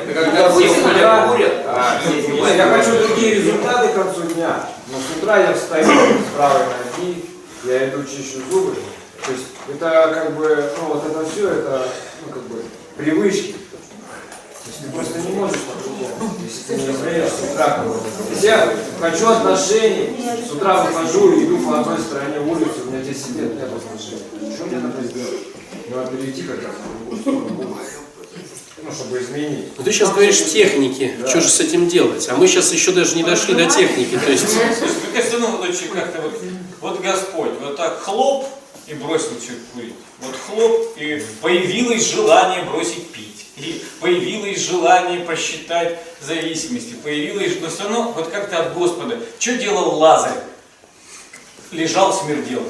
Это 0.04 0.14
когда 0.14 0.50
все 0.50 0.60
Допустим, 0.60 0.84
курят, 0.84 1.64
а 1.66 2.02
Нет, 2.08 2.26
пьют. 2.26 2.48
я 2.58 2.68
хочу 2.68 3.08
другие 3.08 3.36
результаты 3.36 3.88
к 3.90 3.96
концу 3.96 4.22
дня. 4.34 4.70
Но 4.92 4.98
с 4.98 5.18
утра 5.18 5.38
я 5.38 5.54
встаю 5.54 5.86
с 5.86 6.36
правой 6.36 6.64
ноги, 6.66 7.26
я 7.64 7.90
иду 7.90 8.04
чищу 8.04 8.40
зубы. 8.52 8.76
То 9.26 9.32
есть 9.32 9.46
это 9.74 10.12
как 10.14 10.36
бы, 10.36 10.70
ну 10.78 10.94
вот 10.94 11.06
это 11.06 11.26
все, 11.26 11.50
это 11.50 11.88
ну, 12.26 12.34
как 12.34 12.44
бы 12.44 12.62
привычки. 12.98 13.54
То 13.54 14.70
есть 14.70 14.80
ты 14.82 14.92
просто 14.92 15.20
не 15.20 15.36
можешь 15.36 15.60
по-другому, 15.62 16.36
если 16.44 16.64
ты 16.64 16.82
не 16.82 16.88
разумеешь 16.88 17.30
с 17.30 17.52
утра. 17.52 17.84
я 18.42 18.74
хочу 19.00 19.28
отношений, 19.30 20.18
с 20.48 20.52
утра 20.52 20.84
выхожу 20.84 21.34
и 21.34 21.46
иду 21.46 21.58
по 21.60 21.80
одной 21.80 22.00
стороне 22.00 22.40
улицы, 22.40 22.82
у 22.86 22.92
меня 22.92 23.02
10 23.04 23.36
лет 23.38 23.56
нет 23.56 23.70
отношений. 23.72 24.56
Что 24.56 24.66
мне 24.66 24.80
надо 24.80 25.02
сделать? 25.04 25.40
Надо 25.90 26.12
перейти 26.12 26.44
как 26.44 26.58
раз 26.64 26.74
на 26.84 27.00
другую 27.00 27.22
сторону. 27.22 27.78
Ну, 28.84 28.92
чтобы 28.92 29.20
изменить. 29.20 29.68
Ну, 29.78 29.84
ты 29.84 29.92
сейчас 29.92 30.12
говоришь 30.12 30.44
техники, 30.46 31.16
что 31.28 31.42
же 31.42 31.50
с 31.50 31.60
этим 31.60 31.88
делать? 31.88 32.28
А 32.30 32.36
мы 32.36 32.48
сейчас 32.48 32.74
еще 32.74 32.92
даже 32.92 33.16
не 33.16 33.24
дошли 33.24 33.56
до 33.56 33.66
техники. 33.66 34.20
То 34.24 34.32
есть, 34.32 34.46
мне 34.56 35.14
кажется, 35.14 35.40
ну, 35.40 35.52
вот 35.52 35.70
очень 35.70 35.88
как-то 35.90 36.22
вот, 36.22 36.42
вот 36.82 37.02
Господь, 37.02 37.52
вот 37.62 37.78
так 37.78 38.02
хлоп 38.02 38.48
и 38.88 38.94
бросил 38.94 39.40
человек 39.40 39.64
курить. 39.74 39.94
Вот 40.20 40.36
хлоп, 40.36 40.98
и 40.98 41.24
появилось 41.42 42.12
желание 42.12 42.64
бросить 42.64 43.08
пить. 43.10 43.46
И 43.56 43.82
появилось 44.02 44.60
желание 44.60 45.22
посчитать 45.22 46.00
зависимости. 46.22 46.96
Появилось, 47.04 47.54
но 47.62 47.70
все 47.70 47.84
равно 47.84 48.12
вот 48.16 48.30
как-то 48.30 48.60
от 48.60 48.74
Господа. 48.74 49.20
Что 49.40 49.58
делал 49.58 49.98
Лазарь? 49.98 50.40
Лежал, 51.72 52.14
смердел. 52.14 52.64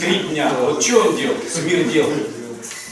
Три 0.00 0.18
дня. 0.30 0.52
Вот 0.60 0.82
что 0.82 1.00
он 1.00 1.16
делал? 1.16 1.36
Смердел. 1.50 2.10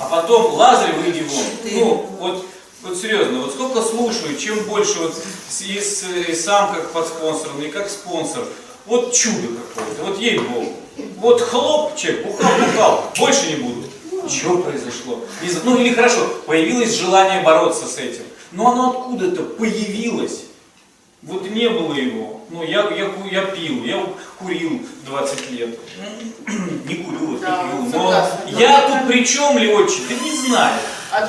А 0.00 0.06
потом 0.06 0.54
Лазарь, 0.54 0.94
выйди 0.94 1.22
вон. 1.28 1.44
Ну, 1.72 2.06
вот, 2.18 2.46
вот 2.82 2.96
серьезно, 2.96 3.40
вот 3.40 3.52
сколько 3.52 3.82
слушаю, 3.82 4.36
чем 4.38 4.58
больше 4.64 4.98
вот 4.98 5.14
и, 5.60 5.74
и 5.74 6.34
сам 6.34 6.74
как 6.74 6.90
подспонсорный, 6.92 7.68
и 7.68 7.70
как 7.70 7.90
спонсор. 7.90 8.44
Вот 8.86 9.12
чудо 9.12 9.48
какое-то, 9.74 10.04
вот 10.04 10.18
ей-богу. 10.18 10.72
Вот 11.18 11.42
хлоп, 11.42 11.96
человек, 11.96 12.26
бухал-бухал, 12.26 13.10
больше 13.18 13.46
не 13.48 13.56
буду. 13.56 13.86
Что 14.26 14.58
произошло? 14.58 15.20
Ну 15.64 15.78
или 15.78 15.92
хорошо, 15.92 16.26
появилось 16.46 16.94
желание 16.94 17.42
бороться 17.42 17.86
с 17.86 17.98
этим. 17.98 18.22
Но 18.52 18.72
оно 18.72 18.90
откуда-то 18.90 19.42
появилось. 19.42 20.44
Вот 21.22 21.50
не 21.50 21.68
было 21.68 21.94
его. 21.94 22.40
Ну, 22.48 22.62
я, 22.62 22.88
я, 22.90 23.10
я 23.30 23.42
пил, 23.46 23.84
я 23.84 24.02
курил 24.38 24.80
20 25.06 25.50
лет. 25.50 25.78
Не 26.86 26.94
курил, 26.94 27.26
вот, 27.26 27.40
не 27.40 27.46
пил. 27.46 27.82
Но 27.84 27.90
согласна. 27.92 28.40
я 28.58 28.80
тут 28.88 29.06
при 29.06 29.24
чем, 29.24 29.58
Леончик? 29.58 30.08
Да 30.08 30.14
не 30.14 30.36
знаю. 30.36 30.74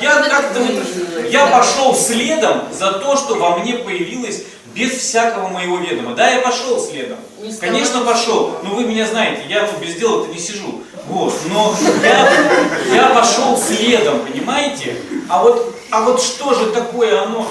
Я 0.02 0.22
как-то 0.24 0.64
ты 0.64 1.30
я 1.30 1.48
пошел 1.48 1.94
следом 1.96 2.62
за 2.72 2.94
то, 2.94 3.18
что 3.18 3.36
во 3.36 3.58
мне 3.58 3.74
появилось 3.76 4.44
без 4.74 4.92
всякого 4.94 5.48
моего 5.50 5.78
ведома. 5.78 6.16
Да, 6.16 6.30
я 6.30 6.40
пошел 6.40 6.80
следом. 6.80 7.18
Не 7.42 7.54
Конечно, 7.54 8.02
пошел. 8.02 8.58
Но 8.64 8.76
вы 8.76 8.86
меня 8.86 9.06
знаете, 9.06 9.42
я 9.50 9.64
ну, 9.64 9.86
без 9.86 9.96
дела-то 9.96 10.32
не 10.32 10.40
сижу. 10.40 10.84
Вот. 11.08 11.34
Но 11.50 11.76
я, 12.04 12.96
я 12.96 13.10
пошел 13.10 13.58
следом, 13.58 14.20
понимаете? 14.26 14.96
А 15.28 15.44
вот, 15.44 15.76
а 15.90 16.02
вот 16.02 16.22
что 16.22 16.54
же 16.54 16.68
такое 16.68 17.22
оно, 17.24 17.48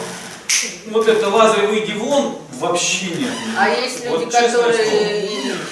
вот 0.90 1.08
это 1.08 1.28
Лазарь, 1.28 1.66
выйди 1.66 1.92
вон, 1.92 2.38
вообще 2.58 3.06
нет. 3.06 3.30
А 3.58 3.68
есть 3.68 4.04
люди, 4.04 4.24
Вот 4.24 4.32
которые, 4.32 5.26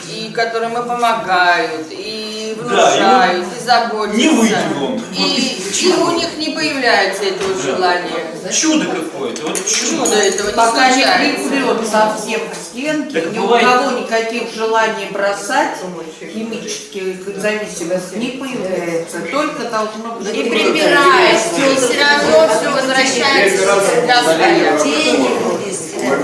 и, 0.08 0.26
и 0.26 0.32
которым 0.32 0.72
и 0.72 0.86
помогают, 0.86 1.86
и 1.90 2.37
Да, 2.54 2.64
внушают, 2.64 3.46
и, 3.60 3.64
заботятся. 3.64 4.18
Не 4.18 4.28
выйди 4.28 4.56
вон. 4.78 5.00
И, 5.16 5.62
и 5.82 5.92
у 5.92 6.10
них 6.12 6.28
не 6.38 6.50
появляется 6.54 7.24
этого 7.24 7.54
Да. 7.54 7.62
желания. 7.62 8.52
Чудо 8.52 8.86
какое-то, 8.86 9.42
вот 9.42 9.66
чудо. 9.66 10.06
Чудо 10.06 10.16
этого 10.16 10.46
не 10.48 10.54
Пока 10.54 10.90
не 10.90 11.02
припрет 11.04 11.88
совсем 11.88 12.40
к 12.48 12.54
стенке, 12.54 13.20
Так 13.20 13.32
ни 13.32 13.38
у 13.38 13.42
бывает. 13.42 13.66
кого 13.66 13.90
никаких 13.98 14.54
желаний 14.54 15.06
бросать 15.10 15.76
химических 16.20 17.38
зависимость 17.38 18.16
не 18.16 18.28
появляется. 18.30 19.18
Только 19.30 19.64
должно 19.64 20.14
быть... 20.18 20.28
И 20.34 20.42
прибирается, 20.48 21.56
и 21.56 21.76
все 21.76 22.00
равно 22.00 22.48
все 22.58 22.70
возвращается 22.70 24.02
для 24.04 24.22
своя. 24.22 24.78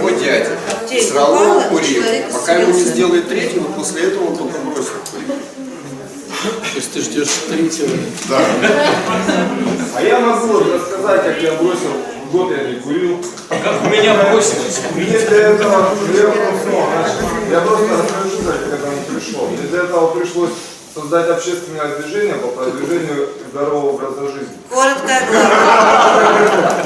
Мой 0.00 0.14
дядя 0.18 0.50
сразу 1.10 1.62
курил, 1.68 2.02
пока 2.32 2.54
ему 2.54 2.72
не 2.72 2.80
сделает 2.80 3.28
третьего, 3.28 3.64
после 3.72 4.04
этого 4.08 4.30
он 4.30 4.36
только 4.36 4.58
бросил. 4.60 4.92
То 6.74 6.80
есть 6.80 6.92
ты 6.92 7.00
ждешь 7.02 7.28
третьего. 7.48 7.96
Да. 8.28 8.40
А 9.94 10.02
я 10.02 10.18
могу 10.18 10.58
рассказать, 10.58 11.22
как 11.22 11.40
я 11.40 11.52
бросил, 11.52 11.92
год 12.32 12.50
я 12.50 12.64
не 12.64 12.80
курил. 12.80 13.24
Как 13.48 13.80
у 13.84 13.90
меня 13.90 14.14
бросилось 14.14 14.80
Мне 14.96 15.04
для 15.06 15.50
этого, 15.50 15.90
ну, 15.94 16.16
я 16.16 16.24
просто, 16.24 16.66
значит, 16.96 17.20
я 17.48 17.60
просто 17.60 17.88
расскажу, 17.92 18.42
как 18.44 18.58
к 18.68 18.74
этому 18.74 18.96
пришел. 19.02 19.46
Мне 19.46 19.68
для 19.68 19.82
этого 19.84 20.18
пришлось 20.18 20.50
создать 20.92 21.30
общественное 21.30 21.96
движение 21.96 22.34
по 22.34 22.48
продвижению 22.48 23.28
здорового 23.52 23.90
образа 23.90 24.32
жизни. 24.32 24.58
Коротко, 24.68 25.12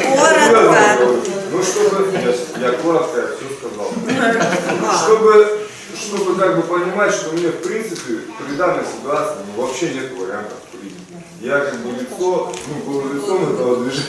говорю. 0.03 1.17
Ну, 1.51 1.63
чтобы, 1.63 2.13
я, 2.13 2.69
я 2.69 2.73
коротко, 2.75 3.21
я 3.21 3.27
все 3.29 3.47
сказал. 3.57 3.91
Чтобы, 5.03 5.68
чтобы 6.01 6.35
как 6.37 6.57
бы 6.57 6.63
понимать, 6.63 7.13
что 7.13 7.33
мне 7.33 7.49
в 7.49 7.63
принципе 7.63 8.21
при 8.47 8.57
данной 8.57 8.85
ситуации 8.85 9.37
ну, 9.57 9.63
вообще 9.63 9.95
нет 9.95 10.13
вариантов 10.19 10.59
курить. 10.71 10.95
Я 11.41 11.59
как 11.59 11.81
бы 11.81 11.91
лицо, 11.93 12.53
ну, 12.69 12.93
был 12.93 13.13
лицом 13.13 13.53
этого 13.53 13.85
движения. 13.85 14.07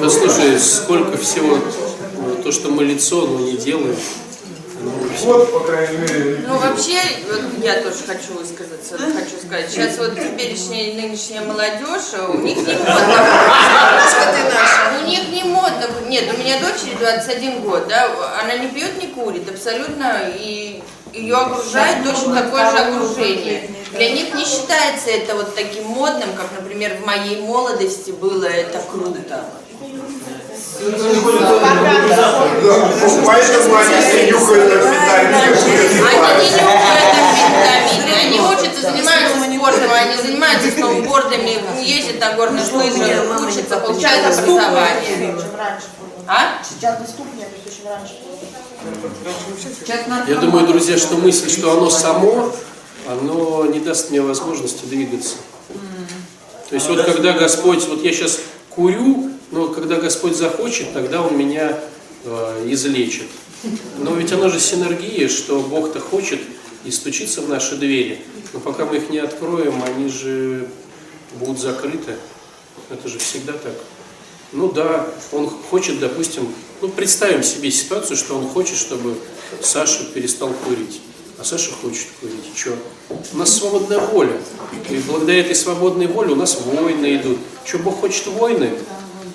Да 0.00 0.08
слушай, 0.10 0.58
сколько 0.58 1.16
всего, 1.18 1.58
то, 2.42 2.52
что 2.52 2.70
мы 2.70 2.84
лицо, 2.84 3.26
но 3.26 3.40
не 3.40 3.56
делаем. 3.56 3.96
Вот, 4.80 5.52
по 5.52 5.60
крайней 5.60 5.98
мере, 5.98 6.44
Ну 6.46 6.56
вообще, 6.58 7.00
вот 7.30 7.64
я 7.64 7.82
тоже 7.82 8.04
хочу 8.06 8.34
высказаться, 8.38 8.96
хочу 8.96 9.44
сказать, 9.44 9.70
сейчас 9.70 9.98
вот 9.98 10.14
теперешняя 10.14 10.94
нынешняя 10.94 11.42
молодежь, 11.42 12.14
а 12.16 12.30
у 12.30 12.38
них 12.38 12.56
не 12.58 12.74
модно. 12.74 13.18
У 15.02 15.06
них 15.06 15.28
не 15.30 15.44
модно. 15.44 15.86
Нет, 16.08 16.32
у 16.32 16.38
меня 16.38 16.60
дочери 16.60 16.96
21 16.98 17.62
год, 17.62 17.88
да, 17.88 18.08
она 18.40 18.56
не 18.56 18.68
пьет, 18.68 19.00
не 19.02 19.08
курит, 19.08 19.48
абсолютно, 19.48 20.30
и 20.36 20.82
ее 21.12 21.36
окружает 21.36 22.04
точно 22.04 22.42
такое 22.42 22.70
же 22.70 22.78
окружение. 22.78 23.70
Для 23.92 24.10
них 24.12 24.34
не 24.34 24.44
считается 24.44 25.10
это 25.10 25.34
вот 25.34 25.54
таким 25.54 25.84
модным, 25.84 26.28
как, 26.36 26.46
например, 26.58 26.98
в 27.02 27.06
моей 27.06 27.40
молодости 27.40 28.10
было 28.10 28.44
это 28.44 28.80
круто. 28.90 29.44
Поэтому 33.26 33.76
они 33.76 33.94
все 34.00 34.30
нюхают 34.30 34.72
амфетамины, 34.72 35.34
они 38.14 38.38
учатся, 38.40 38.80
занимаются 38.82 39.38
спортом, 39.68 39.90
они 39.92 40.16
занимаются 40.16 40.70
сноубордами, 40.70 41.58
ездят 41.82 42.20
на 42.20 42.32
горных 42.34 42.72
лыжах, 42.72 43.40
учатся, 43.40 43.78
получают 43.78 44.26
образование. 44.26 45.36
А? 46.26 46.62
Сейчас 46.62 46.98
доступнее, 47.00 47.46
то 47.46 47.56
есть 47.56 47.80
очень 47.80 47.88
раньше. 47.88 48.14
Я 50.28 50.36
думаю, 50.36 50.66
друзья, 50.66 50.96
что 50.98 51.16
мысль, 51.16 51.50
что 51.50 51.72
оно 51.72 51.90
само, 51.90 52.52
оно 53.08 53.66
не 53.66 53.80
даст 53.80 54.10
мне 54.10 54.20
возможности 54.20 54.84
двигаться. 54.84 55.36
То 56.68 56.74
есть 56.74 56.88
вот 56.88 57.02
когда 57.04 57.32
Господь, 57.32 57.86
вот 57.88 58.02
я 58.04 58.12
сейчас 58.12 58.40
курю, 58.68 59.30
но 59.50 59.68
когда 59.68 59.96
Господь 59.96 60.36
захочет, 60.36 60.92
тогда 60.92 61.22
Он 61.22 61.36
меня 61.36 61.78
э, 62.24 62.66
излечит. 62.68 63.26
Но 63.98 64.14
ведь 64.14 64.32
оно 64.32 64.48
же 64.48 64.60
синергия, 64.60 65.28
что 65.28 65.60
Бог-то 65.60 66.00
хочет 66.00 66.40
и 66.84 66.90
стучится 66.90 67.42
в 67.42 67.48
наши 67.48 67.76
двери. 67.76 68.20
Но 68.52 68.60
пока 68.60 68.84
мы 68.84 68.96
их 68.96 69.10
не 69.10 69.18
откроем, 69.18 69.82
они 69.82 70.08
же 70.08 70.68
будут 71.34 71.58
закрыты. 71.58 72.14
Это 72.90 73.08
же 73.08 73.18
всегда 73.18 73.52
так. 73.52 73.74
Ну 74.52 74.70
да, 74.72 75.06
он 75.32 75.50
хочет, 75.50 75.98
допустим, 75.98 76.48
ну 76.80 76.88
представим 76.88 77.42
себе 77.42 77.70
ситуацию, 77.70 78.16
что 78.16 78.38
он 78.38 78.48
хочет, 78.48 78.76
чтобы 78.76 79.16
Саша 79.60 80.04
перестал 80.14 80.50
курить. 80.64 81.00
А 81.38 81.44
Саша 81.44 81.70
хочет 81.70 82.06
курить. 82.20 82.56
Что? 82.56 82.76
У 83.32 83.36
нас 83.36 83.54
свободная 83.54 83.98
воля. 83.98 84.36
И 84.90 84.96
благодаря 85.06 85.40
этой 85.40 85.54
свободной 85.54 86.06
воле 86.06 86.32
у 86.32 86.36
нас 86.36 86.58
войны 86.64 87.16
идут. 87.16 87.38
Что, 87.64 87.78
Бог 87.78 88.00
хочет 88.00 88.26
войны? 88.28 88.70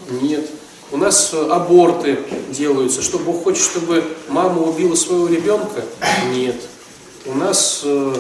Нет. 0.10 0.50
У 0.94 0.98
нас 0.98 1.32
э, 1.34 1.50
аборты 1.50 2.20
делаются. 2.52 3.02
Что, 3.02 3.18
Бог 3.18 3.44
хочет, 3.44 3.64
чтобы 3.64 4.04
мама 4.30 4.62
убила 4.62 4.94
своего 4.94 5.28
ребенка? 5.28 5.84
Нет. 6.32 6.56
У 7.26 7.34
нас 7.34 7.82
э, 7.84 8.16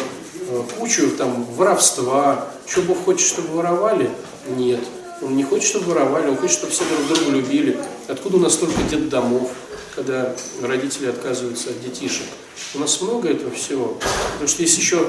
э, 0.50 0.64
кучу 0.80 1.12
там 1.12 1.46
воровства. 1.56 2.48
Что, 2.66 2.82
Бог 2.82 3.04
хочет, 3.06 3.28
чтобы 3.28 3.50
воровали? 3.50 4.10
Нет. 4.58 4.80
Он 5.22 5.38
не 5.38 5.44
хочет, 5.44 5.68
чтобы 5.68 5.92
воровали, 5.92 6.30
он 6.30 6.38
хочет, 6.38 6.58
чтобы 6.58 6.74
все 6.74 6.84
друг 6.86 7.08
друга 7.08 7.32
любили. 7.38 7.78
Откуда 8.08 8.38
у 8.38 8.40
нас 8.40 8.54
столько 8.54 8.82
детдомов, 8.90 9.50
когда 9.96 10.36
родители 10.62 11.08
отказываются 11.08 11.70
от 11.70 11.82
детишек? 11.84 12.26
У 12.74 12.80
нас 12.80 13.00
много 13.02 13.30
этого 13.30 13.52
всего. 13.52 14.00
Потому 14.32 14.48
что 14.48 14.64
есть 14.64 14.78
еще 14.78 15.08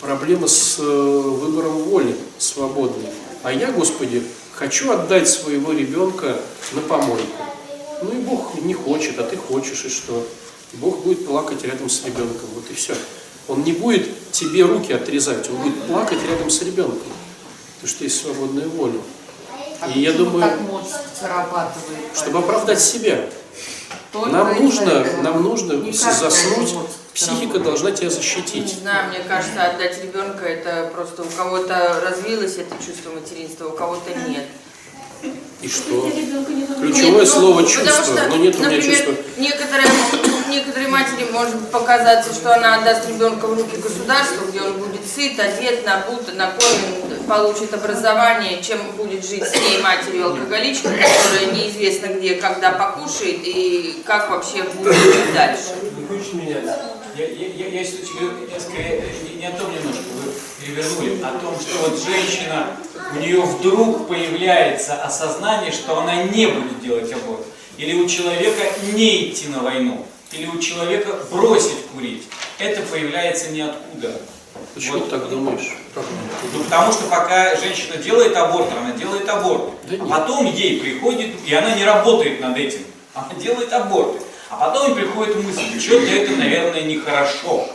проблема 0.00 0.48
с 0.48 0.78
выбором 0.78 1.84
воли 1.84 2.16
свободной. 2.38 3.10
А 3.44 3.52
я, 3.52 3.70
Господи, 3.70 4.24
хочу 4.56 4.90
отдать 4.90 5.28
своего 5.28 5.72
ребенка 5.72 6.36
на 6.72 6.80
помойку. 6.80 7.44
Ну 8.02 8.10
и 8.12 8.16
Бог 8.16 8.54
не 8.60 8.74
хочет, 8.74 9.18
а 9.18 9.22
ты 9.22 9.36
хочешь, 9.36 9.84
и 9.84 9.88
что? 9.88 10.26
Бог 10.74 10.98
будет 11.04 11.26
плакать 11.26 11.62
рядом 11.64 11.88
с 11.88 12.04
ребенком, 12.04 12.48
вот 12.54 12.64
и 12.70 12.74
все. 12.74 12.94
Он 13.48 13.62
не 13.62 13.72
будет 13.72 14.32
тебе 14.32 14.64
руки 14.64 14.92
отрезать, 14.92 15.48
он 15.48 15.56
будет 15.56 15.82
плакать 15.84 16.18
рядом 16.28 16.50
с 16.50 16.60
ребенком, 16.62 17.12
потому 17.76 17.88
что 17.88 18.04
есть 18.04 18.20
свободная 18.20 18.66
воля. 18.66 18.98
А 19.80 19.88
И 19.90 20.00
я 20.00 20.12
думаю, 20.12 20.40
так 20.40 20.60
мозг 20.62 20.96
срабатывает? 21.18 22.16
чтобы 22.16 22.38
оправдать 22.38 22.80
себя, 22.80 23.28
Только 24.10 24.30
нам 24.30 24.62
нужно, 24.62 25.22
нам 25.22 25.42
нужно 25.42 25.92
заснуть, 25.92 26.74
психика 27.16 27.58
должна 27.58 27.90
тебя 27.92 28.08
Не 28.08 28.14
защитить. 28.14 28.74
знаю, 28.80 29.08
мне 29.08 29.20
кажется, 29.26 29.64
отдать 29.64 30.02
ребенка 30.02 30.44
это 30.44 30.90
просто 30.94 31.22
у 31.22 31.26
кого-то 31.26 32.02
развилось 32.04 32.56
это 32.58 32.76
чувство 32.84 33.10
материнства, 33.10 33.68
у 33.68 33.72
кого-то 33.72 34.14
нет. 34.28 34.44
И 35.62 35.68
что? 35.68 36.06
Нет, 36.14 36.28
Ключевое 36.78 37.24
ну, 37.24 37.26
слово 37.26 37.62
потому 37.62 37.68
чувство, 37.68 38.04
что, 38.04 38.28
но 38.28 38.36
нет 38.36 38.54
у 38.56 38.58
меня 38.58 38.70
например, 38.70 38.84
чувства. 38.84 39.14
Некоторые, 39.38 39.88
некоторые 40.50 40.88
матери, 40.88 41.26
может 41.32 41.54
может 41.54 41.70
показаться, 41.70 42.34
что 42.34 42.54
она 42.54 42.76
отдаст 42.76 43.08
ребенка 43.08 43.46
в 43.46 43.54
руки 43.54 43.76
государству, 43.76 44.46
где 44.48 44.60
он 44.60 44.74
будет 44.74 45.00
сыт, 45.06 45.40
одет, 45.40 45.86
набут, 45.86 46.34
накормлен, 46.34 47.24
получит 47.26 47.72
образование, 47.72 48.62
чем 48.62 48.78
будет 48.98 49.26
жить 49.26 49.44
с 49.44 49.54
ней 49.54 49.80
матерью 49.82 50.26
алкоголичкой, 50.26 50.92
которая 50.92 51.54
неизвестно 51.54 52.08
где, 52.08 52.34
когда 52.34 52.72
покушает 52.72 53.40
и 53.42 54.02
как 54.04 54.30
вообще 54.30 54.62
будет 54.62 54.94
жить 54.94 55.34
дальше. 55.34 55.74
Не 55.98 56.06
хочешь 56.06 56.34
менять? 56.34 56.95
Я, 57.16 57.24
я, 57.24 57.46
я, 57.46 57.80
если 57.80 58.04
говорю, 58.04 58.46
скорее 58.60 59.02
не, 59.24 59.40
не 59.40 59.46
о 59.46 59.52
том 59.52 59.72
немножко 59.72 60.02
вы 60.02 60.32
перевернули, 60.60 61.22
о 61.22 61.38
том, 61.38 61.58
что 61.58 61.88
вот 61.88 61.98
женщина, 61.98 62.76
у 63.14 63.18
нее 63.18 63.40
вдруг 63.40 64.06
появляется 64.06 65.02
осознание, 65.02 65.72
что 65.72 65.98
она 65.98 66.24
не 66.24 66.46
будет 66.46 66.82
делать 66.82 67.10
аборт. 67.10 67.46
Или 67.78 67.94
у 67.94 68.06
человека 68.06 68.62
не 68.92 69.30
идти 69.30 69.48
на 69.48 69.60
войну. 69.60 70.04
Или 70.32 70.46
у 70.46 70.58
человека 70.58 71.18
бросить 71.30 71.86
курить. 71.94 72.24
Это 72.58 72.82
появляется 72.82 73.50
ниоткуда. 73.50 74.20
Почему 74.74 75.00
ты 75.00 75.10
так 75.10 75.30
думаешь? 75.30 75.74
Ну, 75.94 76.64
потому 76.64 76.92
что 76.92 77.04
пока 77.04 77.56
женщина 77.56 77.96
делает 77.96 78.36
аборт, 78.36 78.68
она 78.78 78.92
делает 78.92 79.26
аборт. 79.26 79.70
а 79.90 80.06
потом 80.06 80.44
ей 80.52 80.80
приходит, 80.80 81.30
и 81.46 81.54
она 81.54 81.74
не 81.76 81.84
работает 81.84 82.40
над 82.42 82.58
этим, 82.58 82.80
она 83.14 83.32
делает 83.40 83.72
аборты. 83.72 84.20
А 84.48 84.56
потом 84.70 84.94
приходит 84.94 85.36
мысль, 85.42 85.80
что-то 85.80 86.06
это, 86.06 86.32
наверное, 86.36 86.82
нехорошо. 86.82 87.68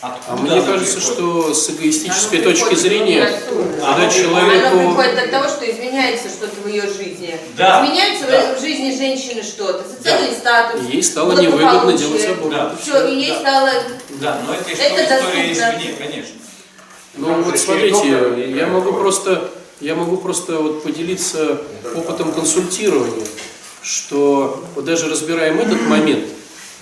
А 0.00 0.14
Откуда 0.16 0.42
мне 0.42 0.52
она 0.54 0.62
кажется, 0.62 0.96
приходит? 0.96 1.14
что 1.14 1.54
с 1.54 1.70
эгоистической 1.70 2.40
Оно 2.40 2.50
точки 2.50 2.74
зрения, 2.74 3.24
когда 3.24 3.94
Оно 3.94 4.10
человеку... 4.10 4.76
приходит 4.78 5.18
от 5.18 5.30
того, 5.30 5.48
что 5.48 5.70
изменяется 5.70 6.28
что-то 6.28 6.60
в 6.60 6.66
ее 6.66 6.82
жизни. 6.82 7.38
Да, 7.56 7.84
Изменяется 7.84 8.26
да. 8.26 8.54
в 8.56 8.60
жизни 8.60 8.96
женщины 8.96 9.44
что-то, 9.44 9.84
социальный 9.88 10.32
статус. 10.34 10.80
Ей 10.90 11.02
стало 11.04 11.40
невыгодно 11.40 11.92
делать 11.92 12.26
аборт. 12.26 12.50
Да. 12.50 12.76
Все, 12.82 13.06
и 13.06 13.14
ей 13.14 13.28
Да. 13.30 13.40
стало... 13.40 13.70
Да, 14.20 14.40
но 14.44 14.54
это, 14.54 14.70
Это 14.70 15.02
история, 15.20 15.52
извне, 15.52 15.94
конечно. 15.96 16.34
Ну 17.14 17.42
вот 17.42 17.58
смотрите, 17.58 18.52
я 18.56 18.66
могу 18.66 18.92
просто, 18.94 19.52
я 19.80 19.94
могу 19.94 20.16
просто 20.16 20.56
вот 20.58 20.82
поделиться 20.82 21.60
опытом 21.94 22.32
консультирования, 22.32 23.24
что 23.82 24.64
вот 24.74 24.84
даже 24.84 25.08
разбираем 25.08 25.58
этот 25.58 25.82
момент, 25.82 26.24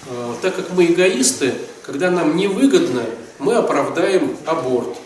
э, 0.07 0.34
так 0.42 0.57
как 0.57 0.70
мы 0.70 0.86
эгоисты, 0.86 1.55
когда 1.84 2.11
нам 2.11 2.36
невыгодно, 2.36 3.05
мы 3.38 3.55
оправдаем 3.55 4.36
аборт. 4.46 4.96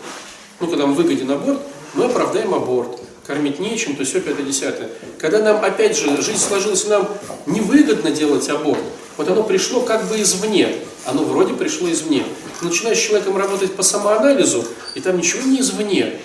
Ну, 0.59 0.67
когда 0.67 0.85
нам 0.85 0.95
выгоден 0.95 1.31
аборт, 1.31 1.59
мы 1.93 2.05
оправдаем 2.05 2.53
аборт. 2.53 2.99
Кормить 3.25 3.59
нечем, 3.59 3.95
то 3.95 4.03
все 4.03 4.21
пятое, 4.21 4.45
десятое. 4.45 4.89
Когда 5.17 5.39
нам, 5.39 5.63
опять 5.63 5.97
же, 5.97 6.21
жизнь 6.21 6.39
сложилась, 6.39 6.85
нам 6.85 7.09
невыгодно 7.47 8.11
делать 8.11 8.47
аборт, 8.49 8.81
вот 9.17 9.27
оно 9.29 9.43
пришло 9.43 9.81
как 9.81 10.07
бы 10.07 10.21
извне. 10.21 10.75
Оно 11.05 11.23
вроде 11.23 11.53
пришло 11.53 11.89
извне. 11.89 12.23
Начинаешь 12.61 12.97
с 12.97 13.01
человеком 13.01 13.37
работать 13.37 13.73
по 13.73 13.83
самоанализу, 13.83 14.65
и 14.93 14.99
там 14.99 15.17
ничего 15.17 15.43
не 15.43 15.61
извне. 15.61 16.19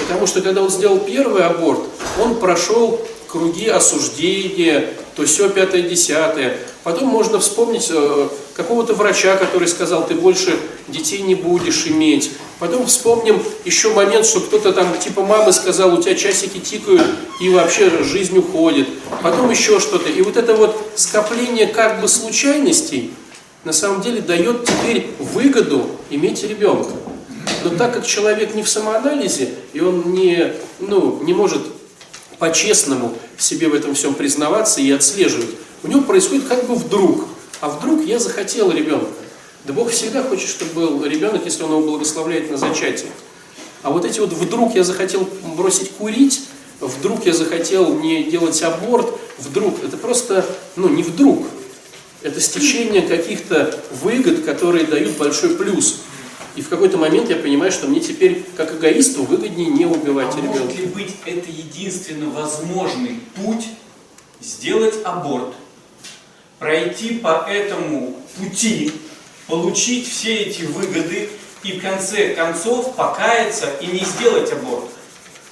Потому 0.00 0.26
что 0.26 0.42
когда 0.42 0.62
он 0.62 0.70
сделал 0.70 0.98
первый 0.98 1.44
аборт, 1.44 1.80
он 2.22 2.38
прошел 2.38 3.00
круги 3.36 3.68
осуждения, 3.68 4.88
то 5.14 5.24
все 5.24 5.48
пятое, 5.48 5.82
десятое. 5.82 6.56
Потом 6.82 7.08
можно 7.08 7.38
вспомнить 7.38 7.88
э, 7.90 8.28
какого-то 8.54 8.94
врача, 8.94 9.36
который 9.36 9.68
сказал, 9.68 10.06
ты 10.06 10.14
больше 10.14 10.58
детей 10.88 11.20
не 11.20 11.34
будешь 11.34 11.86
иметь. 11.86 12.30
Потом 12.58 12.86
вспомним 12.86 13.42
еще 13.64 13.92
момент, 13.92 14.24
что 14.24 14.40
кто-то 14.40 14.72
там 14.72 14.96
типа 14.98 15.22
мамы 15.22 15.52
сказал, 15.52 15.94
у 15.94 16.02
тебя 16.02 16.14
часики 16.14 16.58
тикают 16.58 17.06
и 17.40 17.48
вообще 17.50 17.90
жизнь 18.02 18.38
уходит. 18.38 18.88
Потом 19.22 19.50
еще 19.50 19.80
что-то. 19.80 20.08
И 20.08 20.22
вот 20.22 20.36
это 20.36 20.54
вот 20.54 20.76
скопление 20.94 21.66
как 21.66 22.00
бы 22.00 22.08
случайностей 22.08 23.10
на 23.64 23.72
самом 23.72 24.00
деле 24.00 24.20
дает 24.20 24.64
теперь 24.64 25.10
выгоду 25.18 25.86
иметь 26.10 26.42
ребенка. 26.44 26.92
Но 27.64 27.70
так 27.70 27.94
как 27.94 28.06
человек 28.06 28.54
не 28.54 28.62
в 28.62 28.68
самоанализе, 28.68 29.50
и 29.72 29.80
он 29.80 30.12
не, 30.12 30.52
ну, 30.78 31.20
не 31.22 31.34
может 31.34 31.62
по-честному 32.38 33.16
себе 33.38 33.68
в 33.68 33.74
этом 33.74 33.94
всем 33.94 34.14
признаваться 34.14 34.80
и 34.80 34.90
отслеживать, 34.90 35.50
у 35.82 35.88
него 35.88 36.02
происходит 36.02 36.46
как 36.46 36.66
бы 36.66 36.74
вдруг. 36.74 37.26
А 37.60 37.68
вдруг 37.68 38.04
я 38.04 38.18
захотел 38.18 38.70
ребенка. 38.70 39.08
Да 39.64 39.72
Бог 39.72 39.90
всегда 39.90 40.22
хочет, 40.22 40.48
чтобы 40.48 40.72
был 40.72 41.04
ребенок, 41.04 41.44
если 41.44 41.62
он 41.62 41.70
его 41.70 41.82
благословляет 41.82 42.50
на 42.50 42.56
зачатие. 42.56 43.10
А 43.82 43.90
вот 43.90 44.04
эти 44.04 44.20
вот 44.20 44.32
вдруг 44.32 44.74
я 44.74 44.84
захотел 44.84 45.28
бросить 45.56 45.90
курить, 45.92 46.42
вдруг 46.80 47.26
я 47.26 47.32
захотел 47.32 47.98
не 47.98 48.24
делать 48.24 48.62
аборт, 48.62 49.08
вдруг, 49.38 49.82
это 49.82 49.96
просто, 49.96 50.44
ну, 50.76 50.88
не 50.88 51.02
вдруг. 51.02 51.46
Это 52.22 52.40
стечение 52.40 53.02
каких-то 53.02 53.78
выгод, 54.02 54.44
которые 54.44 54.84
дают 54.84 55.16
большой 55.16 55.50
плюс. 55.50 56.00
И 56.56 56.62
в 56.62 56.68
какой-то 56.70 56.96
момент 56.96 57.28
я 57.28 57.36
понимаю, 57.36 57.70
что 57.70 57.86
мне 57.86 58.00
теперь, 58.00 58.42
как 58.56 58.72
эгоисту, 58.74 59.24
выгоднее 59.24 59.68
не 59.68 59.84
убивать 59.84 60.34
А 60.34 60.38
ребенка. 60.38 60.58
может 60.60 60.78
ли 60.78 60.86
быть 60.86 61.14
это 61.26 61.50
единственно 61.50 62.30
возможный 62.30 63.20
путь 63.36 63.66
сделать 64.40 64.94
аборт, 65.04 65.52
пройти 66.58 67.18
по 67.18 67.44
этому 67.46 68.16
пути, 68.38 68.90
получить 69.46 70.08
все 70.08 70.34
эти 70.34 70.62
выгоды 70.62 71.28
и 71.62 71.72
в 71.72 71.82
конце 71.82 72.34
концов 72.34 72.96
покаяться 72.96 73.66
и 73.82 73.86
не 73.88 74.00
сделать 74.00 74.50
аборт? 74.52 74.86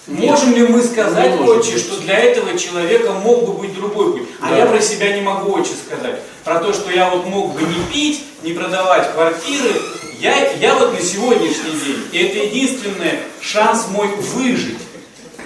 Нет. 0.07 0.31
Можем 0.31 0.55
ли 0.55 0.67
мы 0.67 0.83
сказать, 0.83 1.39
отче, 1.41 1.79
что 1.79 1.99
для 2.01 2.19
этого 2.19 2.59
человека 2.59 3.13
мог 3.13 3.47
бы 3.47 3.53
быть 3.55 3.75
другой 3.75 4.13
путь? 4.13 4.29
А 4.41 4.51
Да. 4.51 4.57
я 4.59 4.67
про 4.67 4.81
себя 4.81 5.15
не 5.15 5.21
могу, 5.23 5.53
отче, 5.53 5.73
сказать. 5.87 6.21
Про 6.45 6.61
то, 6.61 6.73
что 6.73 6.91
я 6.91 7.11
вот 7.11 7.27
мог 7.27 7.55
бы 7.55 7.61
не 7.63 7.93
пить, 7.93 8.23
не 8.43 8.53
продавать 8.53 9.13
квартиры. 9.13 9.81
Я, 10.25 10.51
я 10.53 10.75
вот 10.77 10.95
на 10.95 11.01
сегодняшний 11.03 11.79
день, 11.85 12.03
и 12.11 12.19
это 12.21 12.39
единственный 12.47 13.19
шанс 13.43 13.89
мой 13.91 14.09
выжить. 14.17 14.79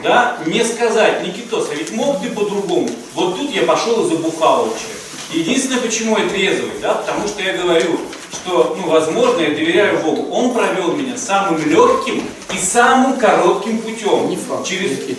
Да, 0.05 0.39
не 0.47 0.63
сказать, 0.63 1.27
Никитос, 1.27 1.67
а 1.73 1.75
ведь 1.75 1.91
мог 1.91 2.23
ты 2.23 2.31
по-другому. 2.31 2.89
Вот 3.15 3.37
тут 3.37 3.53
я 3.53 3.65
пошел 3.65 4.07
и 4.07 4.09
забухал 4.09 4.67
вообще. 4.67 4.87
Единственное, 5.33 5.81
почему 5.81 6.17
я 6.17 6.29
трезвый, 6.29 6.71
да, 6.81 6.95
потому 6.95 7.27
что 7.27 7.43
я 7.43 7.57
говорю, 7.57 7.99
что, 8.31 8.77
ну, 8.81 8.89
возможно, 8.89 9.41
я 9.41 9.49
доверяю 9.49 10.01
Богу. 10.01 10.31
Он 10.31 10.55
провел 10.55 10.93
меня 10.93 11.17
самым 11.17 11.59
легким 11.69 12.23
и 12.55 12.57
самым 12.57 13.19
коротким 13.19 13.81
путем. 13.81 14.31
Не 14.31 14.37
факт. 14.37 14.65
Через... 14.65 14.93
Никит. 14.93 15.19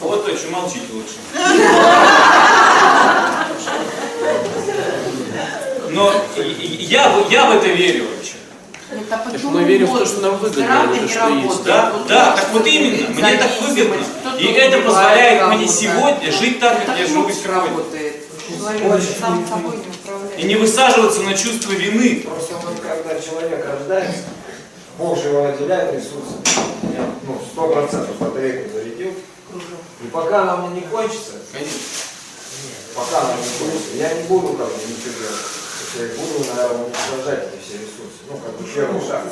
Вот 0.00 0.26
то, 0.26 0.36
что 0.36 0.50
молчите 0.50 0.84
лучше. 0.92 1.14
Но 5.92 6.12
я, 6.36 7.24
я 7.30 7.46
в 7.46 7.56
это 7.56 7.68
верю 7.68 8.04
вообще. 8.04 8.34
Это 8.92 9.18
почему 9.18 9.50
мы 9.52 9.62
верим 9.64 9.86
в 9.86 9.98
то, 9.98 10.04
что 10.04 10.20
нам 10.20 10.36
выгодно, 10.38 10.86
не 11.00 11.08
что 11.08 11.28
есть. 11.28 11.62
Да, 11.64 11.92
да, 11.92 11.96
у 11.96 12.08
так 12.08 12.48
вот 12.52 12.66
именно, 12.66 13.08
мне 13.10 13.36
так 13.36 13.50
выгодно. 13.60 13.96
И 14.38 14.46
это 14.46 14.80
позволяет 14.82 15.46
мне 15.46 15.68
сегодня 15.68 16.32
жить 16.32 16.58
так, 16.58 16.84
как 16.84 16.98
я 16.98 17.06
живу 17.06 17.30
сегодня. 17.30 17.84
Человек 18.78 19.02
сам 19.18 19.46
собой 19.46 19.76
не 19.76 19.88
управляет. 19.88 20.38
И 20.38 20.42
не 20.42 20.56
высаживаться 20.56 21.22
на 21.22 21.34
чувство 21.34 21.70
вины. 21.70 22.24
Просто 22.26 22.54
вот 22.54 22.80
когда 22.80 23.20
человек 23.20 23.64
рождается, 23.64 24.24
Бог 24.98 25.16
же 25.22 25.28
его 25.28 25.44
наделяет 25.44 25.94
ресурсами. 25.94 26.42
Я, 26.92 27.06
ну, 27.22 27.40
сто 27.52 27.68
процентов 27.68 28.16
батарейку 28.18 28.70
зарядил. 28.72 29.12
И 30.02 30.08
пока 30.12 30.42
она 30.42 30.56
мне 30.56 30.80
не 30.80 30.86
кончится, 30.88 31.32
пока 32.94 33.20
она 33.20 33.34
не 33.36 33.58
кончится, 33.58 33.96
я 33.96 34.14
не 34.14 34.22
буду 34.24 34.48
как 34.54 34.66
бы 34.66 34.74
ничего 34.88 35.14
делать. 35.20 35.59
Я 35.98 36.06
буду, 36.06 36.46
наверное, 36.54 36.84
уничтожать 36.86 37.48
эти 37.48 37.62
все 37.64 37.74
ресурсы. 37.78 38.22
Ну, 38.30 38.36
как 38.38 38.56
бы 38.56 38.68
первый 38.72 39.00
шаг. 39.00 39.22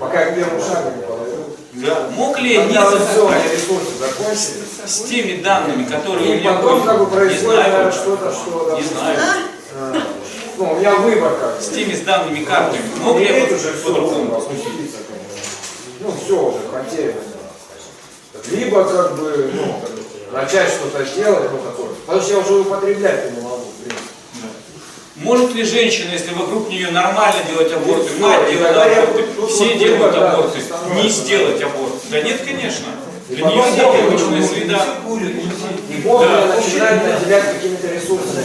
Пока 0.00 0.24
я 0.24 0.32
к 0.32 0.34
первому 0.34 0.60
шагу 0.60 0.90
не 0.96 1.02
подойду. 1.02 1.44
Да. 1.72 2.10
Мог 2.16 2.38
ли 2.40 2.54
я 2.54 2.64
не 2.64 2.72
ресурсы 2.72 3.96
закончились, 3.96 4.80
с 4.86 5.02
теми 5.02 5.40
данными, 5.40 5.84
которые 5.84 6.30
у 6.30 6.34
и 6.34 6.40
меня 6.40 6.54
потом 6.54 6.82
как 6.82 6.98
бы 6.98 7.06
происходит, 7.06 7.94
что-то, 7.94 8.32
что, 8.32 8.76
Не 8.76 8.82
знаю. 8.82 9.18
э, 9.74 10.00
ну, 10.58 10.72
у 10.72 10.76
меня 10.76 10.96
выбор 10.96 11.36
как. 11.38 11.62
С 11.62 11.68
теми 11.68 11.94
с 11.94 12.00
данными 12.00 12.44
картами. 12.44 12.82
Мог 13.02 13.16
ли 13.18 13.24
я 13.26 13.38
Иметь 13.38 13.50
вот 13.52 13.60
уже 13.60 13.72
все, 13.72 13.84
по-другому 13.84 14.30
конечно. 14.30 15.40
Ну, 16.00 16.14
все 16.24 16.44
уже, 16.44 16.58
потеряно. 16.58 17.20
Либо 18.50 18.84
как 18.84 19.16
бы, 19.16 19.50
ну, 19.54 19.80
начать 20.32 20.70
что-то 20.70 21.04
делать, 21.04 21.50
ну, 21.52 21.58
такое. 21.58 21.90
Потому 22.04 22.20
что 22.20 22.32
я 22.32 22.38
уже 22.40 22.54
употреблять 22.54 23.32
не 23.32 23.40
могу. 23.42 23.59
Может 25.20 25.54
ли 25.54 25.64
женщина, 25.64 26.12
если 26.12 26.32
вокруг 26.32 26.70
нее 26.70 26.90
нормально 26.90 27.40
делать 27.50 27.70
аборты, 27.72 28.10
мать 28.18 28.50
делает 28.50 28.76
аборты, 28.76 29.24
все 29.48 29.74
делают 29.78 30.14
аборты, 30.16 30.58
не 30.94 31.08
сделать 31.10 31.62
аборт? 31.62 31.92
Да 32.10 32.20
нет, 32.22 32.40
конечно. 32.44 32.86
Для 33.28 33.46
нее 33.46 33.56
его 33.58 34.46
среда. 34.48 34.86
И 35.88 35.94
Бог 36.02 36.22
Да. 36.22 36.46
начинает 36.56 37.02
наделять 37.04 37.44
какими-то 37.52 37.86
ресурсами. 37.88 38.44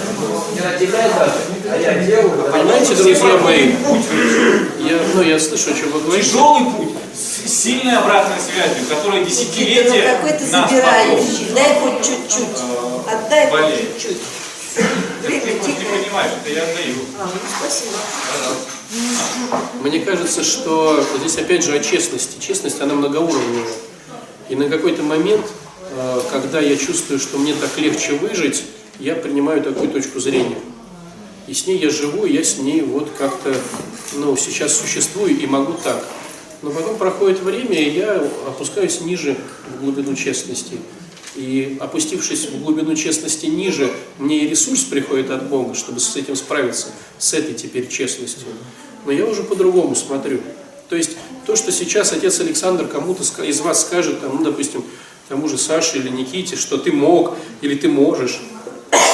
Не 0.53 0.59
наделяет 0.61 1.13
даже, 1.17 1.33
а 1.71 1.77
я 1.77 1.93
делаю. 2.03 2.43
да. 2.45 2.51
Понимаете, 2.51 2.93
друзья 2.95 3.37
мои, 3.37 3.71
я, 4.79 4.99
ну, 5.13 5.21
я 5.23 5.39
слышу, 5.39 5.71
о 5.71 5.73
чем 5.73 5.91
вы 5.91 6.01
говорите. 6.01 6.29
Тяжелый 6.29 6.65
путь 6.71 6.89
с 7.15 7.49
сильной 7.49 7.97
обратной 7.97 8.35
связью, 8.37 8.85
которая 8.89 9.23
десятилетия 9.23 10.17
какой 10.21 10.37
ты 10.37 10.45
нас 10.51 10.69
собирающий, 10.69 11.47
дай 11.55 11.79
хоть 11.79 12.05
чуть-чуть. 12.05 12.47
потом, 12.53 13.03
Отдай 13.11 13.49
хоть 13.49 13.97
чуть-чуть. 14.01 14.17
Время 14.75 15.41
Ты 15.63 15.71
не 15.71 15.85
понимаешь, 15.85 16.31
это 16.41 16.53
я 16.53 16.63
отдаю. 16.63 16.95
А, 17.19 17.25
ну, 17.33 17.39
спасибо. 17.59 17.97
Мне 19.81 19.99
кажется, 19.99 20.43
что 20.43 21.03
здесь 21.19 21.37
опять 21.37 21.63
же 21.63 21.75
о 21.75 21.79
честности. 21.79 22.39
Честность, 22.39 22.81
она 22.81 22.93
многоуровневая. 22.93 23.67
И 24.49 24.55
на 24.55 24.69
какой-то 24.69 25.03
момент, 25.03 25.45
э, 25.91 26.21
когда 26.31 26.59
я 26.59 26.77
чувствую, 26.77 27.19
что 27.19 27.37
мне 27.37 27.53
так 27.53 27.77
легче 27.77 28.13
выжить, 28.13 28.63
я 28.99 29.15
принимаю 29.15 29.61
такую 29.63 29.89
точку 29.89 30.19
зрения. 30.19 30.57
И 31.47 31.53
с 31.53 31.67
ней 31.67 31.77
я 31.77 31.89
живу, 31.89 32.25
я 32.25 32.43
с 32.43 32.57
ней 32.57 32.81
вот 32.81 33.09
как-то, 33.17 33.53
ну, 34.13 34.35
сейчас 34.37 34.77
существую 34.77 35.37
и 35.37 35.45
могу 35.45 35.73
так. 35.73 36.03
Но 36.61 36.71
потом 36.71 36.97
проходит 36.97 37.41
время, 37.41 37.79
и 37.79 37.91
я 37.91 38.15
опускаюсь 38.47 39.01
ниже 39.01 39.37
в 39.69 39.83
глубину 39.83 40.15
честности. 40.15 40.77
И 41.35 41.77
опустившись 41.81 42.47
в 42.47 42.63
глубину 42.63 42.95
честности 42.95 43.47
ниже, 43.47 43.91
мне 44.19 44.45
и 44.45 44.47
ресурс 44.47 44.83
приходит 44.83 45.31
от 45.31 45.49
Бога, 45.49 45.75
чтобы 45.75 45.99
с 45.99 46.15
этим 46.15 46.35
справиться, 46.35 46.87
с 47.17 47.33
этой 47.33 47.53
теперь 47.53 47.87
честностью. 47.87 48.47
Но 49.05 49.11
я 49.11 49.25
уже 49.25 49.43
по-другому 49.43 49.95
смотрю. 49.95 50.39
То 50.87 50.95
есть 50.95 51.17
то, 51.45 51.55
что 51.55 51.71
сейчас 51.71 52.13
отец 52.13 52.39
Александр 52.39 52.87
кому-то 52.87 53.23
из 53.43 53.59
вас 53.59 53.81
скажет, 53.81 54.21
там, 54.21 54.37
ну, 54.37 54.43
допустим, 54.43 54.83
тому 55.27 55.49
же 55.49 55.57
Саше 55.57 55.97
или 55.97 56.09
Никите, 56.09 56.55
что 56.55 56.77
ты 56.77 56.91
мог 56.91 57.35
или 57.61 57.75
ты 57.75 57.89
можешь, 57.89 58.39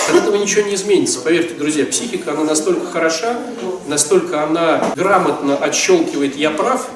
от 0.10 0.16
этого 0.16 0.36
ничего 0.36 0.68
не 0.68 0.76
изменится. 0.76 1.22
Поверьте, 1.22 1.54
друзья, 1.56 1.86
психика, 1.86 2.34
она 2.34 2.44
настолько 2.44 2.86
хороша, 2.86 3.40
настолько 3.88 4.44
она 4.44 4.94
грамотно 4.96 5.56
отщелкивает 5.58 6.36
«я 6.36 6.52
прав», 6.52 6.90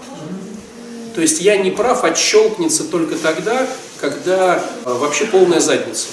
то 1.15 1.21
есть 1.21 1.39
я 1.39 1.55
не 1.55 1.71
прав 1.71 2.03
отщелкнется 2.03 2.83
только 2.83 3.15
тогда, 3.15 3.65
когда 4.09 4.57
э, 4.57 4.93
вообще 4.93 5.25
полная 5.25 5.59
задница. 5.59 6.07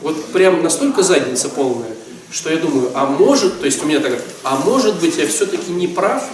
Вот 0.00 0.26
прям 0.26 0.62
настолько 0.62 1.02
задница 1.02 1.48
полная, 1.48 1.90
что 2.30 2.50
я 2.50 2.56
думаю, 2.56 2.90
а 2.94 3.06
может, 3.06 3.60
то 3.60 3.66
есть 3.66 3.82
у 3.82 3.86
меня 3.86 4.00
так, 4.00 4.22
а 4.42 4.56
может 4.56 5.00
быть 5.00 5.16
я 5.18 5.26
все-таки 5.26 5.70
не 5.70 5.86
прав, 5.86 6.24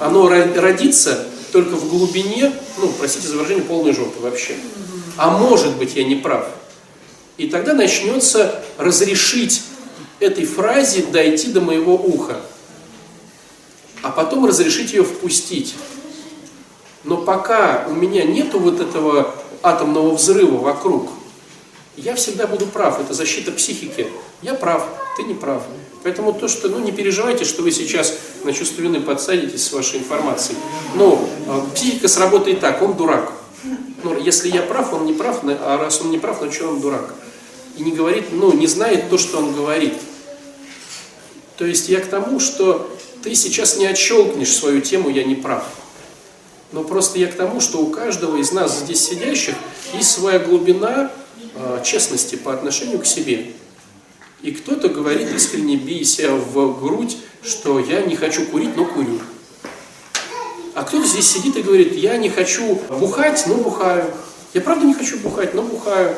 оно 0.00 0.28
ро- 0.28 0.58
родится 0.58 1.26
только 1.52 1.76
в 1.76 1.88
глубине, 1.88 2.52
ну, 2.78 2.92
простите 2.98 3.28
за 3.28 3.36
выражение, 3.36 3.64
полной 3.64 3.92
жопы 3.92 4.20
вообще. 4.20 4.56
А 5.16 5.30
может 5.30 5.76
быть 5.76 5.94
я 5.94 6.04
не 6.04 6.16
прав. 6.16 6.48
И 7.36 7.46
тогда 7.46 7.74
начнется 7.74 8.64
разрешить 8.78 9.62
этой 10.18 10.46
фразе 10.46 11.02
дойти 11.02 11.52
до 11.52 11.60
моего 11.60 11.94
уха, 11.94 12.40
а 14.02 14.10
потом 14.10 14.46
разрешить 14.46 14.92
ее 14.92 15.04
впустить. 15.04 15.74
Но 17.04 17.18
пока 17.18 17.86
у 17.88 17.94
меня 17.94 18.24
нету 18.24 18.58
вот 18.58 18.80
этого 18.80 19.34
атомного 19.62 20.14
взрыва 20.14 20.58
вокруг, 20.58 21.10
я 21.96 22.14
всегда 22.14 22.46
буду 22.46 22.66
прав. 22.66 23.00
Это 23.00 23.14
защита 23.14 23.52
психики. 23.52 24.08
Я 24.40 24.54
прав, 24.54 24.86
ты 25.16 25.24
не 25.24 25.34
прав. 25.34 25.62
Поэтому 26.02 26.32
то, 26.32 26.48
что, 26.48 26.68
ну, 26.68 26.78
не 26.78 26.90
переживайте, 26.90 27.44
что 27.44 27.62
вы 27.62 27.70
сейчас 27.70 28.14
на 28.44 28.52
чувство 28.52 28.82
вины 28.82 29.00
подсадитесь 29.00 29.64
с 29.64 29.72
вашей 29.72 30.00
информацией. 30.00 30.58
Но 30.96 31.28
э, 31.46 31.60
психика 31.74 32.08
сработает 32.08 32.60
так, 32.60 32.82
он 32.82 32.94
дурак. 32.94 33.32
Ну, 34.02 34.18
если 34.18 34.48
я 34.48 34.62
прав, 34.62 34.92
он 34.92 35.06
не 35.06 35.12
прав, 35.12 35.40
а 35.44 35.78
раз 35.78 36.00
он 36.00 36.10
не 36.10 36.18
прав, 36.18 36.38
значит 36.38 36.62
он 36.62 36.80
дурак. 36.80 37.14
И 37.76 37.82
не 37.82 37.92
говорит, 37.92 38.26
ну, 38.32 38.52
не 38.52 38.66
знает 38.66 39.10
то, 39.10 39.18
что 39.18 39.38
он 39.38 39.54
говорит. 39.54 39.94
То 41.56 41.64
есть 41.66 41.88
я 41.88 42.00
к 42.00 42.06
тому, 42.06 42.40
что 42.40 42.90
ты 43.22 43.34
сейчас 43.36 43.76
не 43.76 43.86
отщелкнешь 43.86 44.52
свою 44.52 44.80
тему 44.80 45.08
«я 45.08 45.22
не 45.22 45.36
прав». 45.36 45.64
Но 46.72 46.82
просто 46.82 47.18
я 47.18 47.28
к 47.28 47.34
тому, 47.34 47.60
что 47.60 47.78
у 47.82 47.90
каждого 47.90 48.38
из 48.38 48.50
нас 48.50 48.80
здесь 48.80 49.06
сидящих 49.06 49.54
есть 49.94 50.10
своя 50.10 50.38
глубина 50.38 51.10
э, 51.54 51.80
честности 51.84 52.36
по 52.36 52.52
отношению 52.52 52.98
к 52.98 53.06
себе. 53.06 53.52
И 54.40 54.50
кто-то 54.50 54.88
говорит 54.88 55.30
искренне, 55.30 55.76
бей 55.76 56.04
себя 56.04 56.32
в 56.32 56.80
грудь, 56.80 57.18
что 57.42 57.78
я 57.78 58.00
не 58.00 58.16
хочу 58.16 58.46
курить, 58.46 58.76
но 58.76 58.84
курю. 58.86 59.20
А 60.74 60.84
кто-то 60.84 61.06
здесь 61.06 61.30
сидит 61.30 61.56
и 61.56 61.62
говорит, 61.62 61.94
я 61.94 62.16
не 62.16 62.30
хочу 62.30 62.76
бухать, 62.88 63.44
но 63.46 63.56
бухаю. 63.56 64.06
Я 64.54 64.62
правда 64.62 64.86
не 64.86 64.94
хочу 64.94 65.18
бухать, 65.18 65.54
но 65.54 65.62
бухаю. 65.62 66.16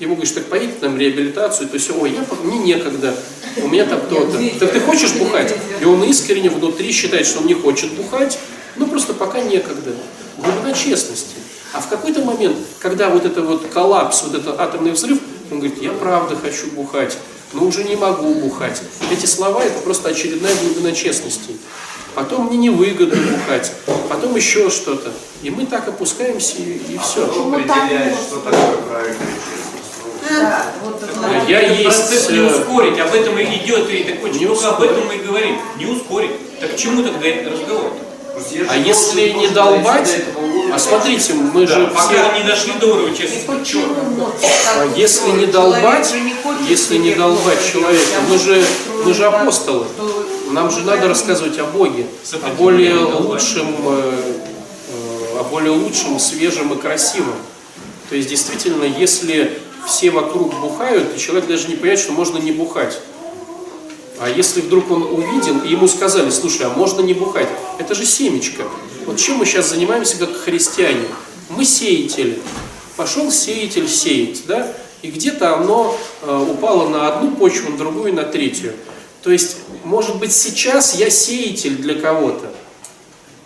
Ему 0.00 0.14
говоришь, 0.14 0.32
так 0.32 0.46
поедь 0.46 0.80
там 0.80 0.94
в 0.94 0.98
реабилитацию, 0.98 1.68
то 1.68 1.74
есть, 1.74 1.90
ой, 1.90 2.12
я, 2.12 2.24
мне 2.42 2.58
некогда, 2.58 3.14
у 3.58 3.68
меня 3.68 3.84
там 3.84 4.00
то-то. 4.08 4.38
Так 4.58 4.72
ты 4.72 4.80
хочешь 4.80 5.12
бухать? 5.14 5.54
И 5.80 5.84
он 5.84 6.02
искренне 6.02 6.50
внутри 6.50 6.90
считает, 6.90 7.26
что 7.26 7.40
он 7.40 7.46
не 7.46 7.54
хочет 7.54 7.92
бухать, 7.92 8.38
но 8.76 8.86
просто 8.86 9.14
пока 9.14 9.40
некогда. 9.40 9.92
Глубина 10.38 10.72
честности. 10.72 11.36
А 11.72 11.80
в 11.80 11.88
какой-то 11.88 12.22
момент, 12.22 12.56
когда 12.80 13.08
вот 13.08 13.24
это 13.24 13.42
вот 13.42 13.66
коллапс, 13.72 14.24
вот 14.24 14.34
этот 14.34 14.60
атомный 14.60 14.92
взрыв, 14.92 15.18
он 15.50 15.58
говорит, 15.58 15.82
я 15.82 15.92
правда 15.92 16.36
хочу 16.36 16.70
бухать, 16.72 17.16
но 17.52 17.64
уже 17.64 17.84
не 17.84 17.96
могу 17.96 18.34
бухать. 18.34 18.82
Эти 19.10 19.26
слова 19.26 19.62
это 19.62 19.80
просто 19.80 20.10
очередная 20.10 20.54
глубина 20.56 20.92
честности. 20.92 21.56
Потом 22.14 22.46
мне 22.46 22.58
невыгодно 22.58 23.16
бухать, 23.16 23.72
потом 24.08 24.36
еще 24.36 24.68
что-то. 24.68 25.10
И 25.42 25.50
мы 25.50 25.64
так 25.64 25.88
опускаемся 25.88 26.58
и, 26.58 26.94
и 26.94 26.98
все. 26.98 27.26
Кто 27.26 27.48
определяет, 27.48 28.14
что 28.18 28.36
такое 28.40 28.76
правильная 28.82 29.16
честность? 29.16 29.72
Да, 30.28 30.66
вот 30.84 31.02
это 31.02 31.50
Я 31.50 31.60
есть, 31.60 32.30
не 32.30 32.36
э, 32.36 32.46
ускорить, 32.46 32.98
об 32.98 33.14
этом 33.14 33.38
и 33.38 33.44
идет, 33.44 33.90
и 33.90 34.04
такой, 34.04 34.30
Не 34.30 34.46
только 34.46 34.68
об 34.68 34.82
этом 34.82 35.06
мы 35.06 35.16
и 35.16 35.18
говорим. 35.18 35.56
Не 35.78 35.86
ускорить. 35.86 36.30
Так 36.60 36.74
к 36.74 36.76
чему 36.76 37.02
тогда 37.02 37.50
разговор? 37.50 37.92
А 38.68 38.76
если 38.76 39.30
не 39.30 39.48
долбать, 39.48 40.10
а 40.72 40.78
смотрите, 40.78 41.34
мы 41.34 41.66
же 41.66 41.86
Пока 41.88 42.08
все... 42.08 42.38
не 42.38 42.44
дошли 42.46 42.72
до 42.80 42.86
уровня 42.86 43.14
честности. 43.16 43.78
А 44.76 44.86
если 44.96 45.30
не 45.32 45.46
долбать, 45.46 46.14
если 46.68 46.96
не 46.96 47.14
долбать 47.14 47.58
человека, 47.72 48.20
мы 48.28 48.38
же, 48.38 48.64
мы 49.04 49.12
же 49.12 49.26
апостолы. 49.26 49.86
Нам 50.50 50.70
же 50.70 50.80
надо 50.80 51.08
рассказывать 51.08 51.58
о 51.58 51.64
Боге, 51.64 52.06
о 52.42 52.48
более 52.54 52.96
лучшем, 52.96 53.74
э, 53.86 54.12
э, 54.88 55.40
о 55.40 55.44
более 55.44 55.72
лучшем, 55.72 56.18
свежем 56.18 56.72
и 56.74 56.80
красивом. 56.80 57.36
То 58.10 58.16
есть 58.16 58.28
действительно, 58.28 58.84
если 58.84 59.58
все 59.86 60.10
вокруг 60.10 60.54
бухают, 60.60 61.12
то 61.12 61.18
человек 61.18 61.48
даже 61.48 61.68
не 61.68 61.74
понимает, 61.74 61.98
что 61.98 62.12
можно 62.12 62.38
не 62.38 62.52
бухать. 62.52 62.98
А 64.20 64.28
если 64.28 64.60
вдруг 64.60 64.90
он 64.90 65.02
увидел, 65.02 65.60
и 65.60 65.70
ему 65.70 65.88
сказали, 65.88 66.30
слушай, 66.30 66.66
а 66.66 66.70
можно 66.70 67.00
не 67.00 67.14
бухать? 67.14 67.48
Это 67.78 67.94
же 67.94 68.04
семечко. 68.04 68.64
Вот 69.06 69.18
чем 69.18 69.36
мы 69.36 69.46
сейчас 69.46 69.70
занимаемся 69.70 70.16
как 70.18 70.36
христиане? 70.36 71.06
Мы 71.48 71.64
сеятели. 71.64 72.38
Пошел 72.96 73.30
сеятель 73.30 73.88
сеять, 73.88 74.42
да? 74.46 74.72
И 75.02 75.10
где-то 75.10 75.56
оно 75.56 75.96
э, 76.22 76.46
упало 76.50 76.88
на 76.88 77.08
одну 77.08 77.32
почву, 77.32 77.70
на 77.70 77.76
другую, 77.76 78.14
на 78.14 78.22
третью. 78.22 78.74
То 79.22 79.30
есть, 79.30 79.56
может 79.84 80.18
быть, 80.18 80.32
сейчас 80.32 80.94
я 80.94 81.10
сеятель 81.10 81.76
для 81.76 81.94
кого-то, 81.94 82.52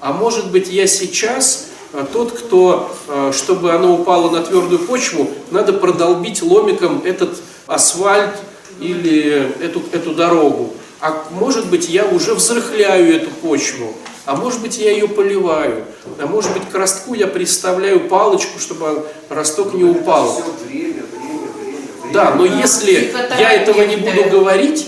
а 0.00 0.12
может 0.12 0.50
быть, 0.50 0.68
я 0.68 0.86
сейчас 0.86 1.68
э, 1.92 2.04
тот, 2.12 2.32
кто, 2.32 2.94
э, 3.08 3.32
чтобы 3.34 3.72
оно 3.72 3.94
упало 3.94 4.30
на 4.30 4.42
твердую 4.42 4.80
почву, 4.80 5.30
надо 5.50 5.72
продолбить 5.72 6.42
ломиком 6.42 7.02
этот 7.04 7.40
асфальт 7.66 8.36
или 8.81 9.53
эту, 9.62 9.83
эту 9.93 10.14
дорогу. 10.14 10.74
А 11.01 11.24
может 11.31 11.68
быть, 11.68 11.89
я 11.89 12.07
уже 12.07 12.35
взрыхляю 12.35 13.14
эту 13.14 13.31
почву, 13.31 13.93
а 14.24 14.35
может 14.35 14.61
быть, 14.61 14.79
я 14.79 14.91
ее 14.91 15.09
поливаю, 15.09 15.85
а 16.18 16.27
может 16.27 16.53
быть, 16.53 16.68
к 16.70 16.74
ростку 16.74 17.14
я 17.14 17.27
приставляю 17.27 18.01
палочку, 18.01 18.59
чтобы 18.59 19.07
росток 19.29 19.74
не 19.74 19.85
упал. 19.85 20.33
Все 20.33 20.68
время, 20.68 21.05
время, 21.12 21.49
время. 21.61 22.12
Да, 22.12 22.35
но 22.35 22.45
если 22.45 23.12
я 23.39 23.53
этого 23.53 23.83
не 23.83 23.97
буду 23.97 24.24
говорить, 24.31 24.87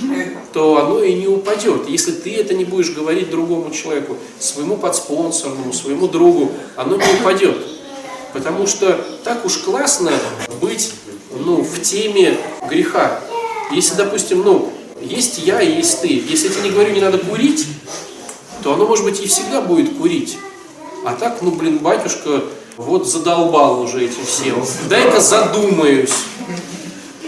то 0.52 0.78
оно 0.78 1.02
и 1.02 1.12
не 1.14 1.26
упадет. 1.26 1.88
Если 1.88 2.12
ты 2.12 2.34
это 2.36 2.54
не 2.54 2.64
будешь 2.64 2.90
говорить 2.90 3.30
другому 3.30 3.70
человеку, 3.70 4.16
своему 4.38 4.76
подспонсорному, 4.76 5.72
своему 5.72 6.08
другу, 6.08 6.52
оно 6.76 6.96
не 6.96 7.20
упадет. 7.20 7.58
Потому 8.32 8.66
что 8.66 9.04
так 9.24 9.44
уж 9.44 9.58
классно 9.58 10.12
быть 10.60 10.92
ну, 11.30 11.62
в 11.62 11.82
теме 11.82 12.38
греха. 12.68 13.20
Если, 13.70 13.94
допустим, 13.96 14.42
ну, 14.42 14.72
есть 15.00 15.38
я 15.44 15.60
и 15.60 15.76
есть 15.76 16.00
ты. 16.02 16.08
Если 16.08 16.48
я 16.48 16.54
тебе 16.54 16.64
не 16.64 16.70
говорю, 16.70 16.92
не 16.92 17.00
надо 17.00 17.18
курить, 17.18 17.66
то 18.62 18.74
оно, 18.74 18.86
может 18.86 19.04
быть, 19.04 19.20
и 19.20 19.26
всегда 19.26 19.60
будет 19.60 19.96
курить. 19.96 20.38
А 21.04 21.14
так, 21.14 21.42
ну, 21.42 21.52
блин, 21.52 21.78
батюшка, 21.78 22.42
вот 22.76 23.06
задолбал 23.06 23.80
уже 23.82 24.04
этим 24.04 24.24
всем. 24.24 24.64
Дай-ка 24.88 25.20
задумаюсь. 25.20 26.14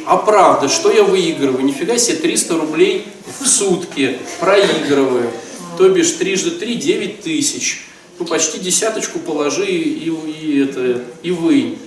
А 0.07 0.17
правда, 0.17 0.69
что 0.69 0.91
я 0.91 1.05
выигрываю? 1.05 1.65
Нифига 1.65 1.99
себе 1.99 2.17
300 2.17 2.59
рублей 2.59 3.07
в 3.39 3.47
сутки 3.47 4.19
проигрываю. 4.41 5.31
То 5.79 5.89
бишь 5.89 6.13
трижды 6.13 6.51
три, 6.53 6.75
9 6.75 7.23
тысяч. 7.23 7.87
Ну, 8.19 8.27
почти 8.27 8.59
десяточку 8.59 9.19
положи 9.19 9.67
и, 9.67 10.11
и, 10.11 10.61
это, 10.61 11.03
и 11.23 11.31
вынь. 11.31 11.79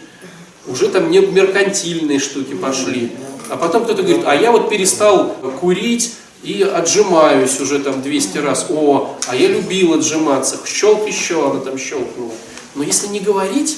Уже 0.67 0.87
там 0.87 1.11
не 1.11 1.19
меркантильные 1.19 2.19
штуки 2.19 2.53
пошли. 2.53 3.11
А 3.49 3.57
потом 3.57 3.83
кто-то 3.83 4.03
говорит, 4.03 4.25
а 4.25 4.35
я 4.35 4.51
вот 4.51 4.69
перестал 4.69 5.35
курить 5.59 6.13
и 6.43 6.61
отжимаюсь 6.63 7.59
уже 7.59 7.79
там 7.79 8.01
200 8.01 8.37
раз. 8.39 8.67
О, 8.69 9.17
а 9.27 9.35
я 9.35 9.47
любил 9.47 9.93
отжиматься. 9.93 10.57
Щелк 10.65 11.07
еще, 11.07 11.49
она 11.51 11.59
там 11.59 11.77
щелкнула. 11.77 12.31
Но 12.75 12.83
если 12.83 13.07
не 13.07 13.19
говорить 13.19 13.77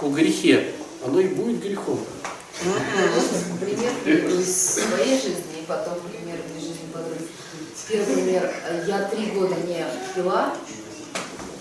о 0.00 0.08
грехе, 0.08 0.72
оно 1.04 1.20
и 1.20 1.28
будет 1.28 1.62
грехом. 1.62 2.00
Пример 3.60 3.92
из 4.40 4.74
своей 4.74 5.20
жизни 5.20 5.60
и 5.60 5.64
потом 5.68 5.94
пример 6.00 6.38
из 6.56 6.62
жизни 6.62 6.88
подруги. 6.92 7.28
Первый 7.88 8.14
пример. 8.14 8.50
Я 8.86 9.02
три 9.02 9.26
года 9.26 9.54
не 9.66 9.84
пила, 10.14 10.54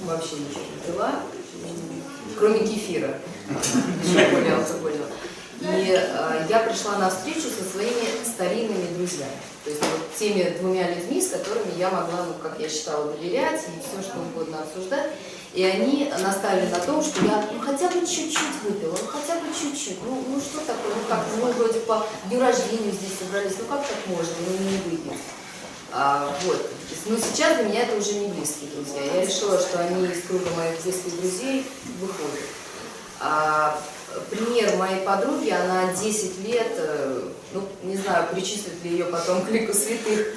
вообще 0.05 0.35
ничего 0.35 0.61
не 0.61 0.91
пила, 0.91 1.19
кроме 2.39 2.59
кефира, 2.59 3.19
еще 4.03 4.29
более 4.31 4.55
алкогольного. 4.55 5.07
И 5.71 5.91
э, 5.91 6.45
я 6.49 6.59
пришла 6.59 6.97
на 6.97 7.09
встречу 7.09 7.47
со 7.49 7.63
своими 7.63 8.23
старинными 8.23 8.95
друзьями. 8.97 9.31
То 9.63 9.69
есть 9.71 9.81
вот 9.81 10.15
теми 10.17 10.57
двумя 10.59 10.89
людьми, 10.93 11.21
с 11.21 11.29
которыми 11.29 11.77
я 11.77 11.89
могла, 11.89 12.25
ну, 12.25 12.33
как 12.41 12.59
я 12.59 12.69
считала, 12.69 13.11
доверять 13.11 13.61
и 13.63 13.79
все, 13.81 14.07
что 14.07 14.19
угодно 14.19 14.59
обсуждать. 14.61 15.11
И 15.53 15.63
они 15.63 16.11
наставили 16.19 16.69
на 16.69 16.79
том, 16.79 17.01
что 17.01 17.23
я 17.25 17.47
ну, 17.51 17.59
хотя 17.59 17.89
бы 17.89 18.05
чуть-чуть 18.05 18.61
выпила, 18.63 18.91
ну 18.91 19.07
хотя 19.07 19.35
бы 19.39 19.47
чуть-чуть. 19.47 20.03
Ну, 20.03 20.23
ну 20.27 20.39
что 20.39 20.59
такое, 20.59 20.93
ну 20.93 21.07
как, 21.07 21.19
мы 21.41 21.51
вроде 21.53 21.79
по 21.79 22.05
дню 22.27 22.41
рождения 22.41 22.91
здесь 22.91 23.17
собрались, 23.17 23.55
ну 23.57 23.65
как 23.65 23.87
так 23.87 23.97
можно, 24.07 24.33
ну 24.47 24.69
не 24.69 24.77
выпить. 24.77 25.19
А, 25.97 26.29
вот. 26.43 26.69
Но 27.05 27.17
сейчас 27.17 27.57
для 27.57 27.65
меня 27.69 27.83
это 27.83 27.95
уже 27.95 28.15
не 28.15 28.27
близкие 28.27 28.69
друзья. 28.71 29.01
Я 29.01 29.25
решила, 29.25 29.57
что 29.57 29.79
они 29.79 30.05
из 30.07 30.23
круга 30.23 30.49
моих 30.57 30.83
близких 30.83 31.21
друзей 31.21 31.65
выходят. 32.01 32.49
А, 33.21 33.79
пример 34.29 34.75
моей 34.77 35.01
подруги, 35.05 35.49
она 35.49 35.93
10 35.93 36.39
лет, 36.47 36.71
э, 36.77 37.21
ну, 37.53 37.61
не 37.83 37.95
знаю, 37.97 38.27
причислят 38.33 38.73
ли 38.83 38.91
ее 38.91 39.05
потом 39.05 39.41
к 39.43 39.49
лику 39.49 39.73
святых, 39.73 40.35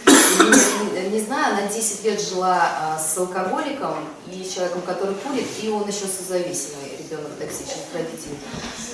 не, 0.95 1.11
не- 1.11 1.21
знаю, 1.21 1.59
она 1.59 1.67
10 1.69 2.05
лет 2.05 2.21
жила 2.21 2.61
а, 2.81 2.99
с 2.99 3.17
алкоголиком 3.19 4.09
и 4.33 4.49
человеком, 4.49 4.83
который 4.83 5.15
курит, 5.17 5.47
и 5.63 5.69
он 5.69 5.87
еще 5.87 6.07
созависимый, 6.07 6.88
ребенок 7.09 7.33
токсичных 7.39 7.87
родителей. 7.95 8.39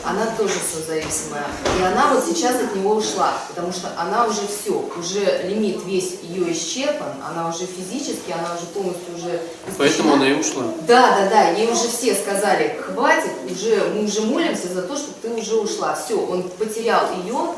Она 0.04 0.26
тоже 0.36 0.54
созависимая. 0.54 1.46
И 1.80 1.82
она 1.82 2.14
вот 2.14 2.24
сейчас 2.24 2.56
от 2.56 2.74
него 2.76 2.96
ушла, 2.96 3.34
потому 3.48 3.72
что 3.72 3.90
она 3.96 4.26
уже 4.26 4.42
все, 4.46 4.72
уже 4.98 5.42
лимит 5.48 5.84
весь 5.84 6.18
ее 6.22 6.52
исчерпан, 6.52 7.14
она 7.26 7.48
уже 7.48 7.66
физически, 7.66 8.32
она 8.32 8.54
уже 8.54 8.66
полностью 8.66 9.14
уже 9.16 9.40
Поэтому 9.78 10.14
она 10.14 10.28
и 10.28 10.34
ушла. 10.34 10.64
да, 10.86 11.18
да, 11.18 11.30
да, 11.30 11.48
ей 11.50 11.70
уже 11.70 11.88
все 11.88 12.14
сказали, 12.14 12.78
хватит, 12.80 13.32
уже, 13.50 13.90
мы 13.94 14.04
уже 14.04 14.22
молимся 14.22 14.68
за 14.68 14.82
то, 14.82 14.96
чтобы 14.96 15.14
ты 15.22 15.28
уже 15.30 15.56
ушла. 15.56 15.94
Все, 15.94 16.18
он 16.18 16.44
потерял 16.50 17.06
ее. 17.24 17.54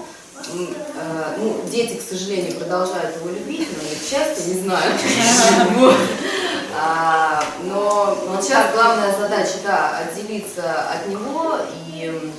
Э, 0.99 1.35
ну, 1.39 1.57
дети, 1.71 1.95
к 1.95 2.03
сожалению, 2.09 2.55
продолжают 2.55 3.17
его 3.17 3.31
любить, 3.31 3.69
но 3.75 3.89
их 3.89 3.99
счастье, 3.99 4.55
не 4.55 4.61
знаю. 4.61 4.93
А, 6.79 7.43
Но 7.65 8.19
вот 8.29 8.45
сейчас 8.45 8.73
главная 8.75 9.17
задача, 9.19 9.59
да, 9.65 9.99
отделиться 9.99 10.91
от 10.93 11.09
него 11.09 11.57
и 11.87 12.33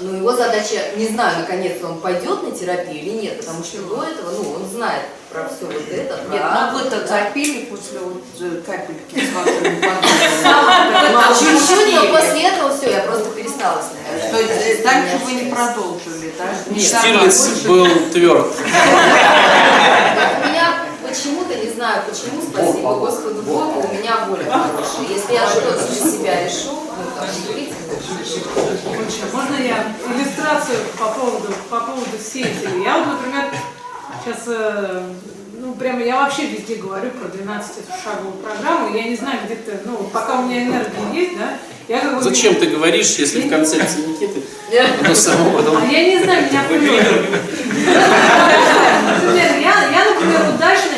ну, 0.00 0.14
его 0.14 0.32
задача, 0.32 0.76
не 0.96 1.08
знаю, 1.08 1.40
наконец-то 1.40 1.88
он 1.88 2.00
пойдет 2.00 2.42
на 2.42 2.52
терапию 2.52 3.02
или 3.02 3.10
нет, 3.10 3.40
потому 3.40 3.64
что 3.64 3.78
до 3.82 4.04
этого, 4.04 4.30
ну, 4.30 4.52
он 4.52 4.66
знает 4.68 5.02
про 5.30 5.48
все 5.48 5.66
вот 5.66 5.88
это, 5.90 6.16
про... 6.18 6.32
Нет, 6.32 6.42
ну 6.52 6.78
вы-то 6.78 7.06
запили 7.06 7.64
после 7.64 7.98
вот 7.98 8.24
э, 8.40 8.62
капельки 8.64 9.18
с 9.18 9.28
Ну, 11.12 11.20
Чуть-чуть, 11.38 11.94
но 11.94 12.02
после 12.16 12.42
этого 12.42 12.76
все, 12.76 12.90
я 12.92 13.00
просто 13.00 13.30
перестала 13.30 13.82
с. 13.82 13.90
То 14.30 14.38
есть 14.40 14.82
дальше 14.82 15.18
вы 15.24 15.32
не 15.32 15.50
продолжили, 15.52 16.32
да? 16.38 16.46
Не 16.70 16.80
Штирлиц 16.80 17.64
был 17.66 17.86
тверд. 18.12 18.46
У 20.38 20.48
меня 20.48 20.84
почему-то, 21.06 21.54
не 21.54 21.67
знаю 21.78 22.02
почему, 22.10 22.42
спасибо 22.42 22.94
Господу 22.94 23.40
Богу, 23.42 23.86
у 23.88 23.94
меня 23.94 24.26
воля 24.26 24.50
хорошая. 24.50 25.06
Если 25.08 25.32
я 25.32 25.46
что-то 25.46 25.78
для 25.86 26.10
себя 26.10 26.44
решу, 26.44 26.74
ну, 26.74 27.04
там, 27.16 27.28
говорите, 27.46 27.72
Можно 29.32 29.56
я 29.62 29.94
иллюстрацию 30.12 30.78
по 30.98 31.06
поводу, 31.06 31.54
по 31.70 31.78
поводу 31.78 32.18
сеятелей? 32.18 32.82
Я 32.82 32.98
вот, 32.98 33.06
например, 33.14 33.44
сейчас, 34.24 34.42
э, 34.48 35.02
ну, 35.60 35.74
прямо 35.74 36.02
я 36.02 36.16
вообще 36.16 36.46
везде 36.46 36.74
говорю 36.74 37.10
про 37.10 37.28
12-шаговую 37.28 38.42
программу, 38.42 38.92
я 38.96 39.04
не 39.04 39.14
знаю, 39.14 39.38
где-то, 39.44 39.82
ну, 39.84 39.98
пока 40.12 40.40
у 40.40 40.46
меня 40.46 40.64
энергия 40.64 41.12
есть, 41.14 41.38
да, 41.38 41.58
я 41.86 42.00
как 42.00 42.16
бы... 42.16 42.22
Зачем 42.24 42.56
ты 42.56 42.66
говоришь, 42.66 43.14
если 43.18 43.42
в 43.42 43.48
концепции 43.48 44.04
Никиты 44.04 44.42
оно 45.00 45.14
само 45.14 45.52
потом... 45.52 45.76
А 45.76 45.84
я 45.86 46.02
не 46.04 46.18
знаю, 46.24 46.42
меня. 46.42 46.62
Например, 49.08 49.50
я, 49.60 49.74
я, 49.90 50.04
например, 50.12 50.54
удачный, 50.54 50.97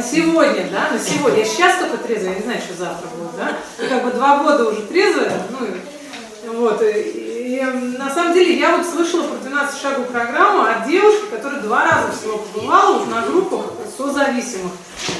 на 0.00 0.06
сегодня, 0.06 0.66
да, 0.72 0.90
на 0.92 0.98
сегодня. 0.98 1.40
Я 1.40 1.44
сейчас 1.44 1.78
только 1.78 1.98
трезвая, 1.98 2.32
я 2.32 2.38
не 2.38 2.42
знаю, 2.42 2.60
что 2.60 2.74
завтра 2.74 3.06
будет, 3.08 3.36
да. 3.36 3.58
Как 3.86 4.04
бы 4.04 4.10
два 4.12 4.42
года 4.42 4.70
уже 4.70 4.82
трезвая, 4.82 5.30
ну, 5.50 6.58
вот. 6.58 6.82
На 7.66 8.10
самом 8.12 8.34
деле 8.34 8.58
я 8.58 8.76
вот 8.76 8.86
слышала 8.86 9.24
про 9.24 9.36
12 9.36 9.80
шагов 9.80 10.08
программу 10.08 10.62
от 10.62 10.86
девушки, 10.86 11.26
которая 11.30 11.60
два 11.60 11.84
раза 11.84 12.12
всего 12.12 12.38
побывала 12.38 12.98
вот 12.98 13.08
на 13.08 13.22
группах 13.22 13.66
созависимых. 13.96 14.72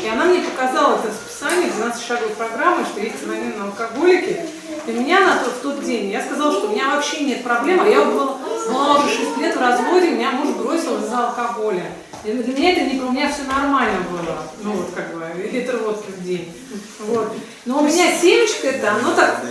И 0.03 0.09
она 0.09 0.25
мне 0.25 0.41
показала 0.41 0.97
это 0.97 1.09
расписание 1.09 1.71
12 1.71 2.07
шагов 2.07 2.33
программы, 2.35 2.85
что 2.85 3.01
есть 3.01 3.23
анонимные 3.25 3.63
алкоголики. 3.63 4.41
И 4.87 4.91
меня 4.93 5.21
на 5.21 5.37
тот, 5.37 5.55
в 5.55 5.61
тот 5.61 5.85
день, 5.85 6.11
я 6.11 6.23
сказала, 6.23 6.53
что 6.53 6.69
у 6.69 6.73
меня 6.73 6.95
вообще 6.95 7.25
нет 7.25 7.43
проблем, 7.43 7.81
а 7.81 7.89
я 7.89 8.05
была, 8.05 8.37
была 8.69 8.99
уже 8.99 9.09
6 9.09 9.39
лет 9.39 9.57
в 9.57 9.61
разводе, 9.61 10.11
меня 10.11 10.33
муж 10.33 10.55
бросил 10.57 10.99
из-за 11.03 11.29
алкоголя. 11.29 11.93
И 12.25 12.33
для 12.33 12.55
меня 12.55 12.73
это 12.73 12.81
не 12.83 13.01
у 13.01 13.13
меня 13.13 13.31
все 13.31 13.45
нормально 13.45 13.99
было, 14.11 14.37
ну 14.63 14.73
вот 14.73 14.91
как 14.95 15.15
бы, 15.15 15.25
литр 15.51 15.79
водки 15.79 16.11
в 16.11 16.23
день. 16.23 16.53
Вот. 17.01 17.33
Но 17.65 17.79
у 17.79 17.83
меня 17.83 18.13
семечко 18.13 18.69
это, 18.69 18.93
оно 18.93 19.15
так 19.15 19.43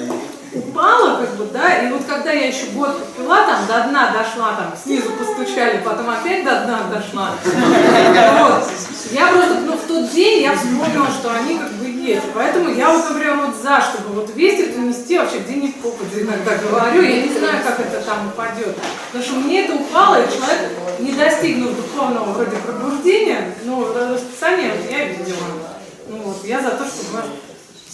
упало, 0.54 1.22
как 1.22 1.36
бы, 1.36 1.46
да, 1.54 1.80
и 1.80 1.92
вот 1.92 2.04
когда 2.06 2.32
я 2.32 2.48
еще 2.48 2.68
год 2.74 2.98
попила, 2.98 3.46
там, 3.46 3.68
до 3.68 3.90
дна 3.90 4.12
дошла, 4.12 4.54
там, 4.54 4.74
снизу 4.82 5.12
постучали, 5.12 5.82
потом 5.84 6.10
опять 6.10 6.44
до 6.44 6.62
дна 6.62 6.82
дошла. 6.92 7.32
Вот. 7.44 8.64
Я 9.12 9.28
просто, 9.28 9.60
ну, 9.66 9.74
в 9.74 9.82
тот 9.88 10.12
день 10.12 10.44
я 10.44 10.56
вспомнила, 10.56 11.08
что 11.08 11.32
они 11.32 11.58
как 11.58 11.72
бы 11.74 11.88
есть. 11.88 12.26
Поэтому 12.34 12.70
я 12.70 12.92
вот, 12.92 13.10
например, 13.10 13.38
вот 13.38 13.56
за, 13.56 13.82
чтобы 13.82 14.22
вот 14.22 14.32
весь 14.36 14.60
это 14.60 14.80
нести 14.80 15.18
вообще 15.18 15.40
где 15.40 15.56
ни 15.56 15.68
попадя 15.68 16.22
иногда 16.22 16.56
говорю, 16.58 17.02
я 17.02 17.24
не 17.24 17.38
знаю, 17.38 17.64
как 17.64 17.80
это 17.80 18.02
там 18.02 18.28
упадет. 18.28 18.78
Потому 19.08 19.24
что 19.24 19.36
мне 19.36 19.66
это 19.66 19.76
упало, 19.76 20.22
и 20.22 20.28
человек, 20.28 20.72
не 21.00 21.12
достигнув 21.14 21.76
духовного 21.76 22.32
вроде 22.32 22.58
пробуждения, 22.58 23.54
ну, 23.66 23.88
расписание 23.94 24.74
я 24.90 25.06
видела. 25.06 25.48
Ну 26.08 26.18
вот, 26.24 26.44
я 26.44 26.60
за 26.60 26.72
то, 26.72 26.86
чтобы 26.86 27.24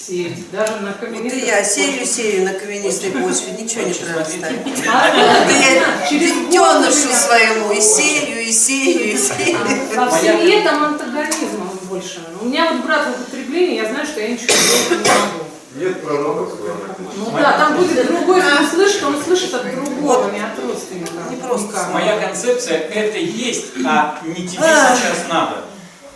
сеять, 0.05 0.51
даже 0.51 0.77
на 0.81 0.89
Вот 0.91 0.99
каменистых 0.99 1.43
и 1.43 1.45
я 1.45 1.63
сею, 1.63 2.05
сею 2.05 2.45
на 2.45 2.53
каменистой 2.53 3.11
почве, 3.11 3.53
ничего 3.59 3.83
не 3.83 3.93
прорастает. 3.93 4.59
А, 4.87 5.11
Вот 5.11 5.51
я 5.51 6.19
детенышу 6.19 7.13
своему 7.13 7.71
и 7.71 7.81
сею, 7.81 8.41
и 8.41 8.51
сею, 8.51 9.13
и 9.13 9.17
сею. 9.17 9.57
А 9.97 10.09
в 10.09 10.21
семье 10.21 10.61
там 10.63 10.83
антагонизма 10.83 11.71
больше. 11.89 12.21
У 12.41 12.45
меня 12.45 12.71
вот 12.71 12.85
брат 12.85 13.07
в 13.07 13.21
употреблении, 13.21 13.75
я 13.77 13.89
знаю, 13.89 14.05
что 14.05 14.21
я 14.21 14.29
ничего 14.29 14.53
не 14.53 14.95
могу. 14.97 15.45
Нет 15.75 16.01
пророков, 16.03 16.57
главное. 16.61 16.95
Ну 17.17 17.31
да, 17.31 17.57
там 17.57 17.75
будет 17.75 18.07
другой, 18.07 18.41
он 18.41 18.67
слышит, 18.67 19.03
он 19.03 19.21
слышит 19.21 19.53
от 19.53 19.69
другого, 19.75 20.31
не 20.31 20.39
от 20.39 20.57
родственника. 20.63 21.11
Не 21.29 21.35
просто. 21.37 21.89
Моя 21.91 22.19
концепция 22.19 22.77
это 22.77 23.17
есть, 23.17 23.65
а 23.85 24.21
не 24.23 24.47
тебе 24.47 24.61
сейчас 24.61 25.27
надо. 25.27 25.65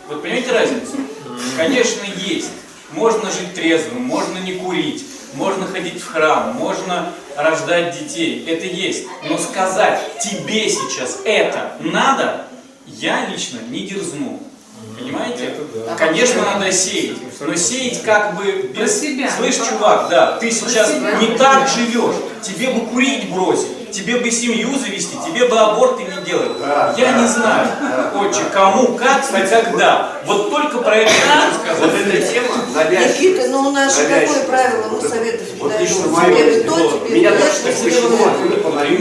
Вот 0.07 0.21
понимаете 0.21 0.51
разницу? 0.51 0.93
Конечно, 1.57 2.03
есть. 2.17 2.51
Можно 2.91 3.31
жить 3.31 3.53
трезвым, 3.53 4.03
можно 4.03 4.37
не 4.39 4.53
курить, 4.53 5.05
можно 5.33 5.67
ходить 5.67 6.01
в 6.01 6.11
храм, 6.11 6.53
можно 6.53 7.11
рождать 7.35 7.97
детей. 7.99 8.45
Это 8.47 8.65
есть. 8.65 9.05
Но 9.27 9.37
сказать 9.37 10.01
тебе 10.19 10.69
сейчас 10.69 11.19
это 11.23 11.73
надо, 11.79 12.45
я 12.87 13.25
лично 13.27 13.59
не 13.69 13.81
дерзну. 13.81 14.41
Понимаете? 14.97 15.53
Конечно, 15.97 16.43
надо 16.43 16.71
сеять, 16.71 17.17
но 17.39 17.55
сеять 17.55 18.03
как 18.03 18.35
бы 18.35 18.43
Про 18.75 18.83
без... 18.83 19.01
себя. 19.01 19.29
Слышь, 19.31 19.55
чувак, 19.55 20.09
да, 20.09 20.37
ты 20.37 20.51
сейчас 20.51 20.93
не 21.21 21.37
так 21.37 21.67
живешь, 21.69 22.15
тебе 22.41 22.69
бы 22.71 22.85
курить 22.87 23.29
бросить, 23.29 23.91
тебе 23.91 24.17
бы 24.17 24.29
семью 24.29 24.77
завести, 24.77 25.15
тебе 25.25 25.47
бы 25.47 25.57
аборты 25.57 26.03
не 26.03 26.25
делать. 26.25 26.51
Я 26.97 27.13
не 27.13 27.27
знаю, 27.27 27.67
отче, 28.15 28.41
кому, 28.51 28.95
как 28.95 29.23
и 29.29 29.47
когда. 29.47 30.13
Вот 30.25 30.49
только 30.49 30.79
про 30.79 30.97
это 30.97 31.11
хочу 31.11 31.59
сказать. 31.61 31.79
Вот 31.79 31.93
эта 31.93 32.33
тема 32.33 32.58
Никита, 32.87 33.47
ну 33.49 33.67
у 33.67 33.71
нас 33.71 33.95
же 33.95 34.03
какое 34.07 34.43
правило, 34.45 34.85
мы 34.91 35.07
советов 35.07 35.53
не 35.53 35.59
Вот 35.59 35.71
даем. 35.71 35.81
лично 35.81 36.07
мое, 36.07 36.63
то, 36.63 37.05
тебе 37.07 37.19
меня 37.19 37.31
тебе 37.31 37.39
так 37.65 37.75
почему 37.83 38.17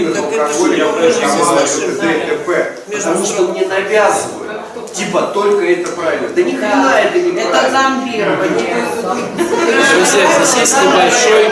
это 0.04 0.12
же 0.12 0.18
алкоголиков, 0.18 2.02
я 2.02 2.26
ДТП, 2.26 2.48
Между 2.88 3.08
потому 3.08 3.26
что 3.26 3.42
мне 3.48 3.66
навязывают. 3.66 4.48
Типа 4.92 5.22
только 5.34 5.64
это 5.64 5.90
правильно. 5.90 6.28
Да 6.34 6.42
ни 6.42 6.52
хрена 6.52 6.92
это 6.98 7.18
не 7.20 7.40
Это 7.40 7.70
зомбирование. 7.70 8.86
Друзья, 9.94 10.26
здесь 10.42 10.60
есть 10.60 10.76
небольшой, 10.82 11.44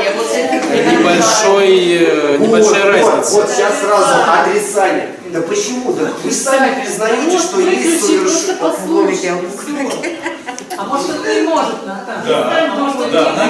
небольшой, 0.98 1.98
э, 2.00 2.36
небольшая 2.38 2.84
вот, 2.84 2.92
разница. 2.92 3.32
Вот, 3.32 3.42
вот 3.42 3.50
сейчас 3.50 3.80
сразу 3.80 4.14
отрицание. 4.40 5.10
Да 5.32 5.42
почему? 5.42 5.92
Да 5.92 6.10
вы 6.24 6.30
сами 6.30 6.80
признаете, 6.80 7.38
что 7.38 7.60
есть 7.60 8.04
совершенно... 8.04 8.72
А 10.78 10.84
может, 10.84 11.10
это 11.10 11.34
не 11.34 11.42
может, 11.42 11.86
Наташа? 11.86 12.26
Да. 12.26 12.72
А 12.72 12.76
может, 12.76 13.00
это 13.00 13.10
Да, 13.12 13.48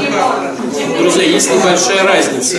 не 0.00 0.08
может. 0.08 0.80
Не 0.80 0.86
может. 0.86 0.98
Друзья, 0.98 1.22
есть 1.24 1.50
небольшая 1.50 2.02
разница. 2.04 2.58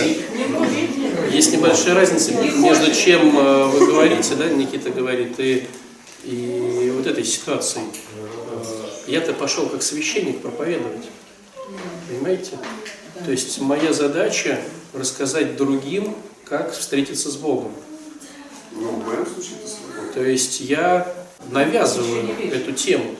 Есть 1.30 1.52
небольшая 1.52 1.94
разница 1.94 2.32
между 2.32 2.92
чем 2.92 3.36
э, 3.38 3.64
вы 3.66 3.86
говорите, 3.86 4.34
да, 4.34 4.46
Никита 4.46 4.90
говорит, 4.90 5.38
и, 5.38 5.66
и 6.24 6.92
вот 6.96 7.06
этой 7.06 7.24
ситуацией. 7.24 7.86
Я-то 9.06 9.32
пошел 9.32 9.68
как 9.68 9.82
священник 9.82 10.40
проповедовать. 10.40 11.08
Понимаете? 12.08 12.58
То 13.24 13.30
есть 13.30 13.60
моя 13.60 13.92
задача 13.92 14.60
рассказать 14.92 15.56
другим, 15.56 16.14
как 16.44 16.72
встретиться 16.72 17.30
с 17.30 17.36
Богом. 17.36 17.72
Ну, 18.72 18.90
в 18.90 19.06
моем 19.06 19.26
случае 19.26 19.58
это 19.60 19.68
свобода. 19.68 20.12
То 20.14 20.24
есть 20.24 20.60
я 20.60 21.19
навязываю 21.50 22.30
эту 22.52 22.72
тему. 22.72 23.16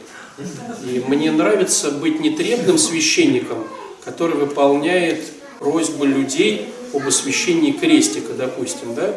И 0.85 1.03
мне 1.07 1.31
нравится 1.31 1.91
быть 1.91 2.21
нетребным 2.21 2.79
священником, 2.79 3.67
который 4.05 4.37
выполняет 4.37 5.25
просьбы 5.59 6.07
людей 6.07 6.69
об 6.95 7.07
освящении 7.07 7.73
крестика, 7.73 8.33
допустим, 8.33 8.95
да? 8.95 9.15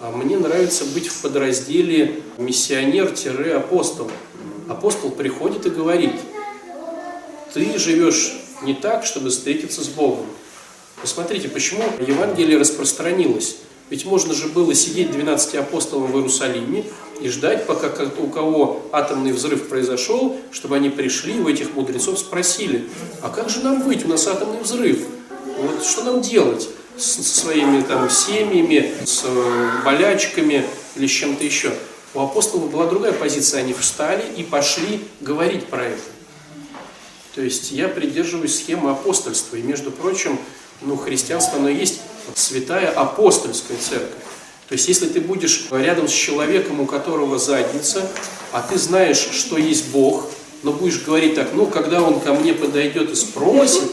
А 0.00 0.12
мне 0.12 0.36
нравится 0.36 0.84
быть 0.84 1.08
в 1.08 1.22
подразделе 1.22 2.20
миссионер-апостол. 2.36 4.10
Апостол 4.68 5.10
приходит 5.10 5.66
и 5.66 5.70
говорит, 5.70 6.12
ты 7.54 7.78
живешь 7.78 8.36
не 8.62 8.74
так, 8.74 9.04
чтобы 9.04 9.30
встретиться 9.30 9.82
с 9.82 9.88
Богом. 9.88 10.26
Посмотрите, 11.00 11.48
почему 11.48 11.82
Евангелие 12.06 12.58
распространилось. 12.58 13.56
Ведь 13.90 14.04
можно 14.04 14.34
же 14.34 14.48
было 14.48 14.74
сидеть 14.74 15.10
12 15.10 15.54
апостолам 15.56 16.12
в 16.12 16.16
Иерусалиме 16.16 16.84
и 17.20 17.28
ждать, 17.28 17.66
пока 17.66 17.88
у 18.18 18.28
кого 18.28 18.82
атомный 18.92 19.32
взрыв 19.32 19.68
произошел, 19.68 20.36
чтобы 20.50 20.76
они 20.76 20.90
пришли 20.90 21.40
у 21.40 21.48
этих 21.48 21.74
мудрецов 21.74 22.18
спросили, 22.18 22.88
а 23.22 23.28
как 23.28 23.48
же 23.48 23.60
нам 23.60 23.82
быть, 23.82 24.04
у 24.04 24.08
нас 24.08 24.26
атомный 24.26 24.60
взрыв? 24.60 25.00
Вот 25.58 25.84
что 25.84 26.04
нам 26.04 26.20
делать 26.20 26.68
со 26.96 27.22
своими 27.22 27.82
там 27.82 28.08
семьями, 28.10 28.92
с 29.04 29.24
э, 29.24 29.70
болячками 29.84 30.64
или 30.96 31.06
с 31.06 31.10
чем-то 31.10 31.44
еще? 31.44 31.72
У 32.14 32.20
апостолов 32.20 32.70
была 32.70 32.86
другая 32.86 33.12
позиция, 33.12 33.60
они 33.60 33.72
встали 33.72 34.24
и 34.36 34.42
пошли 34.42 35.04
говорить 35.20 35.66
про 35.66 35.84
это. 35.84 36.02
То 37.34 37.42
есть 37.42 37.70
я 37.70 37.88
придерживаюсь 37.88 38.56
схемы 38.56 38.90
апостольства. 38.90 39.56
И, 39.56 39.62
между 39.62 39.90
прочим, 39.90 40.38
ну, 40.80 40.96
христианство, 40.96 41.58
оно 41.58 41.68
есть 41.68 42.00
святая 42.34 42.90
апостольская 42.90 43.76
церковь. 43.76 44.27
То 44.68 44.74
есть, 44.74 44.86
если 44.86 45.06
ты 45.06 45.20
будешь 45.20 45.66
рядом 45.70 46.08
с 46.08 46.12
человеком, 46.12 46.80
у 46.80 46.86
которого 46.86 47.38
задница, 47.38 48.06
а 48.52 48.60
ты 48.60 48.78
знаешь, 48.78 49.16
что 49.16 49.56
есть 49.56 49.88
Бог, 49.88 50.26
но 50.62 50.72
будешь 50.72 51.02
говорить 51.02 51.34
так, 51.34 51.48
ну, 51.54 51.66
когда 51.66 52.02
он 52.02 52.20
ко 52.20 52.34
мне 52.34 52.52
подойдет 52.52 53.10
и 53.10 53.14
спросит, 53.14 53.90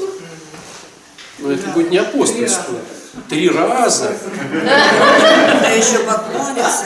ну, 1.39 1.49
это 1.49 1.67
будет 1.69 1.91
не 1.91 1.97
апостольство. 1.97 2.75
Три 3.29 3.49
раза. 3.49 4.17
Да 5.61 5.69
еще 5.69 5.99
поклонится. 5.99 6.85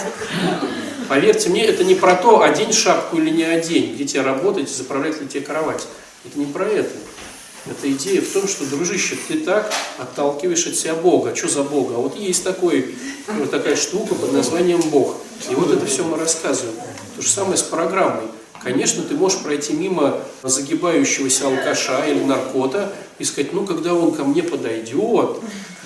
Поверьте 1.08 1.50
мне, 1.50 1.66
это 1.66 1.84
не 1.84 1.96
про 1.96 2.16
то, 2.16 2.44
одень 2.44 2.72
шапку 2.72 3.18
или 3.18 3.32
не 3.32 3.44
одень, 3.44 3.96
где 3.96 4.06
тебе 4.06 4.22
работать, 4.22 4.70
заправлять 4.70 5.20
ли 5.20 5.28
тебе 5.28 5.42
кровать. 5.42 5.88
Это 6.24 6.38
не 6.38 6.46
про 6.46 6.66
это. 6.66 6.92
Это 7.66 7.92
идея 7.92 8.22
в 8.22 8.30
том, 8.32 8.48
что, 8.48 8.66
дружище, 8.66 9.18
ты 9.28 9.40
так 9.40 9.72
отталкиваешь 9.98 10.66
от 10.68 10.76
себя 10.76 10.96
Бога. 10.96 11.36
Что 11.36 11.50
за 11.50 11.64
Бога? 11.64 11.96
А 11.96 11.98
вот 11.98 12.18
есть 12.18 12.44
такой, 12.44 12.96
вот 13.28 13.52
такая 13.52 13.76
штука 13.76 14.16
под 14.16 14.34
названием 14.34 14.82
Бог. 14.90 15.18
И 15.50 15.56
вот 15.56 15.72
это 15.72 15.86
все 15.86 16.04
мы 16.04 16.18
рассказываем. 16.18 16.76
То 17.16 17.22
же 17.22 17.30
самое 17.30 17.58
с 17.58 17.64
программой. 17.64 18.24
Конечно, 18.64 19.04
ты 19.04 19.16
можешь 19.16 19.40
пройти 19.40 19.74
мимо 19.74 20.18
загибающегося 20.44 21.48
алкаша 21.48 22.06
или 22.08 22.24
наркота 22.24 22.92
и 23.18 23.24
сказать, 23.24 23.54
ну, 23.54 23.66
когда 23.66 23.94
он 23.94 24.12
ко 24.14 24.24
мне 24.24 24.44
подойдет, 24.44 25.38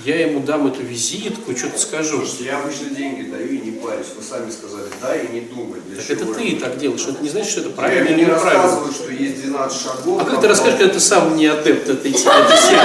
я 0.05 0.19
ему 0.27 0.39
дам 0.41 0.67
эту 0.67 0.81
визитку, 0.81 1.55
что-то 1.55 1.79
скажу. 1.79 2.17
Слушайте, 2.17 2.45
я 2.45 2.59
обычно 2.59 2.89
деньги 2.89 3.29
даю 3.29 3.47
и 3.47 3.57
не 3.59 3.71
парюсь. 3.71 4.07
Вы 4.17 4.23
сами 4.23 4.49
сказали, 4.51 4.87
да 5.01 5.15
и 5.15 5.31
не 5.31 5.41
думай. 5.41 5.79
Для 5.87 5.97
Так 6.01 6.09
это 6.11 6.25
ты 6.33 6.55
так 6.57 6.77
делаешь, 6.77 7.05
это 7.07 7.23
не 7.23 7.29
значит, 7.29 7.51
что 7.51 7.61
это 7.61 7.69
правильно 7.69 8.09
Я 8.09 8.15
или 8.15 8.19
не 8.21 8.25
неправильно. 8.25 8.63
рассказываю, 8.63 8.91
что 8.93 9.11
есть 9.11 9.41
12 9.43 9.81
шагов. 9.81 10.15
А 10.21 10.25
как 10.25 10.29
ты 10.29 10.35
потом- 10.35 10.49
расскажешь, 10.49 10.77
когда 10.79 10.93
ты 10.93 10.99
сам 10.99 11.35
не 11.37 11.45
адепт 11.47 11.87
этой, 11.89 12.11
этой 12.11 12.19
секты? 12.19 12.75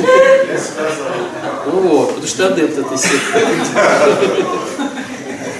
Я 0.00 0.58
сказал. 0.58 1.12
Вот, 1.66 2.08
потому 2.08 2.26
что 2.26 2.46
адепт 2.46 2.78
этой 2.78 2.96
секты. 2.96 3.46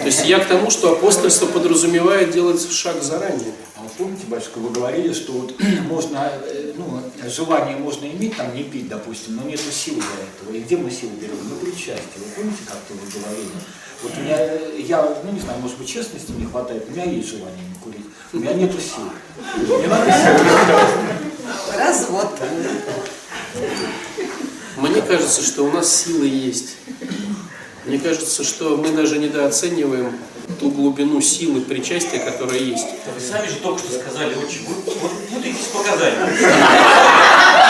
То 0.00 0.06
есть 0.06 0.24
я 0.24 0.38
к 0.38 0.46
тому, 0.46 0.70
что 0.70 0.92
апостольство 0.92 1.46
подразумевает 1.46 2.30
делать 2.30 2.70
шаг 2.72 3.02
заранее. 3.02 3.52
А 3.76 3.82
вы 3.82 3.88
помните, 3.98 4.22
батюшка, 4.28 4.58
вы 4.58 4.70
говорили, 4.70 5.12
что 5.12 5.32
вот 5.32 5.54
можно, 5.88 6.32
э, 6.46 6.72
ну, 6.76 7.02
желание 7.28 7.76
можно 7.76 8.06
иметь, 8.06 8.34
там, 8.34 8.54
не 8.54 8.62
пить, 8.62 8.88
допустим, 8.88 9.36
но 9.36 9.42
нету 9.42 9.70
сил 9.70 9.94
для 9.94 10.02
этого. 10.02 10.56
И 10.56 10.60
где 10.60 10.78
мы 10.78 10.90
силы 10.90 11.12
берем? 11.20 11.36
На 11.50 11.56
причастие. 11.56 12.00
Вы 12.16 12.24
помните, 12.34 12.62
как-то 12.66 12.94
вы 12.94 13.20
говорили? 13.20 13.50
Вот 14.02 14.12
у 14.16 14.20
меня, 14.20 14.36
э, 14.38 14.80
я, 14.80 15.16
ну, 15.22 15.32
не 15.32 15.40
знаю, 15.40 15.60
может 15.60 15.76
быть, 15.76 15.88
честности 15.88 16.32
не 16.32 16.46
хватает, 16.46 16.86
у 16.88 16.92
меня 16.92 17.04
есть 17.04 17.28
желание 17.28 17.62
не 17.68 17.78
курить. 17.82 18.06
У 18.32 18.38
меня 18.38 18.54
нету 18.54 18.78
сил. 18.80 19.04
Не 19.78 19.86
надо 19.86 20.10
сил. 20.10 21.76
Развод. 21.76 22.30
Мне 24.78 25.02
кажется, 25.02 25.42
что 25.42 25.64
у 25.64 25.70
нас 25.70 25.94
силы 25.94 26.26
есть. 26.26 26.76
Мне 27.86 27.98
кажется, 27.98 28.44
что 28.44 28.76
мы 28.76 28.90
даже 28.90 29.18
недооцениваем 29.18 30.12
ту 30.58 30.70
глубину 30.70 31.20
силы 31.22 31.62
причастия, 31.62 32.18
которая 32.18 32.58
есть. 32.58 32.86
Вы 33.14 33.20
сами 33.20 33.46
же 33.46 33.56
только 33.56 33.78
что 33.78 33.92
сказали, 33.92 34.34
очень, 34.34 34.66
вы 34.66 34.74
вот 34.84 35.12
путаетесь 35.30 35.66
показания. 35.72 36.16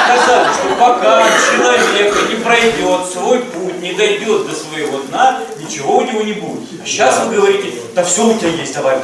Сказали, 0.04 0.52
что 0.52 0.68
пока 0.78 1.24
человек 1.52 2.28
не 2.28 2.36
пройдет 2.42 3.12
свой 3.12 3.38
путь, 3.40 3.80
не 3.80 3.92
дойдет 3.92 4.48
до 4.48 4.54
своего 4.54 4.98
дна, 5.08 5.40
ничего 5.60 5.98
у 5.98 6.02
него 6.02 6.22
не 6.22 6.32
будет. 6.32 6.68
А 6.82 6.86
сейчас 6.86 7.26
вы 7.26 7.36
говорите, 7.36 7.72
да 7.94 8.02
все 8.02 8.26
у 8.26 8.36
тебя 8.36 8.48
есть, 8.48 8.74
товарищ 8.74 9.02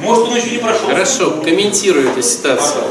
Может, 0.00 0.24
он 0.24 0.36
еще 0.36 0.50
не 0.50 0.58
прошел. 0.58 0.86
Хорошо, 0.88 1.30
комментирую 1.44 2.10
эту 2.10 2.22
ситуацию. 2.22 2.82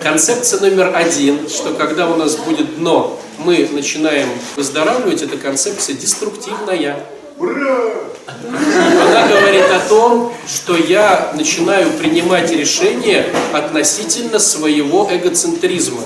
Концепция 0.00 0.60
номер 0.60 0.92
один, 0.94 1.48
что 1.48 1.74
когда 1.74 2.08
у 2.08 2.16
нас 2.16 2.36
будет 2.36 2.76
дно, 2.78 3.18
мы 3.44 3.68
начинаем 3.72 4.28
выздоравливать, 4.56 5.22
эта 5.22 5.36
концепция 5.36 5.94
деструктивная. 5.94 7.04
Она 7.38 9.28
говорит 9.28 9.64
о 9.64 9.80
том, 9.88 10.32
что 10.48 10.76
я 10.76 11.32
начинаю 11.36 11.90
принимать 11.92 12.50
решения 12.50 13.26
относительно 13.52 14.38
своего 14.38 15.08
эгоцентризма. 15.10 16.00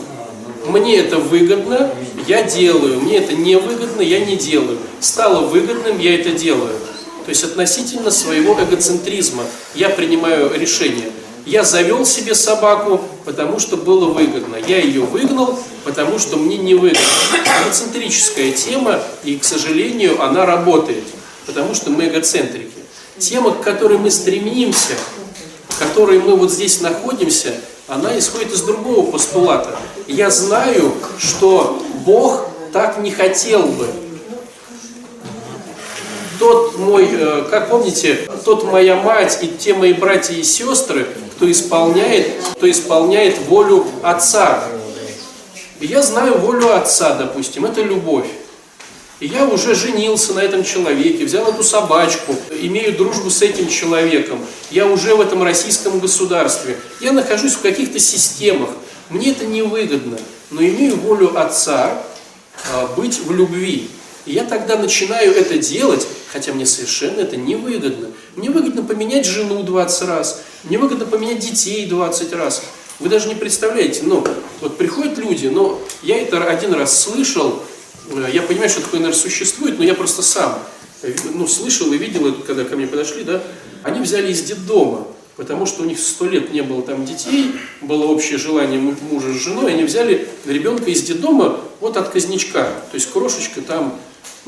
Мне 0.67 0.99
это 0.99 1.19
выгодно, 1.19 1.91
я 2.27 2.43
делаю. 2.43 3.01
Мне 3.01 3.19
это 3.19 3.35
не 3.35 3.57
выгодно, 3.57 4.03
я 4.03 4.25
не 4.25 4.37
делаю. 4.37 4.79
Стало 5.01 5.47
выгодным, 5.47 5.99
я 5.99 6.15
это 6.15 6.31
делаю. 6.33 6.75
То 7.25 7.31
есть 7.31 7.45
относительно 7.45 8.11
своего 8.11 8.55
эгоцентризма 8.55 9.45
я 9.75 9.91
принимаю 9.91 10.53
решение. 10.59 11.11
Я 11.47 11.65
завел 11.65 12.05
себе 12.05 12.35
собаку, 12.35 13.01
потому 13.25 13.59
что 13.59 13.77
было 13.77 14.07
выгодно. 14.07 14.57
Я 14.57 14.79
ее 14.79 15.03
выгнал, 15.03 15.59
потому 15.85 16.19
что 16.19 16.37
мне 16.37 16.59
не 16.59 16.75
выгодно. 16.75 17.01
Эгоцентрическая 17.65 18.53
тема, 18.53 19.01
и, 19.25 19.39
к 19.39 19.45
сожалению, 19.45 20.23
она 20.23 20.45
работает, 20.47 21.05
потому 21.47 21.75
что 21.75 21.91
мы 21.91 22.09
эгоцентрики. 22.09 22.73
Тема, 23.19 23.53
к 23.53 23.63
которой 23.63 23.99
мы 23.99 24.11
стремимся, 24.11 24.95
в 25.69 25.79
которой 25.79 26.19
мы 26.19 26.37
вот 26.37 26.51
здесь 26.53 26.81
находимся, 26.81 27.55
она 27.89 28.19
исходит 28.19 28.53
из 28.53 28.63
другого 28.63 29.11
постулата. 29.11 29.77
Я 30.07 30.31
знаю, 30.31 30.93
что 31.19 31.83
Бог 32.05 32.49
так 32.73 32.99
не 32.99 33.11
хотел 33.11 33.63
бы. 33.63 33.87
Тот 36.39 36.79
мой, 36.79 37.09
э, 37.11 37.47
как 37.51 37.69
помните, 37.69 38.29
тот 38.45 38.65
моя 38.65 38.97
мать 38.97 39.39
и 39.43 39.49
те 39.49 39.75
мои 39.75 39.93
братья 39.93 40.35
и 40.35 40.43
сестры, 40.43 41.07
кто 41.37 41.51
исполняет, 41.51 42.31
кто 42.53 42.71
исполняет 42.71 43.39
волю 43.49 43.87
Отца. 44.03 44.65
Я 45.81 46.03
знаю 46.03 46.39
волю 46.39 46.75
Отца, 46.75 47.15
допустим, 47.15 47.65
это 47.65 47.83
любовь. 47.83 48.27
Я 49.21 49.47
уже 49.47 49.75
женился 49.75 50.33
на 50.33 50.39
этом 50.39 50.63
человеке, 50.63 51.25
взял 51.25 51.49
эту 51.49 51.65
собачку, 51.65 52.37
имею 52.53 52.97
дружбу 52.97 53.31
с 53.31 53.43
этим 53.43 53.69
человеком. 53.69 54.39
Я 54.71 54.87
уже 54.87 55.17
в 55.17 55.21
этом 55.21 55.43
российском 55.43 55.99
государстве. 55.99 56.77
Я 57.01 57.11
нахожусь 57.11 57.55
в 57.55 57.61
каких-то 57.61 57.99
системах. 57.99 58.71
Мне 59.11 59.33
это 59.33 59.45
невыгодно, 59.45 60.19
но 60.51 60.63
имею 60.63 60.97
волю 60.97 61.37
Отца 61.37 62.01
а, 62.73 62.87
быть 62.97 63.19
в 63.19 63.35
любви. 63.35 63.91
И 64.25 64.35
я 64.35 64.45
тогда 64.45 64.77
начинаю 64.77 65.35
это 65.35 65.59
делать, 65.59 66.07
хотя 66.33 66.53
мне 66.53 66.67
совершенно 66.67 67.21
это 67.21 67.37
невыгодно. 67.37 68.09
Мне 68.37 68.51
выгодно 68.51 68.83
поменять 68.83 69.27
жену 69.27 69.63
20 69.63 70.09
раз, 70.09 70.43
мне 70.65 70.79
выгодно 70.79 71.07
поменять 71.07 71.39
детей 71.39 71.87
20 71.87 72.33
раз. 72.35 72.63
Вы 72.99 73.09
даже 73.09 73.29
не 73.29 73.35
представляете, 73.35 74.01
ну, 74.03 74.25
вот 74.61 74.77
приходят 74.77 75.19
люди, 75.19 75.47
но 75.47 75.81
я 76.03 76.21
это 76.21 76.43
один 76.45 76.75
раз 76.75 77.01
слышал, 77.01 77.63
э, 78.11 78.29
я 78.33 78.43
понимаю, 78.43 78.69
что 78.69 78.81
такое, 78.81 79.01
наверное, 79.01 79.21
существует, 79.21 79.79
но 79.79 79.85
я 79.85 79.95
просто 79.95 80.23
сам, 80.23 80.59
э, 81.03 81.15
ну, 81.33 81.47
слышал 81.47 81.93
и 81.93 81.99
видел 81.99 82.27
это, 82.29 82.43
когда 82.43 82.65
ко 82.65 82.77
мне 82.77 82.87
подошли, 82.87 83.23
да, 83.23 83.41
они 83.85 84.01
взяли 84.01 84.33
из 84.33 84.43
детдома 84.43 85.07
потому 85.37 85.67
что 85.67 85.83
у 85.83 85.85
них 85.85 86.01
сто 86.01 86.27
лет 86.27 86.53
не 86.53 86.63
было 86.63 86.83
там 86.83 87.07
детей, 87.07 87.53
было 87.81 88.07
общее 88.07 88.39
желание 88.39 88.81
му- 88.81 88.97
мужа 89.09 89.33
с 89.33 89.37
женой, 89.37 89.73
они 89.73 89.85
взяли 89.85 90.27
ребенка 90.45 90.91
из 90.91 91.01
детдома 91.03 91.61
вот 91.79 91.97
от 91.97 92.09
казничка, 92.09 92.65
то 92.65 92.95
есть 92.95 93.09
крошечка 93.13 93.63
там, 93.63 93.97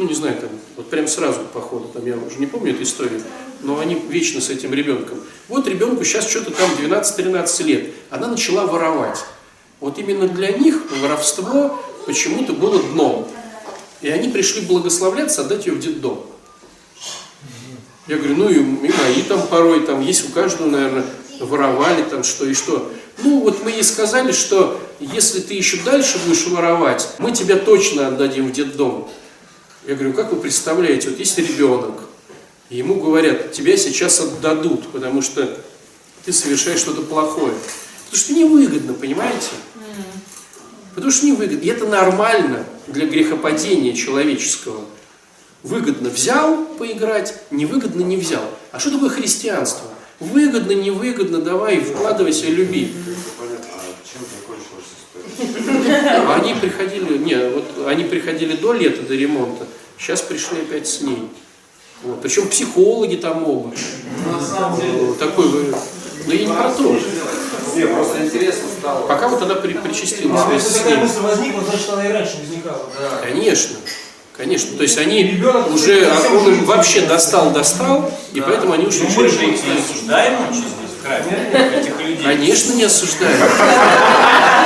ну 0.01 0.09
не 0.09 0.15
знаю, 0.15 0.37
там, 0.41 0.49
вот 0.77 0.89
прям 0.89 1.07
сразу 1.07 1.41
походу, 1.53 1.89
там 1.93 2.07
я 2.07 2.17
уже 2.17 2.39
не 2.39 2.47
помню 2.47 2.73
эту 2.73 2.85
историю, 2.85 3.23
но 3.61 3.79
они 3.79 3.95
вечно 4.09 4.41
с 4.41 4.49
этим 4.49 4.73
ребенком. 4.73 5.21
Вот 5.49 5.69
ребенку 5.69 6.05
сейчас 6.05 6.27
что-то 6.27 6.53
там 6.53 6.71
12-13 6.71 7.63
лет, 7.65 7.91
она 8.09 8.29
начала 8.29 8.67
воровать. 8.67 9.19
Вот 9.79 9.99
именно 9.99 10.27
для 10.27 10.53
них 10.53 10.91
воровство 11.03 11.79
почему-то 12.07 12.55
было 12.55 12.83
дном. 12.83 13.29
И 14.01 14.09
они 14.09 14.31
пришли 14.31 14.63
благословляться, 14.63 15.43
отдать 15.43 15.67
ее 15.67 15.75
в 15.75 15.81
детдом. 15.81 16.25
Я 18.07 18.17
говорю, 18.17 18.37
ну 18.37 18.49
и, 18.49 18.55
и 18.55 18.93
мои 18.93 19.23
там 19.29 19.47
порой, 19.49 19.85
там 19.85 20.01
есть 20.01 20.31
у 20.31 20.33
каждого, 20.33 20.67
наверное, 20.67 21.05
воровали 21.41 22.03
там 22.05 22.25
что 22.25 22.47
и 22.47 22.55
что. 22.55 22.91
Ну 23.23 23.41
вот 23.41 23.63
мы 23.63 23.71
ей 23.71 23.85
сказали, 23.85 24.33
что 24.33 24.81
если 24.99 25.41
ты 25.41 25.53
еще 25.53 25.77
дальше 25.85 26.19
будешь 26.27 26.47
воровать, 26.47 27.07
мы 27.19 27.33
тебя 27.33 27.57
точно 27.57 28.09
отдадим 28.09 28.49
в 28.49 28.53
детдом. 28.53 29.11
Я 29.87 29.95
говорю, 29.95 30.13
как 30.13 30.33
вы 30.33 30.41
представляете, 30.41 31.09
вот 31.09 31.19
есть 31.19 31.39
ребенок, 31.39 32.01
и 32.69 32.77
ему 32.77 33.01
говорят, 33.01 33.53
тебя 33.53 33.77
сейчас 33.77 34.21
отдадут, 34.21 34.89
потому 34.89 35.23
что 35.23 35.59
ты 36.25 36.33
совершаешь 36.33 36.81
что-то 36.81 37.03
плохое. 37.03 37.55
Потому 38.05 38.25
что 38.25 38.33
невыгодно, 38.35 38.93
понимаете? 38.93 39.51
Потому 40.95 41.11
что 41.13 41.27
невыгодно. 41.27 41.65
И 41.65 41.69
это 41.69 41.87
нормально 41.87 42.65
для 42.87 43.07
грехопадения 43.07 43.95
человеческого. 43.95 44.85
Выгодно 45.63 46.11
взял 46.11 46.65
поиграть, 46.79 47.35
невыгодно 47.51 48.03
не 48.03 48.17
взял. 48.17 48.45
А 48.73 48.79
что 48.79 48.91
такое 48.91 49.11
христианство? 49.11 49.87
Выгодно, 50.19 50.73
невыгодно, 50.73 51.41
давай, 51.41 51.81
вкладывайся, 51.81 52.47
люби. 52.47 52.93
Они 56.35 56.55
приходили, 56.55 57.19
не, 57.19 57.37
вот 57.51 57.87
они 57.87 58.05
приходили 58.05 58.55
до 58.57 58.73
лета, 58.73 59.03
до 59.03 59.15
ремонта, 59.15 59.67
сейчас 59.99 60.21
пришли 60.23 60.61
опять 60.63 60.87
с 60.89 61.01
ней. 61.01 61.29
Вот. 62.03 62.23
Причем 62.23 62.49
психологи 62.49 63.17
там 63.17 63.43
могут. 63.43 63.75
Э, 63.77 65.13
Такой, 65.19 65.49
вы- 65.49 65.75
но 66.27 66.33
я 66.33 66.47
не 66.47 66.53
про 66.53 66.71
то. 66.71 66.99
Не, 67.75 67.87
просто 67.87 68.25
интересно 68.25 68.69
стало. 68.79 69.07
Пока 69.07 69.29
вот 69.29 69.43
она 69.43 69.55
при, 69.57 69.75
причастилась 69.75 70.41
А 70.47 70.53
если 70.53 70.69
с 70.71 70.77
такая 70.77 70.97
мысль 70.99 71.21
возникла, 71.21 71.63
значит 71.63 71.91
она 71.91 72.09
и 72.09 72.13
раньше 72.13 72.39
возникала. 72.41 72.89
Конечно. 73.23 73.77
Конечно. 74.37 74.77
То 74.77 74.83
есть 74.83 74.97
они 74.99 75.43
уже, 75.73 76.07
а 76.07 76.35
он 76.35 76.49
им 76.55 76.65
вообще 76.65 77.03
достал, 77.03 77.51
достал, 77.51 78.11
и 78.33 78.41
поэтому 78.41 78.73
они 78.73 78.87
ушли 78.87 79.07
Ну, 79.07 79.23
мы 79.23 79.29
же 79.29 79.45
их 79.47 79.63
не 79.65 79.79
осуждаем 79.79 80.35
очень 80.49 80.61
здесь, 80.61 80.91
в 80.99 81.05
храме, 81.05 81.79
этих 81.79 82.01
людей. 82.01 82.25
Конечно, 82.25 82.73
не 82.73 82.85
осуждаю. 82.85 83.37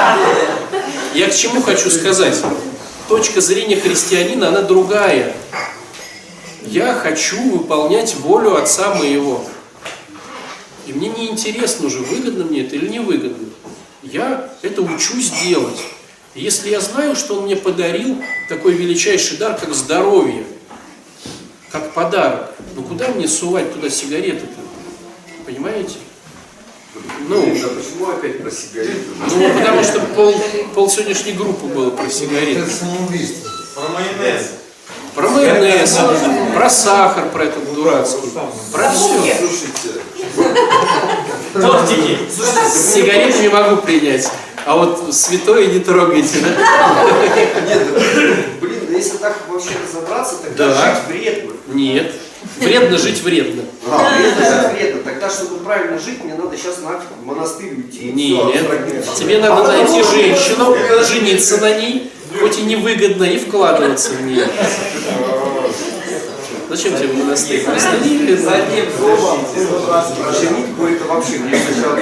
Я 1.14 1.28
к 1.28 1.34
чему 1.34 1.62
хочу 1.62 1.90
сказать? 1.90 2.36
Точка 3.08 3.40
зрения 3.40 3.76
христианина, 3.76 4.48
она 4.48 4.62
другая. 4.62 5.36
Я 6.66 6.92
хочу 6.94 7.40
выполнять 7.56 8.16
волю 8.16 8.56
Отца 8.56 8.96
моего. 8.96 9.44
И 10.88 10.92
мне 10.92 11.08
не 11.08 11.28
интересно 11.28 11.86
уже, 11.86 11.98
выгодно 11.98 12.44
мне 12.44 12.62
это 12.62 12.74
или 12.74 12.88
невыгодно. 12.88 13.48
Я 14.02 14.52
это 14.62 14.82
учусь 14.82 15.30
делать. 15.44 15.80
Если 16.34 16.70
я 16.70 16.80
знаю, 16.80 17.14
что 17.14 17.36
Он 17.36 17.44
мне 17.44 17.54
подарил 17.54 18.20
такой 18.48 18.72
величайший 18.72 19.36
дар, 19.36 19.56
как 19.56 19.72
здоровье, 19.72 20.44
как 21.70 21.94
подарок, 21.94 22.52
ну 22.74 22.82
куда 22.82 23.06
мне 23.08 23.28
сувать 23.28 23.72
туда 23.72 23.88
сигареты-то? 23.88 24.60
Понимаете? 25.46 25.94
Ну, 27.28 27.42
а 27.42 27.68
почему 27.68 28.10
опять 28.10 28.42
про 28.42 28.50
сигареты? 28.50 29.00
ну, 29.18 29.54
потому 29.58 29.82
что 29.82 30.00
пол, 30.14 30.34
пол 30.74 30.88
сегодняшней 30.90 31.32
группы 31.32 31.66
было 31.66 31.90
про 31.90 32.08
сигареты. 32.08 32.62
Про 33.74 33.88
майонез. 33.88 34.50
Про 35.14 35.28
майонез, 35.28 35.98
про 36.54 36.70
сахар, 36.70 37.28
про 37.30 37.44
этот 37.44 37.72
дурацкий. 37.74 38.30
Про 38.72 38.90
все. 38.90 39.36
Тортики. 41.54 42.18
Сигареты 42.72 43.38
не 43.42 43.48
могу 43.48 43.76
принять. 43.82 44.28
А 44.66 44.76
вот 44.76 45.14
святое 45.14 45.66
не 45.66 45.80
трогайте, 45.80 46.38
да? 46.40 46.48
Нет, 47.68 47.82
блин, 48.60 48.80
да 48.88 48.94
если 48.96 49.18
так 49.18 49.36
вообще 49.48 49.70
разобраться, 49.86 50.36
тогда 50.42 50.68
Да. 50.68 50.94
жить 50.94 51.04
вредно. 51.08 51.52
Нет. 51.68 52.14
Вредно 52.58 52.98
жить 52.98 53.22
вредно. 53.22 53.62
А, 53.86 54.16
вредно 54.16 54.44
жить 54.44 54.72
вредно. 54.78 55.02
Тогда, 55.02 55.30
чтобы 55.30 55.56
правильно 55.64 55.98
жить, 55.98 56.22
мне 56.24 56.34
надо 56.34 56.56
сейчас 56.56 56.78
нафиг 56.82 57.08
в 57.20 57.26
монастырь 57.26 57.74
уйти. 57.74 58.12
Нет. 58.12 58.54
Тебе 59.18 59.38
надо 59.38 59.64
А 59.64 59.66
найти 59.66 60.02
женщину, 60.02 60.76
жениться 61.04 61.58
на 61.58 61.78
ней, 61.78 62.10
хоть 62.40 62.58
и 62.58 62.62
невыгодно, 62.62 63.24
и 63.24 63.38
вкладываться 63.38 64.10
в 64.10 64.22
нее. 64.22 64.46
Зачем 66.70 66.96
тебе 66.96 67.08
в 67.08 67.18
монастырь? 67.18 67.62
Просто 67.62 67.90
невыгодно. 68.04 68.50
Задним 68.50 68.86
зубом. 68.98 69.38
Про 69.86 70.32
женитьбу 70.32 70.86
это 70.86 71.04
вообще 71.04 71.38
мне 71.38 71.56
сначала 71.56 71.98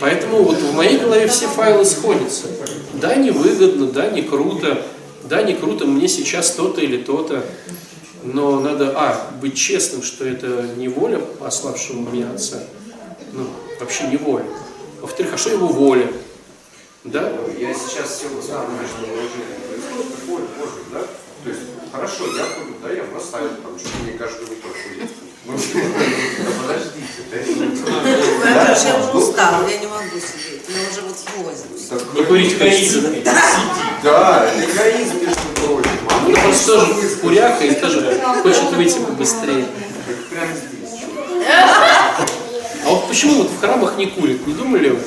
Поэтому 0.00 0.42
вот 0.42 0.56
в 0.56 0.74
моей 0.74 0.98
голове 0.98 1.28
все 1.28 1.46
файлы 1.46 1.84
сходятся. 1.84 2.48
Да, 2.94 3.14
невыгодно, 3.14 3.86
да, 3.86 4.10
не 4.10 4.22
круто, 4.22 4.82
да, 5.24 5.42
не 5.42 5.54
круто, 5.54 5.86
мне 5.86 6.08
сейчас 6.08 6.52
то-то 6.52 6.80
или 6.80 7.02
то-то. 7.02 7.44
Но 8.24 8.60
надо, 8.60 8.92
а, 8.96 9.30
быть 9.40 9.56
честным, 9.56 10.02
что 10.02 10.24
это 10.24 10.68
не 10.76 10.88
воля 10.88 11.20
ослабшего 11.40 11.98
меня 12.08 12.30
отца, 12.32 12.62
ну, 13.32 13.48
вообще 13.80 14.04
не 14.04 14.16
воля. 14.16 14.46
Во-вторых, 15.00 15.34
а 15.34 15.36
что 15.36 15.50
его 15.50 15.66
воля? 15.66 16.08
Да? 17.04 17.32
Я 17.58 17.74
сейчас 17.74 18.18
все 18.18 18.28
такое, 20.20 20.44
Боже, 20.56 20.72
да? 20.92 21.00
То 21.42 21.50
есть, 21.50 21.62
хорошо, 21.90 22.26
я 22.26 22.44
курю, 22.44 22.76
да, 22.80 22.92
я 22.92 23.02
бросаю, 23.02 23.50
там, 23.62 23.76
что 23.76 23.88
мне 24.04 24.12
каждое 24.12 24.44
утро 24.44 24.68
курить. 24.70 25.10
Ну, 25.44 25.54
Подождите, 26.62 27.22
да, 28.44 28.76
Я 28.76 29.00
уже 29.00 29.18
устала, 29.18 29.68
я 29.68 29.78
не 29.78 29.86
могу 29.88 30.20
сидеть. 30.20 30.61
Я 30.74 30.90
уже 30.90 31.00
вот 31.02 31.16
в 31.16 31.36
возрасте. 31.42 31.86
так, 31.90 32.14
Не 32.14 32.24
курить 32.24 32.58
хочется, 32.58 33.00
да? 33.02 33.10
Да, 34.02 34.46
это 34.46 34.70
эгоизм, 34.72 35.14
между 35.20 35.40
прочим. 35.54 35.90
Ну, 36.26 36.54
что 36.54 36.86
тоже 36.86 37.16
куряка 37.20 37.64
и 37.64 37.74
тоже 37.74 38.20
хочет 38.42 38.70
выйти 38.72 38.98
побыстрее. 38.98 39.66
Прямо 40.30 40.52
здесь. 40.54 41.00
А 42.84 42.88
вот 42.88 43.08
почему 43.08 43.34
вот 43.42 43.50
в 43.50 43.60
храмах 43.60 43.96
не 43.96 44.06
курят, 44.06 44.46
не 44.46 44.54
думали 44.54 44.90
вы? 44.90 44.98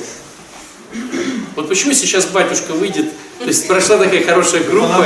Вот 1.56 1.68
почему 1.68 1.92
сейчас 1.94 2.26
батюшка 2.26 2.72
выйдет, 2.72 3.06
то 3.38 3.46
есть 3.46 3.66
прошла 3.66 3.96
такая 3.98 4.24
хорошая 4.24 4.62
группа, 4.62 5.04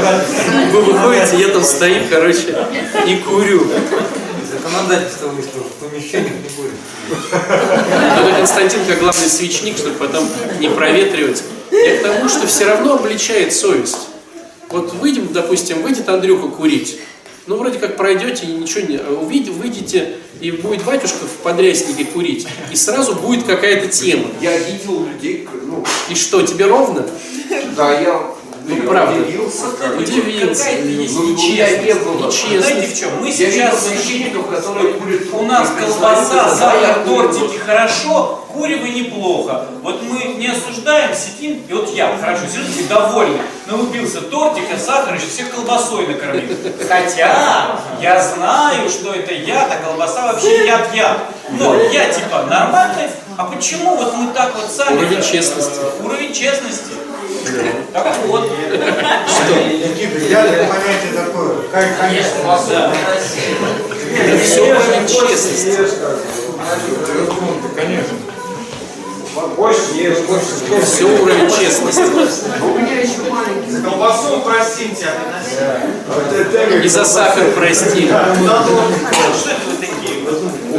вы 0.72 0.82
выходите, 0.82 1.38
я 1.38 1.48
там 1.48 1.64
стою, 1.64 2.02
короче, 2.11 2.66
и 3.06 3.16
курю. 3.16 3.66
Законодательство 4.62 5.28
выставило, 5.28 5.64
в 5.64 5.88
помещениях 5.88 6.32
не 6.32 6.62
будет. 6.62 6.72
Это 7.11 8.37
Константин 8.37 8.80
как 8.87 8.99
главный 8.99 9.28
свечник, 9.28 9.78
чтобы 9.78 9.95
потом 9.96 10.28
не 10.58 10.68
проветривать. 10.68 11.42
Я 11.72 11.99
к 11.99 12.03
тому, 12.03 12.28
что 12.28 12.46
все 12.46 12.66
равно 12.66 12.95
обличает 12.96 13.54
совесть. 13.54 13.96
Вот 14.68 14.92
выйдем, 14.95 15.32
допустим, 15.32 15.82
выйдет 15.82 16.08
Андрюха 16.08 16.49
курить. 16.49 16.99
Ну, 17.46 17.57
вроде 17.57 17.78
как 17.78 17.96
пройдете 17.96 18.46
и 18.46 18.53
ничего 18.53 18.87
не... 18.87 18.99
Увидите, 18.99 19.50
выйдете, 19.53 20.16
и 20.41 20.50
будет 20.50 20.84
батюшка 20.84 21.24
в 21.24 21.42
подряснике 21.42 22.04
курить. 22.04 22.46
И 22.70 22.76
сразу 22.76 23.14
будет 23.14 23.46
какая-то 23.46 23.88
тема. 23.88 24.28
Я 24.41 24.57
видел 24.58 25.07
людей, 25.07 25.49
ну, 25.64 25.84
И 26.11 26.14
что, 26.14 26.42
тебе 26.42 26.66
ровно? 26.66 27.07
да, 27.76 27.99
я 27.99 28.30
Ну, 28.66 28.82
правда. 28.88 29.20
удивился. 29.20 29.66
Удивился. 29.96 30.70
Есть 30.70 31.16
Ну, 31.16 31.37
не 31.37 31.95
было. 31.95 32.30
Знаете 32.30 32.87
в 32.87 32.99
чем? 32.99 33.11
Мы 33.20 33.28
Я 33.28 33.32
сейчас 33.32 33.88
которые 34.50 34.95
курят 34.95 35.22
У 35.32 35.42
нас 35.42 35.68
колбаса, 35.78 36.54
сахар, 36.54 37.04
тортики 37.04 37.58
хорошо, 37.58 38.45
курево 38.53 38.87
неплохо. 38.87 39.66
Вот 39.82 40.03
мы 40.03 40.34
не 40.34 40.49
осуждаем, 40.49 41.14
сидим, 41.14 41.62
и 41.68 41.72
вот 41.72 41.92
я 41.95 42.16
хорошо 42.20 42.42
сижу 42.46 42.64
и 42.78 42.84
довольный. 42.84 43.41
Налупился 43.66 44.20
тортика, 44.22 44.78
сахар, 44.78 45.14
еще 45.14 45.26
всех 45.26 45.50
колбасой 45.50 46.07
накормил. 46.07 46.57
Хотя 46.88 47.76
я 48.00 48.22
знаю, 48.22 48.88
что 48.88 49.14
это 49.14 49.32
яд, 49.32 49.70
а 49.72 49.84
колбаса 49.87 50.32
вообще 50.32 50.66
яд-яд. 50.66 51.18
Но 51.50 51.74
я 51.74 52.12
типа 52.12 52.46
нормальный, 52.49 53.08
а 53.37 53.45
почему 53.45 53.96
вот 53.96 54.14
мы 54.14 54.32
так 54.32 54.54
вот 54.54 54.70
сами... 54.70 54.99
Уровень 54.99 55.22
честности. 55.22 55.80
Уровень 56.04 56.32
честности. 56.32 56.92
Так 57.92 58.16
вот. 58.26 58.50
Реально 60.28 60.66
понятие 60.68 61.12
такое. 61.14 61.54
Как, 61.72 61.98
конечно, 61.98 62.58
Да. 62.68 62.92
Это 64.16 64.38
все 64.38 64.61
уровень 64.62 65.07
честности. 65.07 65.76
Конечно. 67.76 68.16
Больше 69.57 69.94
ешь, 69.94 70.18
больше 70.28 70.84
Все 70.84 71.04
уровень 71.04 71.48
честности. 71.50 72.02
У 72.62 72.78
меня 72.78 73.00
еще 73.00 73.22
маленький. 73.30 73.70
За 73.70 73.82
колбасу 73.82 74.40
простим 74.40 74.94
тебя, 74.94 75.12
приноси. 75.14 76.84
И 76.84 76.88
за 76.88 77.04
сахар 77.04 77.44
прости. 77.54 78.08
Что 78.08 78.24
это 79.50 79.61
вы 79.66 79.76
такие? 79.80 80.00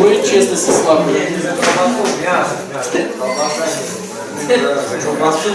Требует 0.01 0.29
честности 0.29 0.71
слабый. 0.71 1.13
Мясо, 2.23 2.55
мясо, 2.73 2.89
колбаса 3.19 3.67
колбасу 5.03 5.49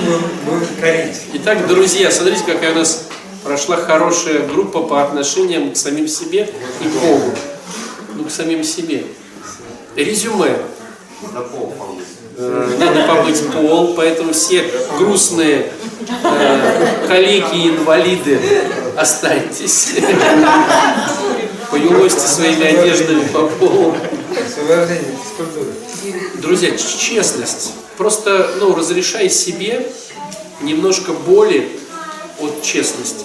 корить. 0.81 1.23
Итак, 1.35 1.66
друзья, 1.66 2.10
смотрите, 2.10 2.43
какая 2.47 2.73
у 2.73 2.77
нас 2.77 3.05
прошла 3.44 3.77
хорошая 3.77 4.47
группа 4.47 4.82
по 4.82 5.02
отношениям 5.02 5.73
к 5.73 5.77
самим 5.77 6.09
себе 6.09 6.51
и 6.81 6.89
к 6.89 6.93
Богу. 6.93 7.32
Ну, 8.14 8.24
к 8.24 8.31
самим 8.31 8.64
себе. 8.64 9.05
Резюме. 9.94 10.56
На 11.32 11.40
пол. 11.40 11.74
Э, 12.39 12.77
Надо 12.78 13.06
помыть 13.06 13.43
пол, 13.51 13.94
поэтому 13.94 14.32
все 14.32 14.64
грустные 14.98 15.73
э, 16.23 17.06
коллеги 17.09 17.64
и 17.64 17.68
инвалиды 17.70 18.40
останьтесь. 18.97 19.94
Поюлосьте 21.70 22.20
своими 22.20 22.64
одеждами 22.66 23.24
по 23.28 23.47
полу. 23.47 23.94
Друзья, 26.36 26.77
честность. 26.77 27.73
Просто, 27.97 28.56
ну, 28.60 28.74
разрешай 28.74 29.31
себе 29.31 29.90
немножко 30.60 31.12
боли 31.12 31.68
от 32.40 32.62
честности. 32.62 33.24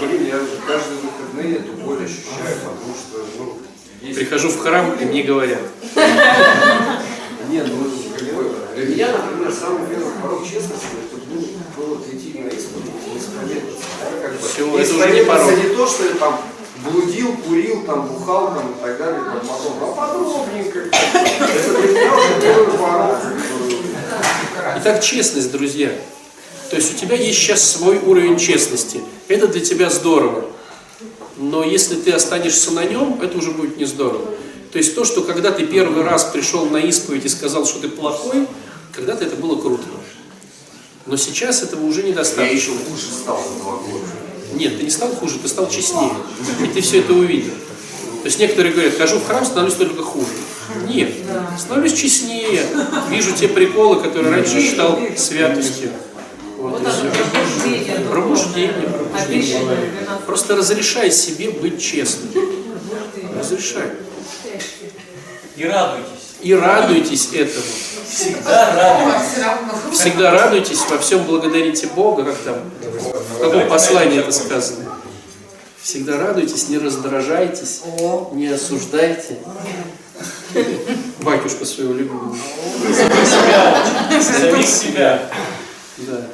Блин, 0.00 0.26
я 0.26 0.36
уже 0.36 0.56
каждые 0.66 0.98
выходные 1.00 1.56
эту 1.56 1.72
боль 1.72 2.04
ощущаю, 2.04 2.56
потому 2.58 2.94
что, 2.94 3.26
ну, 3.38 3.58
есть... 4.00 4.18
Прихожу 4.18 4.48
в 4.50 4.58
храм, 4.60 4.92
и 5.00 5.04
мне 5.04 5.22
говорят. 5.24 5.60
Нет, 7.50 7.66
ну, 7.66 7.90
для 8.76 8.86
меня, 8.86 9.08
например, 9.12 9.52
самый 9.52 9.88
первый 9.88 10.12
порог 10.22 10.44
честности, 10.44 10.86
это 11.02 11.16
было 11.76 11.98
идти 12.12 12.38
на 12.38 12.48
исповедь, 12.48 12.92
исповедоваться. 13.16 13.84
да, 14.00 14.20
как 14.22 14.40
бы. 14.40 14.48
Всё, 14.48 14.66
Не 14.66 14.78
это 14.82 14.94
уже 14.94 15.10
не 15.10 15.24
порог. 15.24 15.50
не 15.56 15.74
то, 15.74 15.86
что 15.86 16.14
там 16.14 16.40
блудил, 16.84 17.36
курил, 17.36 17.84
там, 17.84 18.06
бухал, 18.06 18.54
там, 18.54 18.70
и 18.72 18.80
так 18.80 18.98
далее, 18.98 19.20
тому 19.24 19.40
подобное, 19.40 19.88
а 19.88 19.92
подробненько. 19.92 20.80
Итак, 24.78 25.02
честность, 25.02 25.50
друзья. 25.50 25.90
То 26.70 26.76
есть 26.76 26.94
у 26.94 26.98
тебя 26.98 27.16
есть 27.16 27.38
сейчас 27.38 27.62
свой 27.62 27.98
уровень 27.98 28.38
честности. 28.38 29.00
Это 29.28 29.48
для 29.48 29.60
тебя 29.60 29.90
здорово. 29.90 30.44
Но 31.36 31.64
если 31.64 31.94
ты 31.94 32.12
останешься 32.12 32.72
на 32.72 32.84
нем, 32.84 33.20
это 33.22 33.38
уже 33.38 33.52
будет 33.52 33.76
не 33.76 33.84
здорово. 33.84 34.26
То 34.72 34.78
есть 34.78 34.94
то, 34.94 35.04
что 35.04 35.22
когда 35.22 35.50
ты 35.50 35.66
первый 35.66 36.02
раз 36.04 36.24
пришел 36.24 36.66
на 36.66 36.78
исповедь 36.78 37.24
и 37.24 37.28
сказал, 37.28 37.64
что 37.64 37.80
ты 37.80 37.88
плохой, 37.88 38.46
когда-то 38.92 39.24
это 39.24 39.36
было 39.36 39.60
круто. 39.60 39.84
Но 41.06 41.16
сейчас 41.16 41.62
этого 41.62 41.86
уже 41.86 42.02
недостаточно. 42.02 42.42
Я 42.42 42.50
еще 42.50 42.72
хуже 42.72 43.06
стал 43.10 43.42
за 43.42 43.62
два 43.62 43.76
года. 43.76 44.04
Нет, 44.54 44.78
ты 44.78 44.84
не 44.84 44.90
стал 44.90 45.10
хуже, 45.10 45.38
ты 45.38 45.48
стал 45.48 45.68
честнее. 45.68 46.12
И 46.64 46.66
ты 46.68 46.80
все 46.80 47.00
это 47.00 47.12
увидел. 47.12 47.52
То 48.22 48.26
есть 48.26 48.38
некоторые 48.38 48.72
говорят, 48.72 48.96
хожу 48.96 49.18
в 49.18 49.26
храм, 49.26 49.44
становлюсь 49.44 49.74
только 49.74 50.02
хуже. 50.02 50.26
Нет, 50.86 51.14
становлюсь 51.58 51.94
честнее. 51.94 52.62
Вижу 53.10 53.32
те 53.32 53.48
приколы, 53.48 54.00
которые 54.00 54.34
раньше 54.34 54.60
считал 54.60 54.98
святостью. 55.16 55.90
Вот, 56.58 56.82
и 56.82 56.84
всё. 56.84 57.10
Пробуждение, 58.10 58.88
пробуждение. 58.90 59.90
Просто 60.26 60.56
разрешай 60.56 61.10
себе 61.12 61.50
быть 61.50 61.80
честным. 61.80 62.30
Разрешай. 63.38 63.92
И 65.56 65.64
радуйтесь. 65.64 66.17
И 66.40 66.54
радуйтесь 66.54 67.32
этому. 67.32 67.64
Всегда 68.08 68.74
радуйтесь. 68.74 69.98
Всегда 69.98 70.30
радуйтесь, 70.30 70.80
во 70.88 70.98
всем 70.98 71.24
благодарите 71.24 71.88
Бога, 71.88 72.24
как 72.24 72.36
там, 72.38 72.56
в 72.80 73.40
каком 73.40 73.68
послании 73.68 74.20
это 74.20 74.32
сказано. 74.32 74.96
Всегда 75.82 76.18
радуйтесь, 76.18 76.68
не 76.68 76.78
раздражайтесь, 76.78 77.82
не 78.32 78.48
осуждайте. 78.48 79.38
Батюшка 81.20 81.64
своего 81.64 81.94
любимого. 81.94 82.36
Самих 84.20 84.66
себя. 84.66 85.30
Да. 85.98 86.26